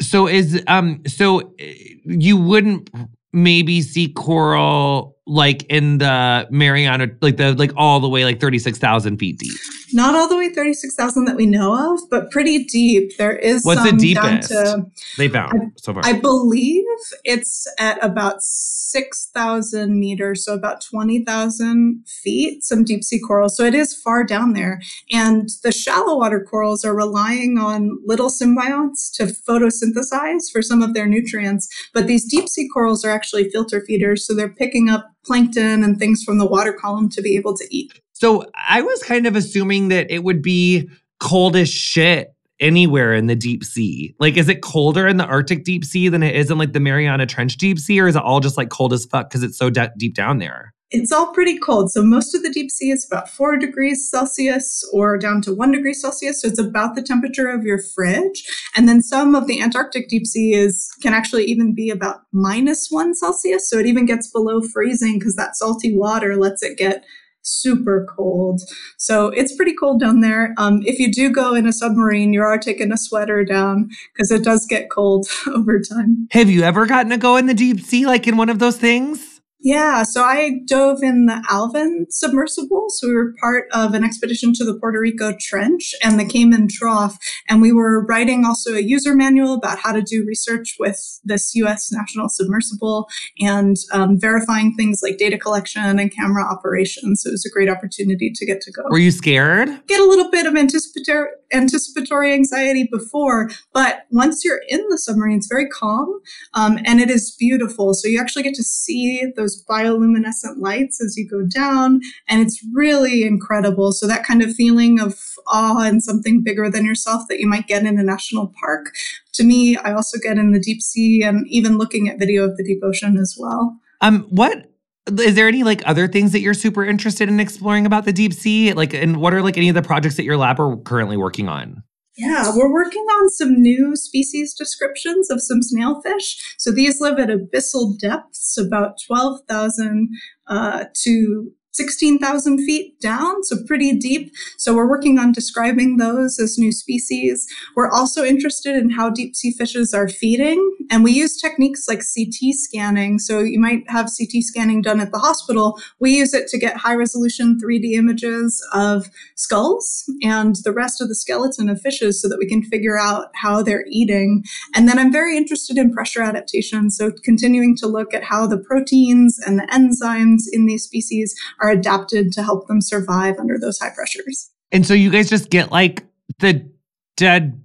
so 0.00 0.26
is 0.26 0.62
um 0.66 1.02
so 1.06 1.54
eh, 1.58 1.74
you 2.04 2.36
wouldn't 2.36 2.90
maybe 3.32 3.82
see 3.82 4.08
coral 4.08 5.13
like 5.26 5.64
in 5.70 5.98
the 5.98 6.46
Mariana, 6.50 7.08
like 7.22 7.38
the 7.38 7.54
like 7.54 7.72
all 7.76 8.00
the 8.00 8.08
way 8.08 8.24
like 8.24 8.40
thirty 8.40 8.58
six 8.58 8.78
thousand 8.78 9.18
feet 9.18 9.38
deep. 9.38 9.56
Not 9.92 10.14
all 10.14 10.28
the 10.28 10.36
way 10.36 10.50
thirty 10.50 10.74
six 10.74 10.94
thousand 10.94 11.24
that 11.26 11.36
we 11.36 11.46
know 11.46 11.94
of, 11.94 12.00
but 12.10 12.30
pretty 12.30 12.64
deep. 12.64 13.16
There 13.16 13.34
is 13.34 13.64
what's 13.64 13.82
the 13.90 13.96
deepest 13.96 14.50
to, 14.50 14.84
they 15.16 15.28
found 15.28 15.52
I, 15.54 15.66
so 15.76 15.94
far. 15.94 16.02
I 16.04 16.12
believe 16.12 16.84
it's 17.24 17.66
at 17.78 18.02
about 18.04 18.42
six 18.42 19.30
thousand 19.32 19.98
meters, 19.98 20.44
so 20.44 20.52
about 20.52 20.82
twenty 20.82 21.24
thousand 21.24 22.04
feet. 22.22 22.62
Some 22.62 22.84
deep 22.84 23.02
sea 23.02 23.20
corals, 23.20 23.56
so 23.56 23.64
it 23.64 23.74
is 23.74 23.94
far 23.94 24.24
down 24.24 24.52
there. 24.52 24.80
And 25.10 25.48
the 25.62 25.72
shallow 25.72 26.18
water 26.18 26.46
corals 26.48 26.84
are 26.84 26.94
relying 26.94 27.56
on 27.56 27.98
little 28.04 28.28
symbionts 28.28 29.10
to 29.14 29.24
photosynthesize 29.24 30.52
for 30.52 30.60
some 30.60 30.82
of 30.82 30.92
their 30.92 31.06
nutrients, 31.06 31.66
but 31.94 32.06
these 32.06 32.30
deep 32.30 32.46
sea 32.46 32.68
corals 32.68 33.06
are 33.06 33.10
actually 33.10 33.48
filter 33.48 33.82
feeders, 33.86 34.26
so 34.26 34.34
they're 34.34 34.50
picking 34.50 34.90
up 34.90 35.13
plankton 35.24 35.82
and 35.82 35.98
things 35.98 36.22
from 36.22 36.38
the 36.38 36.46
water 36.46 36.72
column 36.72 37.08
to 37.10 37.22
be 37.22 37.36
able 37.36 37.56
to 37.56 37.66
eat. 37.70 38.00
So 38.12 38.44
I 38.68 38.82
was 38.82 39.02
kind 39.02 39.26
of 39.26 39.36
assuming 39.36 39.88
that 39.88 40.10
it 40.10 40.22
would 40.22 40.42
be 40.42 40.88
cold 41.20 41.56
as 41.56 41.68
shit 41.68 42.34
anywhere 42.60 43.14
in 43.14 43.26
the 43.26 43.34
deep 43.34 43.64
sea. 43.64 44.14
Like, 44.18 44.36
is 44.36 44.48
it 44.48 44.62
colder 44.62 45.08
in 45.08 45.16
the 45.16 45.24
Arctic 45.24 45.64
deep 45.64 45.84
sea 45.84 46.08
than 46.08 46.22
it 46.22 46.36
is 46.36 46.50
in 46.50 46.58
like 46.58 46.72
the 46.72 46.80
Mariana 46.80 47.26
Trench 47.26 47.56
deep 47.56 47.78
sea, 47.78 48.00
or 48.00 48.08
is 48.08 48.16
it 48.16 48.22
all 48.22 48.40
just 48.40 48.56
like 48.56 48.68
cold 48.68 48.92
as 48.92 49.04
fuck 49.04 49.28
because 49.28 49.42
it's 49.42 49.58
so 49.58 49.70
de- 49.70 49.92
deep 49.96 50.14
down 50.14 50.38
there? 50.38 50.73
It's 50.96 51.10
all 51.10 51.32
pretty 51.32 51.58
cold. 51.58 51.90
So 51.90 52.04
most 52.04 52.36
of 52.36 52.44
the 52.44 52.50
deep 52.50 52.70
sea 52.70 52.92
is 52.92 53.04
about 53.04 53.28
four 53.28 53.56
degrees 53.56 54.08
Celsius 54.08 54.88
or 54.92 55.18
down 55.18 55.42
to 55.42 55.52
one 55.52 55.72
degree 55.72 55.92
Celsius. 55.92 56.40
So 56.40 56.46
it's 56.46 56.60
about 56.60 56.94
the 56.94 57.02
temperature 57.02 57.48
of 57.48 57.64
your 57.64 57.80
fridge. 57.80 58.44
And 58.76 58.88
then 58.88 59.02
some 59.02 59.34
of 59.34 59.48
the 59.48 59.60
Antarctic 59.60 60.08
deep 60.08 60.24
sea 60.24 60.54
is 60.54 60.88
can 61.02 61.12
actually 61.12 61.46
even 61.46 61.74
be 61.74 61.90
about 61.90 62.22
minus 62.30 62.92
one 62.92 63.16
Celsius. 63.16 63.68
So 63.68 63.78
it 63.78 63.86
even 63.86 64.06
gets 64.06 64.30
below 64.30 64.62
freezing 64.62 65.18
because 65.18 65.34
that 65.34 65.56
salty 65.56 65.96
water 65.96 66.36
lets 66.36 66.62
it 66.62 66.78
get 66.78 67.04
super 67.42 68.06
cold. 68.16 68.60
So 68.96 69.28
it's 69.28 69.54
pretty 69.54 69.74
cold 69.74 70.00
down 70.00 70.20
there. 70.20 70.54
Um, 70.58 70.80
if 70.86 71.00
you 71.00 71.12
do 71.12 71.28
go 71.28 71.54
in 71.54 71.66
a 71.66 71.72
submarine, 71.72 72.32
you 72.32 72.40
are 72.40 72.56
taking 72.56 72.92
a 72.92 72.96
sweater 72.96 73.44
down 73.44 73.90
because 74.12 74.30
it 74.30 74.44
does 74.44 74.64
get 74.64 74.90
cold 74.90 75.26
over 75.48 75.80
time. 75.80 76.28
Have 76.30 76.48
you 76.48 76.62
ever 76.62 76.86
gotten 76.86 77.10
to 77.10 77.16
go 77.16 77.36
in 77.36 77.46
the 77.46 77.52
deep 77.52 77.80
sea, 77.80 78.06
like 78.06 78.28
in 78.28 78.36
one 78.36 78.48
of 78.48 78.60
those 78.60 78.76
things? 78.76 79.33
Yeah, 79.64 80.02
so 80.02 80.22
I 80.22 80.60
dove 80.66 81.02
in 81.02 81.24
the 81.24 81.42
Alvin 81.48 82.06
submersible. 82.10 82.90
So 82.90 83.08
we 83.08 83.14
were 83.14 83.32
part 83.40 83.66
of 83.72 83.94
an 83.94 84.04
expedition 84.04 84.52
to 84.56 84.64
the 84.64 84.78
Puerto 84.78 85.00
Rico 85.00 85.34
Trench 85.40 85.94
and 86.02 86.20
the 86.20 86.26
Cayman 86.26 86.68
Trough. 86.68 87.16
And 87.48 87.62
we 87.62 87.72
were 87.72 88.04
writing 88.04 88.44
also 88.44 88.74
a 88.74 88.82
user 88.82 89.14
manual 89.14 89.54
about 89.54 89.78
how 89.78 89.92
to 89.92 90.02
do 90.02 90.22
research 90.26 90.76
with 90.78 91.18
this 91.24 91.54
US 91.54 91.90
national 91.90 92.28
submersible 92.28 93.08
and 93.40 93.74
um, 93.90 94.20
verifying 94.20 94.74
things 94.74 95.00
like 95.02 95.16
data 95.16 95.38
collection 95.38 95.98
and 95.98 96.14
camera 96.14 96.44
operations. 96.44 97.22
So 97.22 97.30
it 97.30 97.32
was 97.32 97.46
a 97.46 97.50
great 97.50 97.70
opportunity 97.70 98.30
to 98.34 98.44
get 98.44 98.60
to 98.60 98.70
go. 98.70 98.82
Were 98.90 98.98
you 98.98 99.10
scared? 99.10 99.70
Get 99.86 99.98
a 99.98 100.04
little 100.04 100.30
bit 100.30 100.44
of 100.44 100.56
anticipatory, 100.56 101.30
anticipatory 101.54 102.34
anxiety 102.34 102.86
before, 102.92 103.48
but 103.72 104.04
once 104.10 104.44
you're 104.44 104.60
in 104.68 104.86
the 104.90 104.98
submarine, 104.98 105.38
it's 105.38 105.46
very 105.46 105.70
calm 105.70 106.20
um, 106.52 106.78
and 106.84 107.00
it 107.00 107.08
is 107.08 107.34
beautiful. 107.38 107.94
So 107.94 108.08
you 108.08 108.20
actually 108.20 108.42
get 108.42 108.54
to 108.56 108.62
see 108.62 109.32
those 109.36 109.53
those 109.54 109.64
bioluminescent 109.64 110.58
lights 110.58 111.02
as 111.02 111.16
you 111.16 111.28
go 111.28 111.46
down. 111.46 112.00
And 112.28 112.40
it's 112.40 112.64
really 112.72 113.24
incredible. 113.24 113.92
So 113.92 114.06
that 114.06 114.24
kind 114.24 114.42
of 114.42 114.54
feeling 114.54 115.00
of 115.00 115.18
awe 115.46 115.84
and 115.84 116.02
something 116.02 116.42
bigger 116.42 116.70
than 116.70 116.84
yourself 116.84 117.22
that 117.28 117.40
you 117.40 117.46
might 117.46 117.66
get 117.66 117.84
in 117.84 117.98
a 117.98 118.02
national 118.02 118.52
park. 118.60 118.94
To 119.34 119.44
me, 119.44 119.76
I 119.76 119.92
also 119.92 120.18
get 120.18 120.38
in 120.38 120.52
the 120.52 120.60
deep 120.60 120.80
sea 120.80 121.22
and 121.22 121.46
even 121.48 121.78
looking 121.78 122.08
at 122.08 122.18
video 122.18 122.44
of 122.44 122.56
the 122.56 122.64
deep 122.64 122.80
ocean 122.82 123.16
as 123.16 123.36
well. 123.38 123.78
Um, 124.00 124.26
what 124.30 124.70
is 125.18 125.34
there 125.34 125.48
any 125.48 125.64
like 125.64 125.82
other 125.86 126.08
things 126.08 126.32
that 126.32 126.40
you're 126.40 126.54
super 126.54 126.84
interested 126.84 127.28
in 127.28 127.38
exploring 127.38 127.84
about 127.84 128.04
the 128.04 128.12
deep 128.12 128.32
sea? 128.32 128.72
Like, 128.72 128.94
and 128.94 129.18
what 129.18 129.34
are 129.34 129.42
like 129.42 129.58
any 129.58 129.68
of 129.68 129.74
the 129.74 129.82
projects 129.82 130.16
that 130.16 130.24
your 130.24 130.36
lab 130.36 130.58
are 130.60 130.76
currently 130.78 131.16
working 131.16 131.48
on? 131.48 131.82
Yeah, 132.16 132.52
we're 132.54 132.72
working 132.72 133.02
on 133.02 133.30
some 133.30 133.60
new 133.60 133.96
species 133.96 134.54
descriptions 134.54 135.30
of 135.30 135.42
some 135.42 135.60
snailfish. 135.60 136.36
So 136.58 136.70
these 136.70 137.00
live 137.00 137.18
at 137.18 137.28
abyssal 137.28 137.98
depths, 137.98 138.56
about 138.56 138.98
12,000 139.04 140.08
uh, 140.46 140.84
to 141.02 141.52
16,000 141.74 142.58
feet 142.58 143.00
down, 143.00 143.42
so 143.44 143.56
pretty 143.66 143.96
deep. 143.96 144.32
So 144.58 144.74
we're 144.74 144.88
working 144.88 145.18
on 145.18 145.32
describing 145.32 145.96
those 145.96 146.38
as 146.38 146.56
new 146.58 146.72
species. 146.72 147.46
We're 147.74 147.90
also 147.90 148.24
interested 148.24 148.76
in 148.76 148.90
how 148.90 149.10
deep 149.10 149.34
sea 149.34 149.52
fishes 149.52 149.92
are 149.92 150.08
feeding, 150.08 150.76
and 150.90 151.04
we 151.04 151.12
use 151.12 151.40
techniques 151.40 151.86
like 151.88 151.98
CT 151.98 152.54
scanning. 152.54 153.18
So 153.18 153.40
you 153.40 153.58
might 153.58 153.88
have 153.88 154.06
CT 154.06 154.42
scanning 154.42 154.82
done 154.82 155.00
at 155.00 155.10
the 155.10 155.18
hospital. 155.18 155.78
We 155.98 156.16
use 156.16 156.32
it 156.32 156.48
to 156.48 156.58
get 156.58 156.76
high 156.76 156.94
resolution 156.94 157.58
3D 157.62 157.92
images 157.92 158.64
of 158.72 159.10
skulls 159.34 160.04
and 160.22 160.56
the 160.64 160.72
rest 160.72 161.00
of 161.00 161.08
the 161.08 161.14
skeleton 161.14 161.68
of 161.68 161.80
fishes 161.80 162.22
so 162.22 162.28
that 162.28 162.38
we 162.38 162.46
can 162.46 162.62
figure 162.62 162.98
out 162.98 163.28
how 163.34 163.62
they're 163.62 163.86
eating. 163.90 164.44
And 164.74 164.88
then 164.88 164.98
I'm 164.98 165.12
very 165.12 165.36
interested 165.36 165.76
in 165.76 165.92
pressure 165.92 166.22
adaptation. 166.22 166.90
So 166.90 167.10
continuing 167.24 167.76
to 167.78 167.86
look 167.86 168.14
at 168.14 168.24
how 168.24 168.46
the 168.46 168.58
proteins 168.58 169.40
and 169.44 169.58
the 169.58 169.66
enzymes 169.72 170.42
in 170.52 170.66
these 170.66 170.84
species 170.84 171.34
are 171.64 171.70
adapted 171.70 172.30
to 172.32 172.42
help 172.42 172.68
them 172.68 172.82
survive 172.82 173.38
under 173.38 173.58
those 173.58 173.78
high 173.78 173.90
pressures. 173.94 174.50
And 174.70 174.86
so 174.86 174.92
you 174.92 175.10
guys 175.10 175.30
just 175.30 175.48
get 175.48 175.72
like 175.72 176.04
the 176.38 176.68
dead 177.16 177.62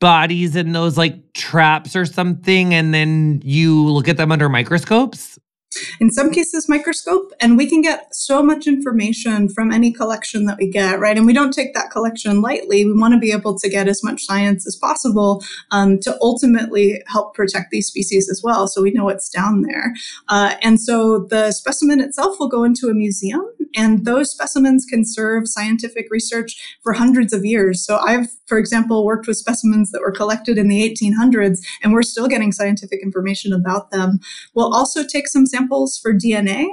bodies 0.00 0.56
in 0.56 0.72
those 0.72 0.96
like 0.96 1.32
traps 1.34 1.94
or 1.94 2.06
something, 2.06 2.72
and 2.72 2.94
then 2.94 3.42
you 3.44 3.84
look 3.84 4.08
at 4.08 4.16
them 4.16 4.32
under 4.32 4.48
microscopes? 4.48 5.38
In 6.00 6.10
some 6.10 6.30
cases 6.30 6.68
microscope 6.68 7.32
and 7.40 7.56
we 7.56 7.66
can 7.66 7.80
get 7.80 8.14
so 8.14 8.42
much 8.42 8.66
information 8.66 9.48
from 9.48 9.72
any 9.72 9.92
collection 9.92 10.46
that 10.46 10.58
we 10.58 10.68
get 10.68 10.98
right? 10.98 11.16
And 11.16 11.26
we 11.26 11.32
don't 11.32 11.52
take 11.52 11.74
that 11.74 11.90
collection 11.90 12.40
lightly. 12.40 12.84
We 12.84 12.98
want 12.98 13.14
to 13.14 13.20
be 13.20 13.32
able 13.32 13.58
to 13.58 13.68
get 13.68 13.88
as 13.88 14.02
much 14.02 14.24
science 14.24 14.66
as 14.66 14.76
possible 14.76 15.42
um, 15.70 15.98
to 16.00 16.16
ultimately 16.20 17.02
help 17.06 17.34
protect 17.34 17.70
these 17.70 17.88
species 17.88 18.30
as 18.30 18.40
well 18.42 18.68
so 18.68 18.82
we 18.82 18.92
know 18.92 19.04
what's 19.04 19.28
down 19.28 19.62
there. 19.62 19.92
Uh, 20.28 20.54
and 20.62 20.80
so 20.80 21.26
the 21.30 21.52
specimen 21.52 22.00
itself 22.00 22.38
will 22.38 22.48
go 22.48 22.64
into 22.64 22.88
a 22.88 22.94
museum 22.94 23.44
and 23.76 24.04
those 24.04 24.30
specimens 24.30 24.84
can 24.84 25.04
serve 25.04 25.48
scientific 25.48 26.06
research 26.10 26.78
for 26.82 26.92
hundreds 26.92 27.32
of 27.32 27.44
years 27.44 27.84
so 27.84 27.98
i've 27.98 28.28
for 28.46 28.58
example 28.58 29.04
worked 29.04 29.26
with 29.26 29.36
specimens 29.36 29.90
that 29.90 30.00
were 30.00 30.12
collected 30.12 30.58
in 30.58 30.68
the 30.68 30.82
1800s 30.82 31.58
and 31.82 31.92
we're 31.92 32.02
still 32.02 32.28
getting 32.28 32.52
scientific 32.52 33.00
information 33.02 33.52
about 33.52 33.90
them 33.90 34.18
we'll 34.54 34.72
also 34.72 35.04
take 35.04 35.28
some 35.28 35.46
samples 35.46 35.98
for 35.98 36.12
DNA, 36.12 36.66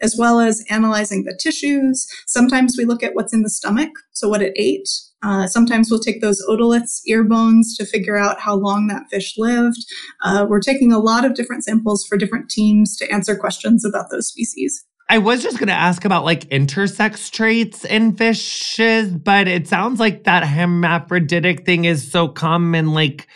as 0.00 0.16
well 0.18 0.40
as 0.40 0.64
analyzing 0.70 1.24
the 1.24 1.38
tissues. 1.40 2.06
Sometimes 2.26 2.74
we 2.76 2.84
look 2.84 3.02
at 3.02 3.14
what's 3.14 3.32
in 3.32 3.42
the 3.42 3.50
stomach, 3.50 3.90
so 4.12 4.28
what 4.28 4.42
it 4.42 4.52
ate. 4.56 4.88
Uh, 5.22 5.46
sometimes 5.46 5.90
we'll 5.90 6.00
take 6.00 6.20
those 6.20 6.44
otoliths, 6.48 7.00
ear 7.06 7.24
bones, 7.24 7.76
to 7.76 7.86
figure 7.86 8.16
out 8.16 8.40
how 8.40 8.54
long 8.54 8.88
that 8.88 9.08
fish 9.10 9.34
lived. 9.38 9.78
Uh, 10.22 10.44
we're 10.48 10.60
taking 10.60 10.92
a 10.92 10.98
lot 10.98 11.24
of 11.24 11.34
different 11.34 11.64
samples 11.64 12.04
for 12.04 12.18
different 12.18 12.50
teams 12.50 12.96
to 12.96 13.10
answer 13.10 13.34
questions 13.34 13.84
about 13.84 14.10
those 14.10 14.28
species. 14.28 14.84
I 15.08 15.18
was 15.18 15.42
just 15.42 15.58
going 15.58 15.68
to 15.68 15.74
ask 15.74 16.04
about 16.04 16.24
like 16.24 16.48
intersex 16.48 17.30
traits 17.30 17.84
in 17.84 18.16
fishes, 18.16 19.10
but 19.12 19.46
it 19.48 19.68
sounds 19.68 20.00
like 20.00 20.24
that 20.24 20.44
hermaphroditic 20.44 21.66
thing 21.66 21.84
is 21.84 22.10
so 22.10 22.28
common. 22.28 22.92
Like, 22.92 23.28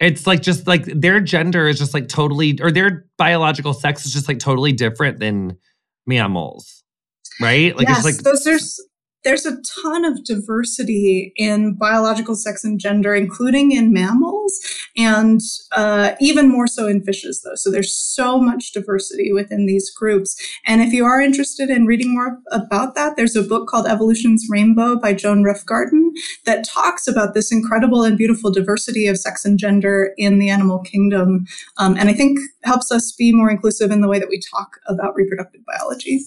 it's 0.00 0.26
like 0.26 0.42
just 0.42 0.66
like 0.66 0.84
their 0.86 1.20
gender 1.20 1.68
is 1.68 1.78
just 1.78 1.94
like 1.94 2.08
totally, 2.08 2.58
or 2.60 2.72
their 2.72 3.06
biological 3.16 3.72
sex 3.72 4.04
is 4.04 4.12
just 4.12 4.26
like 4.26 4.40
totally 4.40 4.72
different 4.72 5.20
than 5.20 5.56
mammals, 6.06 6.82
right? 7.40 7.76
Like 7.76 7.88
yes, 7.88 7.98
it's 7.98 8.04
like 8.04 8.24
those 8.24 8.42
there's 8.44 8.80
there's 9.24 9.46
a 9.46 9.56
ton 9.84 10.04
of 10.04 10.22
diversity 10.24 11.32
in 11.36 11.74
biological 11.74 12.34
sex 12.34 12.62
and 12.62 12.78
gender, 12.78 13.14
including 13.14 13.72
in 13.72 13.92
mammals, 13.92 14.60
and 14.96 15.40
uh, 15.72 16.12
even 16.20 16.48
more 16.48 16.66
so 16.66 16.86
in 16.86 17.02
fishes, 17.02 17.42
though. 17.42 17.54
So 17.54 17.70
there's 17.70 17.96
so 17.96 18.38
much 18.38 18.72
diversity 18.72 19.32
within 19.32 19.66
these 19.66 19.90
groups. 19.90 20.36
And 20.66 20.82
if 20.82 20.92
you 20.92 21.04
are 21.04 21.20
interested 21.20 21.70
in 21.70 21.86
reading 21.86 22.14
more 22.14 22.38
about 22.52 22.94
that, 22.94 23.16
there's 23.16 23.36
a 23.36 23.42
book 23.42 23.66
called 23.66 23.86
Evolution's 23.86 24.46
Rainbow 24.50 24.96
by 25.00 25.14
Joan 25.14 25.42
Roughgarden 25.42 26.10
that 26.44 26.64
talks 26.68 27.08
about 27.08 27.34
this 27.34 27.50
incredible 27.50 28.04
and 28.04 28.18
beautiful 28.18 28.50
diversity 28.50 29.06
of 29.06 29.18
sex 29.18 29.44
and 29.44 29.58
gender 29.58 30.12
in 30.18 30.38
the 30.38 30.50
animal 30.50 30.80
kingdom. 30.80 31.46
Um, 31.78 31.96
and 31.96 32.08
I 32.08 32.12
think 32.12 32.38
helps 32.62 32.92
us 32.92 33.12
be 33.12 33.34
more 33.34 33.50
inclusive 33.50 33.90
in 33.90 34.00
the 34.00 34.08
way 34.08 34.18
that 34.18 34.28
we 34.28 34.38
talk 34.38 34.78
about 34.86 35.14
reproductive 35.14 35.62
biology. 35.64 36.20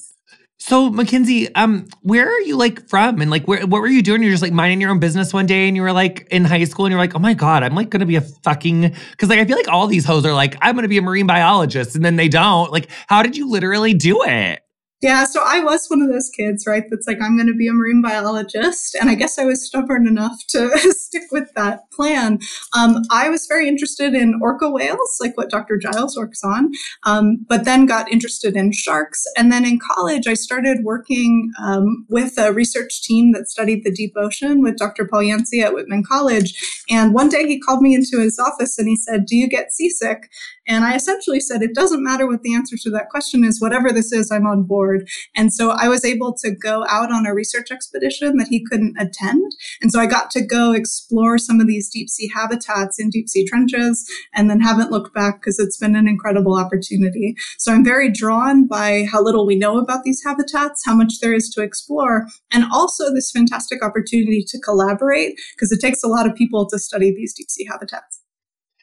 So 0.68 0.89
Mackenzie, 0.89 1.53
um, 1.55 1.88
where 2.01 2.28
are 2.28 2.41
you 2.41 2.57
like 2.57 2.89
from? 2.89 3.22
And 3.22 3.32
like 3.32 3.47
where 3.47 3.65
what 3.65 3.80
were 3.80 3.88
you 3.88 4.01
doing? 4.01 4.22
You're 4.22 4.32
just 4.32 4.43
like 4.43 4.51
minding 4.51 4.82
your 4.82 4.91
own 4.91 4.99
business 4.99 5.32
one 5.32 5.45
day 5.45 5.70
and 5.70 5.78
you 5.78 5.82
were 5.82 5.93
like 5.93 6.28
in 6.30 6.43
high 6.43 6.65
school 6.65 6.86
and 6.86 6.91
you're 6.91 6.99
like, 6.99 7.15
oh 7.15 7.20
my 7.20 7.34
God, 7.34 7.63
I'm 7.63 7.74
like 7.74 7.89
gonna 7.89 8.05
be 8.05 8.18
a 8.18 8.22
fucking 8.22 8.93
because 9.11 9.30
like 9.30 9.39
I 9.39 9.45
feel 9.45 9.55
like 9.55 9.70
all 9.70 9.88
these 9.88 10.03
hoes 10.03 10.26
are 10.26 10.34
like, 10.34 10.57
I'm 10.61 10.76
gonna 10.76 10.89
be 10.89 10.97
a 10.97 11.01
marine 11.01 11.26
biologist, 11.26 11.95
and 11.95 12.03
then 12.03 12.18
they 12.18 12.28
don't. 12.28 12.70
Like, 12.70 12.89
how 13.07 13.24
did 13.24 13.38
you 13.38 13.49
literally 13.49 13.93
do 13.93 14.24
it? 14.24 14.61
Yeah, 15.00 15.26
so 15.26 15.43
I 15.45 15.60
was 15.60 15.88
one 15.89 16.02
of 16.02 16.10
those 16.10 16.32
kids, 16.36 16.66
right? 16.66 16.84
That's 16.89 17.08
like, 17.08 17.22
I'm 17.22 17.38
going 17.38 17.48
to 17.48 17.54
be 17.54 17.68
a 17.68 17.74
marine 17.74 18.02
biologist. 18.02 18.95
And 18.95 19.12
I 19.12 19.16
guess 19.16 19.38
I 19.38 19.45
was 19.45 19.64
stubborn 19.64 20.08
enough 20.08 20.39
to 20.50 20.76
stick 20.91 21.26
with 21.32 21.54
that 21.56 21.91
plan. 21.91 22.39
Um, 22.76 23.04
I 23.12 23.30
was 23.30 23.45
very 23.45 23.68
interested 23.68 24.16
in 24.16 24.39
orca 24.41 24.72
whales, 24.72 25.20
like 25.22 25.38
what 25.38 25.52
Dr. 25.52 25.78
Giles 25.78 26.18
works 26.18 26.43
on, 26.43 26.72
um, 27.04 27.45
but 27.48 27.64
then 27.64 27.86
got 27.86 28.12
interested 28.12 28.56
in 28.56 28.72
sharks. 28.72 29.24
And 29.38 29.52
then 29.52 29.66
in 29.66 29.80
college, 29.80 30.26
I 30.26 30.34
started 30.34 30.80
working 30.84 31.52
um, 31.62 32.08
with 32.10 32.39
a 32.39 32.52
research 32.52 33.04
team 33.04 33.34
that 33.34 33.50
studied 33.50 33.84
the 33.84 33.91
deep 33.91 34.14
ocean 34.18 34.64
with 34.64 34.78
Dr. 34.78 35.06
Paul 35.06 35.22
Yancey 35.22 35.62
at 35.62 35.76
Whitman 35.76 36.04
College. 36.04 36.60
And 36.89 37.14
one 37.14 37.30
day 37.30 37.45
he 37.45 37.60
called 37.60 37.84
me 37.84 37.93
into 37.93 38.20
his 38.20 38.39
office 38.39 38.80
and 38.80 38.88
he 38.88 38.95
said, 38.95 39.28
Do 39.28 39.36
you 39.36 39.48
get 39.48 39.74
seasick? 39.74 40.32
And 40.68 40.84
I 40.84 40.95
essentially 40.95 41.39
said, 41.39 41.61
It 41.61 41.74
doesn't 41.74 42.03
matter 42.03 42.28
what 42.28 42.43
the 42.43 42.53
answer 42.53 42.76
to 42.78 42.89
that 42.91 43.09
question 43.09 43.43
is, 43.43 43.61
whatever 43.61 43.91
this 43.91 44.11
is, 44.11 44.32
I'm 44.32 44.45
on 44.45 44.63
board. 44.63 45.07
And 45.36 45.53
so 45.53 45.72
I 45.72 45.88
was 45.88 46.03
able 46.03 46.34
to 46.43 46.51
go 46.51 46.86
out 46.89 47.11
on 47.11 47.26
a 47.26 47.34
research 47.34 47.72
expedition 47.72 48.38
that 48.38 48.49
he 48.49 48.63
couldn't 48.63 48.97
attend. 48.99 49.51
And 49.82 49.91
so 49.91 49.99
I 49.99 50.05
got 50.05 50.30
to 50.32 50.45
go 50.45 50.74
explore 50.74 51.38
some 51.38 51.61
of 51.61 51.68
these 51.68 51.89
deep 51.89 52.09
sea 52.09 52.30
habitats 52.34 52.99
in 52.99 53.09
deep 53.09 53.30
sea 53.30 53.45
trenches 53.45 54.05
and 54.34 54.49
then 54.49 54.59
haven't 54.59 54.91
looked 54.91 55.13
back 55.13 55.39
because 55.39 55.59
it's 55.59 55.78
been 55.78 55.95
an 55.95 56.07
incredible 56.07 56.57
opportunity. 56.57 57.36
So 57.57 57.74
I'm 57.74 57.84
very 57.84 58.11
drawn 58.11 58.68
by 58.68 59.05
how 59.09 59.24
little 59.24 59.45
we 59.45 59.55
know 59.55 59.78
about 59.78 60.03
these 60.03 60.24
habitats, 60.24 60.84
how 60.86 60.95
much 60.95 61.20
there 61.22 61.34
is 61.34 61.49
to 61.51 61.61
explore, 61.61 62.28
and 62.51 62.65
also 62.72 63.13
this 63.13 63.32
fantastic 63.32 63.84
opportunity 63.84 64.43
to 64.47 64.59
collaborate 64.59 65.39
because 65.55 65.72
it 65.72 65.80
takes 65.80 66.03
a 66.03 66.07
lot 66.07 66.28
of 66.28 66.36
people 66.36 66.68
to 66.70 66.80
study 66.80 67.13
these 67.13 67.34
deep 67.34 67.49
sea 67.49 67.65
habitats. 67.65 68.16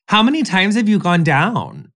How 0.08 0.22
many 0.22 0.42
times 0.42 0.76
have 0.76 0.88
you 0.88 0.98
gone 0.98 1.24
down? 1.24 1.90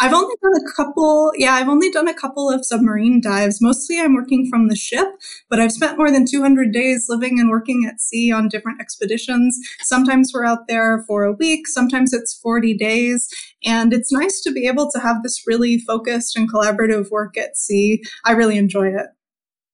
I've 0.00 0.14
only 0.14 0.34
done 0.42 0.52
a 0.54 0.72
couple, 0.74 1.32
yeah, 1.36 1.52
I've 1.52 1.68
only 1.68 1.90
done 1.90 2.08
a 2.08 2.14
couple 2.14 2.50
of 2.50 2.64
submarine 2.64 3.20
dives. 3.20 3.60
Mostly 3.60 4.00
I'm 4.00 4.14
working 4.14 4.48
from 4.48 4.68
the 4.68 4.76
ship, 4.76 5.08
but 5.50 5.60
I've 5.60 5.72
spent 5.72 5.98
more 5.98 6.10
than 6.10 6.24
200 6.24 6.72
days 6.72 7.06
living 7.08 7.38
and 7.38 7.50
working 7.50 7.84
at 7.86 8.00
sea 8.00 8.32
on 8.32 8.48
different 8.48 8.80
expeditions. 8.80 9.58
Sometimes 9.80 10.32
we're 10.32 10.46
out 10.46 10.68
there 10.68 11.04
for 11.06 11.24
a 11.24 11.32
week, 11.32 11.68
sometimes 11.68 12.14
it's 12.14 12.38
40 12.38 12.74
days. 12.74 13.28
And 13.64 13.92
it's 13.92 14.12
nice 14.12 14.40
to 14.42 14.52
be 14.52 14.66
able 14.66 14.90
to 14.92 15.00
have 15.00 15.22
this 15.22 15.42
really 15.46 15.78
focused 15.78 16.36
and 16.36 16.50
collaborative 16.50 17.10
work 17.10 17.36
at 17.36 17.56
sea. 17.56 18.02
I 18.24 18.32
really 18.32 18.56
enjoy 18.56 18.88
it. 18.88 19.06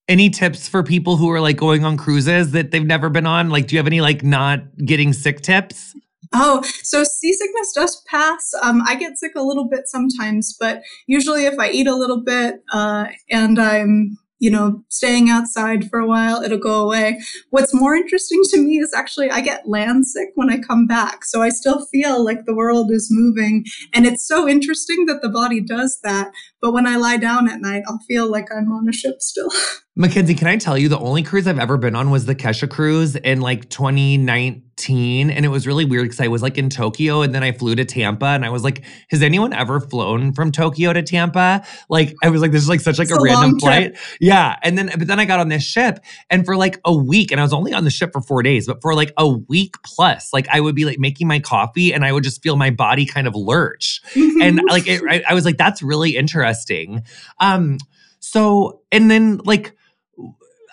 Any 0.08 0.28
tips 0.28 0.68
for 0.68 0.82
people 0.82 1.16
who 1.16 1.30
are 1.30 1.40
like 1.40 1.56
going 1.56 1.84
on 1.84 1.96
cruises 1.96 2.50
that 2.50 2.72
they've 2.72 2.84
never 2.84 3.10
been 3.10 3.26
on? 3.26 3.50
Like, 3.50 3.68
do 3.68 3.76
you 3.76 3.78
have 3.78 3.86
any 3.86 4.00
like 4.00 4.22
not 4.24 4.60
getting 4.84 5.12
sick 5.12 5.40
tips? 5.40 5.94
Oh, 6.32 6.62
so 6.82 7.04
seasickness 7.04 7.72
does 7.74 8.02
pass. 8.08 8.52
Um, 8.62 8.82
I 8.86 8.94
get 8.94 9.18
sick 9.18 9.32
a 9.36 9.42
little 9.42 9.68
bit 9.68 9.82
sometimes, 9.86 10.56
but 10.58 10.82
usually 11.06 11.46
if 11.46 11.58
I 11.58 11.70
eat 11.70 11.86
a 11.86 11.96
little 11.96 12.22
bit 12.22 12.62
uh, 12.72 13.06
and 13.30 13.58
I'm 13.58 14.18
you 14.44 14.50
know, 14.50 14.84
staying 14.90 15.30
outside 15.30 15.88
for 15.88 15.98
a 15.98 16.06
while, 16.06 16.42
it'll 16.42 16.58
go 16.58 16.84
away. 16.84 17.18
What's 17.48 17.72
more 17.72 17.94
interesting 17.94 18.42
to 18.50 18.60
me 18.60 18.78
is 18.78 18.92
actually 18.94 19.30
I 19.30 19.40
get 19.40 19.66
land 19.66 20.06
sick 20.06 20.30
when 20.34 20.50
I 20.50 20.58
come 20.58 20.86
back. 20.86 21.24
So 21.24 21.40
I 21.40 21.48
still 21.48 21.86
feel 21.86 22.22
like 22.22 22.44
the 22.44 22.54
world 22.54 22.90
is 22.92 23.08
moving. 23.10 23.64
And 23.94 24.04
it's 24.04 24.28
so 24.28 24.46
interesting 24.46 25.06
that 25.06 25.22
the 25.22 25.30
body 25.30 25.62
does 25.62 25.98
that. 26.02 26.30
But 26.60 26.72
when 26.72 26.86
I 26.86 26.96
lie 26.96 27.16
down 27.16 27.48
at 27.48 27.62
night, 27.62 27.84
I'll 27.88 28.00
feel 28.06 28.30
like 28.30 28.48
I'm 28.54 28.70
on 28.70 28.86
a 28.86 28.92
ship 28.92 29.22
still. 29.22 29.48
Mackenzie, 29.96 30.34
can 30.34 30.48
I 30.48 30.56
tell 30.56 30.76
you 30.76 30.88
the 30.88 30.98
only 30.98 31.22
cruise 31.22 31.46
I've 31.46 31.60
ever 31.60 31.76
been 31.76 31.94
on 31.94 32.10
was 32.10 32.26
the 32.26 32.34
Kesha 32.34 32.68
cruise 32.68 33.14
in 33.14 33.40
like 33.40 33.70
2019. 33.70 35.30
And 35.30 35.44
it 35.44 35.48
was 35.48 35.68
really 35.68 35.84
weird 35.84 36.06
because 36.06 36.18
I 36.18 36.26
was 36.26 36.42
like 36.42 36.58
in 36.58 36.68
Tokyo 36.68 37.22
and 37.22 37.32
then 37.32 37.44
I 37.44 37.52
flew 37.52 37.76
to 37.76 37.84
Tampa 37.84 38.26
and 38.26 38.44
I 38.44 38.50
was 38.50 38.64
like, 38.64 38.84
has 39.10 39.22
anyone 39.22 39.52
ever 39.52 39.78
flown 39.78 40.32
from 40.32 40.50
Tokyo 40.50 40.92
to 40.92 41.00
Tampa? 41.00 41.64
Like, 41.88 42.12
I 42.24 42.30
was 42.30 42.42
like, 42.42 42.50
this 42.50 42.60
is 42.60 42.68
like 42.68 42.80
such 42.80 42.98
like 42.98 43.06
It's 43.06 43.16
a, 43.16 43.20
a 43.20 43.22
random 43.22 43.60
flight. 43.60 43.96
Yeah. 44.20 44.56
And 44.64 44.76
then, 44.76 44.90
but 44.98 45.06
then 45.06 45.20
I 45.20 45.26
got 45.26 45.38
on 45.38 45.48
this 45.48 45.62
ship 45.62 46.00
and 46.28 46.44
for 46.44 46.56
like 46.56 46.80
a 46.84 46.92
week, 46.92 47.30
and 47.30 47.40
I 47.40 47.44
was 47.44 47.52
only 47.52 47.72
on 47.72 47.84
the 47.84 47.90
ship 47.90 48.12
for 48.12 48.20
four 48.20 48.42
days, 48.42 48.66
but 48.66 48.82
for 48.82 48.96
like 48.96 49.12
a 49.16 49.28
week 49.28 49.76
plus, 49.84 50.32
like 50.32 50.48
I 50.48 50.58
would 50.58 50.74
be 50.74 50.86
like 50.86 50.98
making 50.98 51.28
my 51.28 51.38
coffee 51.38 51.94
and 51.94 52.04
I 52.04 52.10
would 52.10 52.24
just 52.24 52.42
feel 52.42 52.56
my 52.56 52.70
body 52.70 53.06
kind 53.06 53.28
of 53.28 53.36
lurch 53.36 54.00
and 54.16 54.60
like 54.68 54.88
it, 54.88 55.02
I, 55.08 55.22
I 55.28 55.34
was 55.34 55.44
like 55.44 55.56
that's 55.56 55.82
really 55.82 56.16
interesting 56.16 57.02
um 57.38 57.78
so 58.18 58.80
and 58.90 59.08
then 59.08 59.40
like 59.44 59.76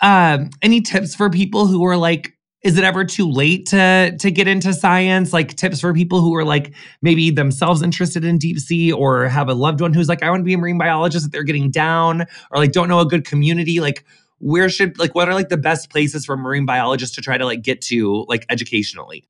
um 0.02 0.50
any 0.60 0.80
tips 0.80 1.14
for 1.14 1.30
people 1.30 1.66
who 1.66 1.84
are 1.86 1.96
like 1.96 2.36
is 2.62 2.78
it 2.78 2.84
ever 2.84 3.04
too 3.04 3.28
late 3.28 3.66
to 3.66 4.16
to 4.18 4.30
get 4.30 4.46
into 4.46 4.72
science? 4.72 5.32
Like 5.32 5.56
tips 5.56 5.80
for 5.80 5.92
people 5.92 6.20
who 6.20 6.34
are 6.34 6.44
like 6.44 6.74
maybe 7.00 7.30
themselves 7.30 7.82
interested 7.82 8.24
in 8.24 8.38
deep 8.38 8.58
sea 8.58 8.92
or 8.92 9.26
have 9.28 9.48
a 9.48 9.54
loved 9.54 9.80
one 9.80 9.92
who's 9.92 10.08
like 10.08 10.22
i 10.22 10.30
want 10.30 10.40
to 10.40 10.44
be 10.44 10.54
a 10.54 10.58
marine 10.58 10.78
biologist 10.78 11.24
that 11.24 11.32
they're 11.32 11.42
getting 11.42 11.70
down 11.70 12.22
or 12.50 12.58
like 12.58 12.72
don't 12.72 12.88
know 12.88 13.00
a 13.00 13.06
good 13.06 13.24
community. 13.24 13.80
Like 13.80 14.04
where 14.38 14.68
should 14.68 14.98
like 14.98 15.14
what 15.14 15.28
are 15.28 15.34
like 15.34 15.48
the 15.48 15.56
best 15.56 15.90
places 15.90 16.24
for 16.24 16.36
marine 16.36 16.66
biologists 16.66 17.14
to 17.14 17.22
try 17.22 17.38
to 17.38 17.44
like 17.44 17.62
get 17.62 17.80
to 17.80 18.24
like 18.28 18.46
educationally 18.50 19.24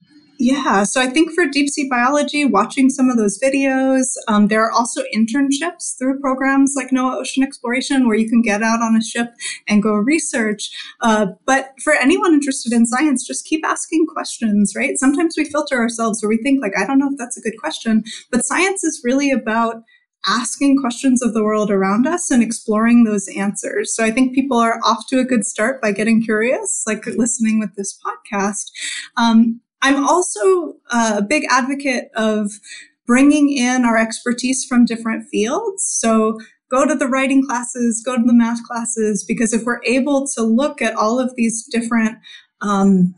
Yeah, 0.45 0.83
so 0.83 1.01
I 1.01 1.07
think 1.07 1.31
for 1.31 1.47
deep 1.47 1.69
sea 1.69 1.89
biology, 1.89 2.45
watching 2.45 2.91
some 2.91 3.09
of 3.09 3.17
those 3.17 3.39
videos, 3.39 4.17
um, 4.27 4.49
there 4.49 4.61
are 4.65 4.73
also 4.73 5.03
internships 5.15 5.97
through 5.97 6.19
programs 6.19 6.73
like 6.75 6.91
NOAA 6.91 7.21
Ocean 7.21 7.45
Exploration 7.45 8.09
where 8.09 8.17
you 8.17 8.29
can 8.29 8.43
get 8.43 8.61
out 8.61 8.83
on 8.83 8.97
a 8.97 9.01
ship 9.01 9.29
and 9.69 9.85
go 9.85 9.93
research. 9.93 10.77
Uh, 11.01 11.27
but 11.47 11.75
for 11.81 11.93
anyone 11.93 12.35
interested 12.35 12.73
in 12.73 12.87
science, 12.87 13.25
just 13.25 13.45
keep 13.45 13.65
asking 13.65 14.07
questions, 14.13 14.75
right? 14.75 14.99
Sometimes 14.99 15.37
we 15.39 15.45
filter 15.45 15.79
ourselves 15.79 16.25
or 16.25 16.29
we 16.29 16.39
think, 16.39 16.61
like, 16.61 16.77
I 16.77 16.87
don't 16.87 16.99
know 16.99 17.11
if 17.13 17.19
that's 17.19 17.37
a 17.39 17.41
good 17.41 17.57
question, 17.61 18.03
but 18.33 18.45
science 18.45 18.83
is 18.83 19.01
really 19.05 19.31
about 19.31 19.85
asking 20.27 20.81
questions 20.81 21.23
of 21.23 21.35
the 21.35 21.45
world 21.45 21.71
around 21.71 22.09
us 22.09 22.33
and 22.33 22.43
exploring 22.43 23.05
those 23.05 23.29
answers. 23.37 23.95
So 23.95 24.05
I 24.05 24.11
think 24.11 24.35
people 24.35 24.59
are 24.59 24.81
off 24.85 25.07
to 25.11 25.21
a 25.21 25.25
good 25.25 25.45
start 25.47 25.81
by 25.81 25.93
getting 25.93 26.21
curious, 26.21 26.83
like 26.85 27.07
listening 27.07 27.61
with 27.61 27.77
this 27.77 27.97
podcast. 28.05 28.73
Um, 29.17 29.61
I'm 29.83 30.07
also 30.07 30.75
a 30.91 31.23
big 31.23 31.45
advocate 31.51 32.11
of 32.15 32.51
bringing 33.07 33.57
in 33.57 33.85
our 33.85 33.97
expertise 33.97 34.65
from 34.65 34.85
different 34.85 35.29
fields. 35.29 35.85
So 35.85 36.39
go 36.71 36.87
to 36.87 36.95
the 36.95 37.09
writing 37.09 37.45
classes, 37.45 38.03
go 38.05 38.17
to 38.17 38.23
the 38.23 38.35
math 38.35 38.63
classes, 38.65 39.25
because 39.27 39.53
if 39.53 39.65
we're 39.65 39.83
able 39.85 40.27
to 40.35 40.43
look 40.43 40.81
at 40.81 40.95
all 40.95 41.19
of 41.19 41.35
these 41.37 41.67
different 41.71 42.19
um, 42.61 43.15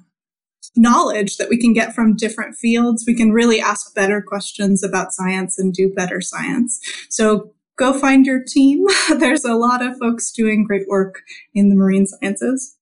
knowledge 0.74 1.36
that 1.36 1.48
we 1.48 1.56
can 1.56 1.72
get 1.72 1.94
from 1.94 2.16
different 2.16 2.56
fields, 2.56 3.04
we 3.06 3.14
can 3.14 3.32
really 3.32 3.60
ask 3.60 3.94
better 3.94 4.20
questions 4.20 4.82
about 4.82 5.12
science 5.12 5.58
and 5.58 5.72
do 5.72 5.92
better 5.94 6.20
science. 6.20 6.80
So 7.08 7.52
go 7.76 7.92
find 7.92 8.26
your 8.26 8.42
team. 8.42 8.86
There's 9.18 9.44
a 9.44 9.54
lot 9.54 9.84
of 9.84 9.98
folks 9.98 10.32
doing 10.32 10.64
great 10.64 10.88
work 10.88 11.22
in 11.54 11.68
the 11.68 11.76
marine 11.76 12.06
sciences. 12.06 12.76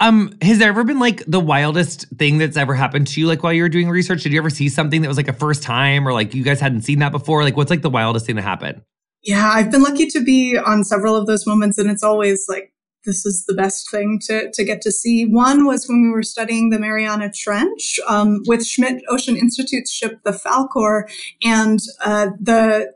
Um, 0.00 0.36
has 0.42 0.58
there 0.58 0.68
ever 0.68 0.84
been 0.84 0.98
like 0.98 1.24
the 1.26 1.40
wildest 1.40 2.06
thing 2.18 2.38
that's 2.38 2.56
ever 2.56 2.74
happened 2.74 3.06
to 3.08 3.20
you, 3.20 3.26
like 3.26 3.42
while 3.42 3.52
you 3.52 3.62
were 3.62 3.68
doing 3.68 3.88
research? 3.88 4.22
Did 4.22 4.32
you 4.32 4.38
ever 4.38 4.50
see 4.50 4.68
something 4.68 5.02
that 5.02 5.08
was 5.08 5.16
like 5.16 5.28
a 5.28 5.32
first 5.32 5.62
time 5.62 6.06
or 6.06 6.12
like 6.12 6.34
you 6.34 6.44
guys 6.44 6.60
hadn't 6.60 6.82
seen 6.82 6.98
that 6.98 7.12
before? 7.12 7.42
Like, 7.42 7.56
what's 7.56 7.70
like 7.70 7.82
the 7.82 7.90
wildest 7.90 8.26
thing 8.26 8.36
that 8.36 8.42
happened? 8.42 8.82
Yeah, 9.22 9.50
I've 9.52 9.70
been 9.70 9.82
lucky 9.82 10.06
to 10.06 10.22
be 10.22 10.56
on 10.56 10.84
several 10.84 11.16
of 11.16 11.26
those 11.26 11.46
moments, 11.46 11.78
and 11.78 11.90
it's 11.90 12.02
always 12.02 12.46
like 12.48 12.72
this 13.06 13.24
is 13.24 13.46
the 13.46 13.54
best 13.54 13.90
thing 13.90 14.20
to, 14.26 14.50
to 14.52 14.64
get 14.64 14.82
to 14.82 14.92
see. 14.92 15.24
One 15.24 15.64
was 15.64 15.88
when 15.88 16.02
we 16.02 16.10
were 16.10 16.24
studying 16.24 16.70
the 16.70 16.78
Mariana 16.78 17.30
Trench 17.32 17.98
um, 18.08 18.42
with 18.46 18.66
Schmidt 18.66 19.02
Ocean 19.08 19.36
Institute's 19.36 19.92
ship, 19.92 20.20
the 20.24 20.32
Falkor, 20.32 21.04
and 21.42 21.78
uh, 22.04 22.30
the 22.38 22.92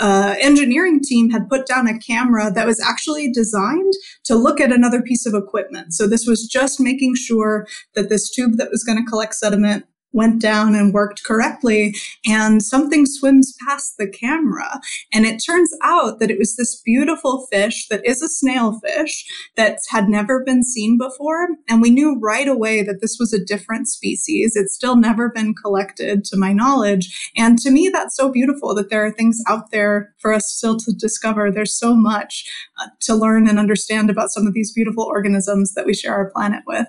uh, 0.00 0.34
engineering 0.40 1.00
team 1.02 1.30
had 1.30 1.48
put 1.48 1.66
down 1.66 1.86
a 1.86 1.98
camera 1.98 2.50
that 2.50 2.66
was 2.66 2.80
actually 2.80 3.30
designed 3.30 3.92
to 4.24 4.34
look 4.34 4.60
at 4.60 4.72
another 4.72 5.02
piece 5.02 5.26
of 5.26 5.34
equipment. 5.34 5.94
So 5.94 6.06
this 6.06 6.26
was 6.26 6.46
just 6.46 6.80
making 6.80 7.14
sure 7.16 7.66
that 7.94 8.08
this 8.08 8.30
tube 8.30 8.56
that 8.56 8.70
was 8.70 8.84
going 8.84 8.98
to 8.98 9.08
collect 9.08 9.34
sediment 9.34 9.84
went 10.12 10.40
down 10.40 10.74
and 10.74 10.92
worked 10.92 11.24
correctly 11.24 11.94
and 12.26 12.62
something 12.62 13.06
swims 13.06 13.54
past 13.66 13.96
the 13.98 14.08
camera. 14.08 14.80
And 15.12 15.26
it 15.26 15.42
turns 15.44 15.70
out 15.82 16.18
that 16.18 16.30
it 16.30 16.38
was 16.38 16.56
this 16.56 16.80
beautiful 16.80 17.46
fish 17.50 17.88
that 17.88 18.04
is 18.04 18.22
a 18.22 18.28
snail 18.28 18.78
fish 18.80 19.24
that 19.56 19.78
had 19.90 20.08
never 20.08 20.44
been 20.44 20.62
seen 20.62 20.98
before 20.98 21.48
and 21.68 21.82
we 21.82 21.90
knew 21.90 22.18
right 22.20 22.48
away 22.48 22.82
that 22.82 23.00
this 23.00 23.16
was 23.18 23.32
a 23.32 23.44
different 23.44 23.88
species. 23.88 24.56
It's 24.56 24.74
still 24.74 24.96
never 24.96 25.30
been 25.30 25.54
collected 25.54 26.24
to 26.26 26.36
my 26.36 26.52
knowledge. 26.52 27.32
And 27.36 27.58
to 27.60 27.70
me 27.70 27.88
that's 27.88 28.16
so 28.16 28.30
beautiful 28.30 28.74
that 28.74 28.90
there 28.90 29.04
are 29.04 29.10
things 29.10 29.42
out 29.48 29.70
there 29.70 30.14
for 30.18 30.32
us 30.32 30.52
still 30.52 30.76
to 30.78 30.92
discover. 30.92 31.50
There's 31.50 31.78
so 31.78 31.94
much 31.94 32.48
uh, 32.80 32.88
to 33.02 33.14
learn 33.14 33.48
and 33.48 33.58
understand 33.58 34.10
about 34.10 34.30
some 34.30 34.46
of 34.46 34.54
these 34.54 34.72
beautiful 34.72 35.04
organisms 35.04 35.74
that 35.74 35.86
we 35.86 35.94
share 35.94 36.14
our 36.14 36.30
planet 36.30 36.62
with. 36.66 36.86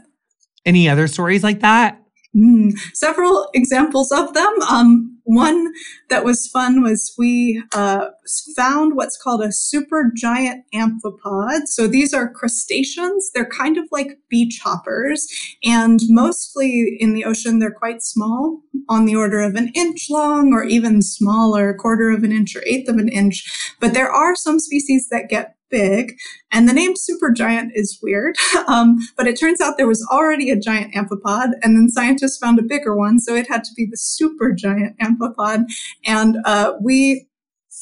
Any 0.65 0.87
other 0.87 1.07
stories 1.07 1.43
like 1.43 1.59
that? 1.59 2.02
Mm, 2.35 2.73
several 2.93 3.49
examples 3.53 4.11
of 4.11 4.33
them. 4.33 4.53
Um, 4.69 5.19
one 5.25 5.71
that 6.09 6.25
was 6.25 6.47
fun 6.47 6.81
was 6.81 7.13
we 7.17 7.63
uh, 7.73 8.07
found 8.55 8.95
what's 8.95 9.21
called 9.21 9.41
a 9.41 9.49
supergiant 9.49 10.63
amphipod. 10.73 11.67
So 11.67 11.87
these 11.87 12.13
are 12.13 12.29
crustaceans. 12.29 13.31
They're 13.33 13.45
kind 13.45 13.77
of 13.77 13.85
like 13.91 14.17
beach 14.29 14.59
hoppers, 14.63 15.27
and 15.63 15.99
mostly 16.09 16.97
in 16.99 17.13
the 17.13 17.23
ocean, 17.23 17.59
they're 17.59 17.71
quite 17.71 18.01
small, 18.01 18.61
on 18.89 19.05
the 19.05 19.15
order 19.15 19.39
of 19.41 19.55
an 19.55 19.71
inch 19.75 20.07
long, 20.09 20.53
or 20.53 20.63
even 20.63 21.01
smaller, 21.01 21.73
quarter 21.73 22.09
of 22.09 22.23
an 22.23 22.31
inch 22.31 22.55
or 22.55 22.63
eighth 22.65 22.89
of 22.89 22.97
an 22.97 23.09
inch. 23.09 23.75
But 23.79 23.93
there 23.93 24.11
are 24.11 24.35
some 24.35 24.59
species 24.59 25.07
that 25.09 25.29
get 25.29 25.55
big. 25.73 26.13
And 26.51 26.69
the 26.69 26.73
name 26.73 26.93
supergiant 26.93 27.71
is 27.73 27.99
weird. 28.01 28.35
Um, 28.65 28.97
but 29.17 29.27
it 29.27 29.37
turns 29.37 29.59
out 29.59 29.75
there 29.77 29.87
was 29.87 30.07
already 30.09 30.49
a 30.49 30.55
giant 30.55 30.93
amphipod, 30.93 31.49
and 31.61 31.75
then 31.75 31.89
scientists 31.89 32.37
found 32.37 32.57
a 32.59 32.63
bigger 32.63 32.95
one. 32.95 33.19
So 33.19 33.35
it 33.35 33.47
had 33.49 33.63
to 33.65 33.71
be 33.75 33.85
the 33.85 33.97
supergiant 33.97 34.95
amphipod. 35.01 35.65
And 36.05 36.37
uh, 36.45 36.73
we 36.81 37.27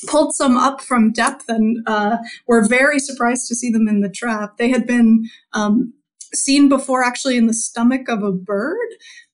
pulled 0.07 0.33
some 0.33 0.57
up 0.57 0.81
from 0.81 1.11
depth 1.11 1.45
and 1.47 1.77
uh, 1.87 2.17
were 2.47 2.67
very 2.67 2.99
surprised 2.99 3.47
to 3.49 3.55
see 3.55 3.69
them 3.69 3.87
in 3.87 4.01
the 4.01 4.09
trap. 4.09 4.57
They 4.57 4.69
had 4.69 4.87
been 4.87 5.29
um, 5.53 5.93
seen 6.33 6.69
before 6.69 7.03
actually 7.03 7.37
in 7.37 7.47
the 7.47 7.53
stomach 7.53 8.09
of 8.09 8.23
a 8.23 8.31
bird. 8.31 8.89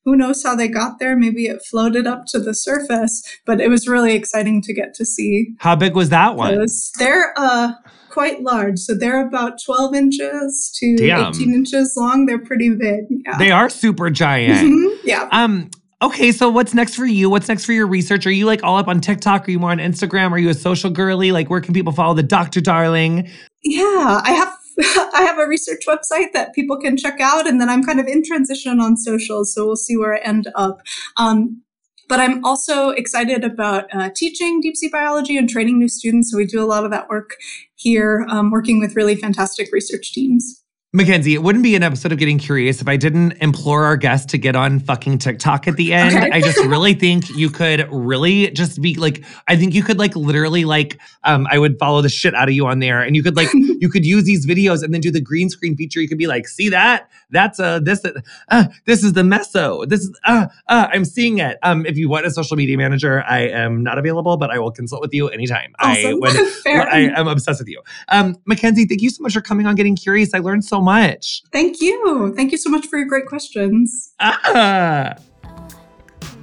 Who 0.06 0.16
knows 0.16 0.44
how 0.44 0.56
they 0.56 0.68
got 0.68 1.00
there? 1.00 1.18
Maybe 1.18 1.48
it 1.48 1.64
floated 1.66 2.08
up 2.08 2.26
to 2.28 2.40
the 2.40 2.54
surface, 2.54 3.24
but 3.46 3.60
it 3.60 3.70
was 3.70 3.88
really 3.88 4.16
exciting 4.16 4.62
to 4.64 4.74
get 4.74 4.94
to 4.96 5.06
see 5.06 5.56
How 5.60 5.76
big 5.76 5.96
was 5.96 6.10
that 6.10 6.36
one? 6.36 6.56
those. 6.56 6.92
They're 6.98 7.34
uh, 7.38 7.74
quite 8.18 8.42
large. 8.42 8.80
So 8.80 8.96
they're 8.96 9.28
about 9.28 9.62
12 9.64 9.94
inches 9.94 10.76
to 10.80 10.96
Damn. 10.98 11.36
18 11.36 11.54
inches 11.54 11.94
long. 11.96 12.26
They're 12.26 12.40
pretty 12.40 12.72
big. 12.72 13.02
Yeah. 13.28 13.38
They 13.38 13.52
are 13.52 13.70
super 13.70 14.10
giant. 14.10 14.68
Mhm. 14.68 14.98
Yeah. 15.04 15.30
Um, 15.32 15.70
okay, 16.02 16.32
so 16.32 16.50
what's 16.50 16.74
next 16.74 16.96
for 16.96 17.06
you? 17.06 17.30
What's 17.30 17.48
next 17.48 17.66
for 17.66 17.74
your 17.74 17.86
research? 17.86 18.26
Are 18.26 18.32
you 18.32 18.48
like 18.48 18.64
all 18.64 18.76
up 18.76 18.88
on 18.88 19.02
TikTok? 19.02 19.48
Are 19.48 19.52
you 19.52 19.60
more 19.60 19.70
on 19.70 19.78
Instagram? 19.78 20.32
Are 20.32 20.40
you 20.40 20.50
a 20.50 20.56
social 20.56 20.90
girly? 20.90 21.32
Like, 21.32 21.52
where 21.52 21.62
can 21.62 21.76
people 21.76 21.94
follow 21.94 22.16
the 22.16 22.24
Dr. 22.24 22.60
Darling? 22.60 23.30
Yeah. 23.64 24.22
I 24.24 24.32
have. 24.32 24.54
I 25.14 25.22
have 25.24 25.38
a 25.40 25.48
research 25.48 25.86
website 25.88 26.34
that 26.34 26.54
people 26.54 26.80
can 26.80 26.98
check 26.98 27.20
out, 27.20 27.48
and 27.48 27.60
then 27.62 27.68
I'm 27.70 27.84
kind 27.84 28.00
of 28.00 28.06
in 28.08 28.24
transition 28.24 28.80
on 28.80 28.96
socials, 28.96 29.54
so 29.54 29.66
we'll 29.66 29.76
see 29.76 29.98
where 29.98 30.16
I 30.16 30.20
end 30.20 30.50
up. 30.54 30.82
Um, 31.18 31.64
but 32.08 32.20
I'm 32.20 32.46
also 32.46 32.90
excited 32.90 33.44
about 33.44 33.86
uh, 33.94 34.10
teaching 34.16 34.62
deep 34.62 34.76
sea 34.78 34.90
biology 34.90 35.38
and 35.38 35.50
training 35.50 35.80
new 35.80 35.90
students. 35.90 36.32
So 36.32 36.38
we 36.38 36.46
do 36.46 36.64
a 36.64 36.66
lot 36.66 36.86
of 36.86 36.92
that 36.92 37.10
work 37.10 37.32
here, 37.78 38.26
um, 38.30 38.52
working 38.52 38.80
with 38.80 38.96
really 38.96 39.16
fantastic 39.16 39.70
research 39.72 40.12
teams. 40.14 40.64
Mackenzie, 40.98 41.36
it 41.36 41.44
wouldn't 41.44 41.64
be 41.64 41.76
an 41.76 41.84
episode 41.84 42.12
of 42.12 42.18
Getting 42.18 42.40
Curious 42.40 42.82
if 42.82 42.88
I 42.88 42.98
didn't 42.98 43.34
implore 43.34 43.86
our 43.86 43.96
guest 43.96 44.30
to 44.30 44.40
get 44.40 44.56
on 44.56 44.80
fucking 44.80 45.20
TikTok 45.20 45.68
at 45.68 45.76
the 45.76 45.94
end. 45.94 46.18
Okay. 46.18 46.32
I 46.32 46.42
just 46.42 46.58
really 46.66 46.96
think 46.96 47.30
you 47.30 47.52
could 47.52 47.88
really 47.92 48.50
just 48.50 48.82
be 48.82 48.96
like, 48.96 49.24
I 49.48 49.56
think 49.56 49.76
you 49.76 49.84
could 49.84 50.00
like 50.00 50.16
literally 50.16 50.66
like, 50.66 51.00
um, 51.24 51.48
I 51.52 51.60
would 51.60 51.78
follow 51.78 52.02
the 52.02 52.10
shit 52.10 52.34
out 52.34 52.48
of 52.48 52.56
you 52.56 52.66
on 52.66 52.80
there, 52.80 53.00
and 53.00 53.16
you 53.16 53.22
could 53.22 53.36
like, 53.36 53.54
you 53.54 53.90
could 53.90 54.08
use 54.08 54.24
these 54.24 54.48
videos 54.48 54.82
and 54.82 54.92
then 54.92 55.00
do 55.00 55.12
the 55.12 55.22
green 55.22 55.52
screen 55.52 55.78
feature. 55.78 56.02
You 56.02 56.08
could 56.08 56.18
be 56.18 56.26
like, 56.26 56.48
see 56.48 56.68
that? 56.70 57.12
That's 57.30 57.60
uh 57.60 57.80
this 57.80 58.04
uh 58.50 58.66
this 58.86 59.04
is 59.04 59.14
the 59.14 59.22
meso. 59.22 59.88
This 59.88 60.00
is 60.00 60.20
uh 60.26 60.48
uh 60.68 60.88
I'm 60.92 61.06
seeing 61.06 61.38
it. 61.38 61.60
Um, 61.62 61.86
if 61.86 61.96
you 61.96 62.10
want 62.10 62.26
a 62.26 62.32
social 62.32 62.58
media 62.58 62.76
manager, 62.76 63.24
I 63.28 63.42
am 63.42 63.84
not 63.84 64.00
available, 64.00 64.38
but 64.38 64.50
I 64.50 64.58
will 64.58 64.72
consult 64.72 65.02
with 65.02 65.14
you 65.14 65.30
anytime. 65.30 65.76
I 65.78 66.16
would. 66.16 66.36
I 66.66 67.12
am 67.16 67.28
obsessed 67.28 67.60
with 67.60 67.68
you. 67.68 67.84
Um, 68.08 68.36
Mackenzie, 68.46 68.86
thank 68.86 69.04
you 69.04 69.12
so 69.12 69.22
much 69.22 69.34
for 69.34 69.42
coming 69.42 69.68
on 69.68 69.76
Getting 69.76 69.96
Curious. 69.96 70.34
I 70.34 70.40
learned 70.40 70.66
so 70.66 70.82
much. 70.88 71.44
Thank 71.52 71.82
you. 71.82 72.34
Thank 72.36 72.54
you 72.54 72.58
so 72.58 72.70
much 72.70 72.88
for 72.88 72.98
your 72.98 73.08
great 73.08 73.26
questions. 73.26 74.14
Ah. 74.22 75.16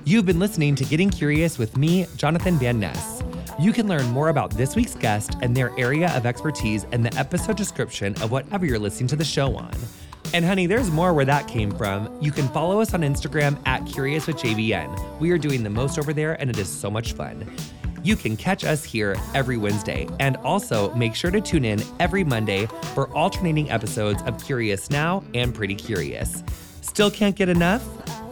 You've 0.04 0.26
been 0.26 0.38
listening 0.38 0.74
to 0.74 0.84
Getting 0.84 1.08
Curious 1.08 1.58
with 1.58 1.78
me, 1.78 2.06
Jonathan 2.16 2.58
Van 2.58 2.78
Ness. 2.78 3.22
You 3.58 3.72
can 3.72 3.88
learn 3.88 4.04
more 4.10 4.28
about 4.28 4.50
this 4.50 4.76
week's 4.76 4.96
guest 4.96 5.36
and 5.40 5.56
their 5.56 5.72
area 5.78 6.14
of 6.14 6.26
expertise 6.26 6.84
in 6.92 7.02
the 7.02 7.14
episode 7.16 7.56
description 7.56 8.14
of 8.20 8.30
whatever 8.30 8.66
you're 8.66 8.78
listening 8.78 9.08
to 9.08 9.16
the 9.16 9.24
show 9.24 9.56
on. 9.56 9.72
And 10.34 10.44
honey, 10.44 10.66
there's 10.66 10.90
more 10.90 11.14
where 11.14 11.24
that 11.24 11.48
came 11.48 11.70
from. 11.70 12.14
You 12.20 12.30
can 12.30 12.46
follow 12.48 12.82
us 12.82 12.92
on 12.92 13.00
Instagram 13.00 13.56
at 13.66 13.86
Curious 13.86 14.26
with 14.26 14.36
JVN. 14.36 15.20
We 15.20 15.30
are 15.30 15.38
doing 15.38 15.62
the 15.62 15.70
most 15.70 15.98
over 15.98 16.12
there 16.12 16.34
and 16.38 16.50
it 16.50 16.58
is 16.58 16.68
so 16.68 16.90
much 16.90 17.14
fun. 17.14 17.50
You 18.04 18.16
can 18.16 18.36
catch 18.36 18.64
us 18.64 18.84
here 18.84 19.16
every 19.32 19.56
Wednesday 19.56 20.06
and 20.20 20.36
also 20.38 20.94
make 20.94 21.14
sure 21.14 21.30
to 21.30 21.40
tune 21.40 21.64
in 21.64 21.82
every 21.98 22.22
Monday 22.22 22.66
for 22.92 23.08
alternating 23.16 23.70
episodes 23.70 24.22
of 24.26 24.44
Curious 24.44 24.90
Now 24.90 25.24
and 25.32 25.54
Pretty 25.54 25.74
Curious. 25.74 26.44
Still 26.82 27.10
can't 27.10 27.34
get 27.34 27.48
enough? 27.48 27.82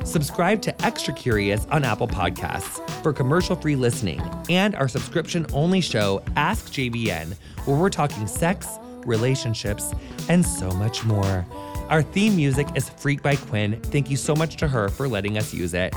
Subscribe 0.07 0.61
to 0.63 0.85
Extra 0.85 1.15
Curious 1.15 1.65
on 1.71 1.85
Apple 1.85 2.07
Podcasts 2.07 2.87
for 3.03 3.15
commercial 3.15 3.57
free 3.57 3.75
listening 3.75 4.21
and 4.51 4.75
our 4.75 4.89
subscription 4.89 5.47
only 5.55 5.81
show, 5.81 6.23
Ask 6.37 6.67
JVN, 6.67 7.35
where 7.65 7.77
we're 7.79 7.89
talking 7.89 8.27
sex, 8.27 8.69
relationships, 9.07 9.95
and 10.29 10.45
so 10.45 10.71
much 10.73 11.03
more. 11.07 11.47
Our 11.89 12.03
theme 12.03 12.37
music 12.37 12.67
is 12.75 12.91
Freak 12.91 13.23
by 13.23 13.37
Quiñ. 13.37 13.83
Thank 13.85 14.11
you 14.11 14.19
so 14.19 14.37
much 14.37 14.57
to 14.57 14.69
her 14.69 14.91
for 14.91 15.09
letting 15.09 15.39
us 15.39 15.55
use 15.55 15.73
it. 15.73 15.95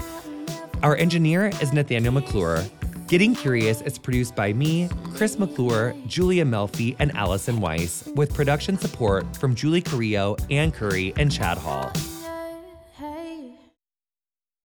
Our 0.81 0.95
engineer 0.95 1.51
is 1.61 1.73
Nathanael 1.73 2.13
McClure. 2.13 2.63
Getting 3.07 3.35
Curious 3.35 3.81
is 3.81 3.99
produced 3.99 4.35
by 4.35 4.51
me, 4.51 4.89
Chris 5.13 5.37
McClure, 5.37 5.93
Julia 6.07 6.43
Melfi, 6.43 6.95
and 6.97 7.15
Allison 7.15 7.61
Weiss, 7.61 8.03
with 8.15 8.33
production 8.33 8.79
support 8.79 9.37
from 9.37 9.53
Julie 9.53 9.81
Carrillo, 9.81 10.35
Ann 10.49 10.71
Curry, 10.71 11.13
and 11.15 11.31
Chad 11.31 11.59
Hall. 11.59 11.91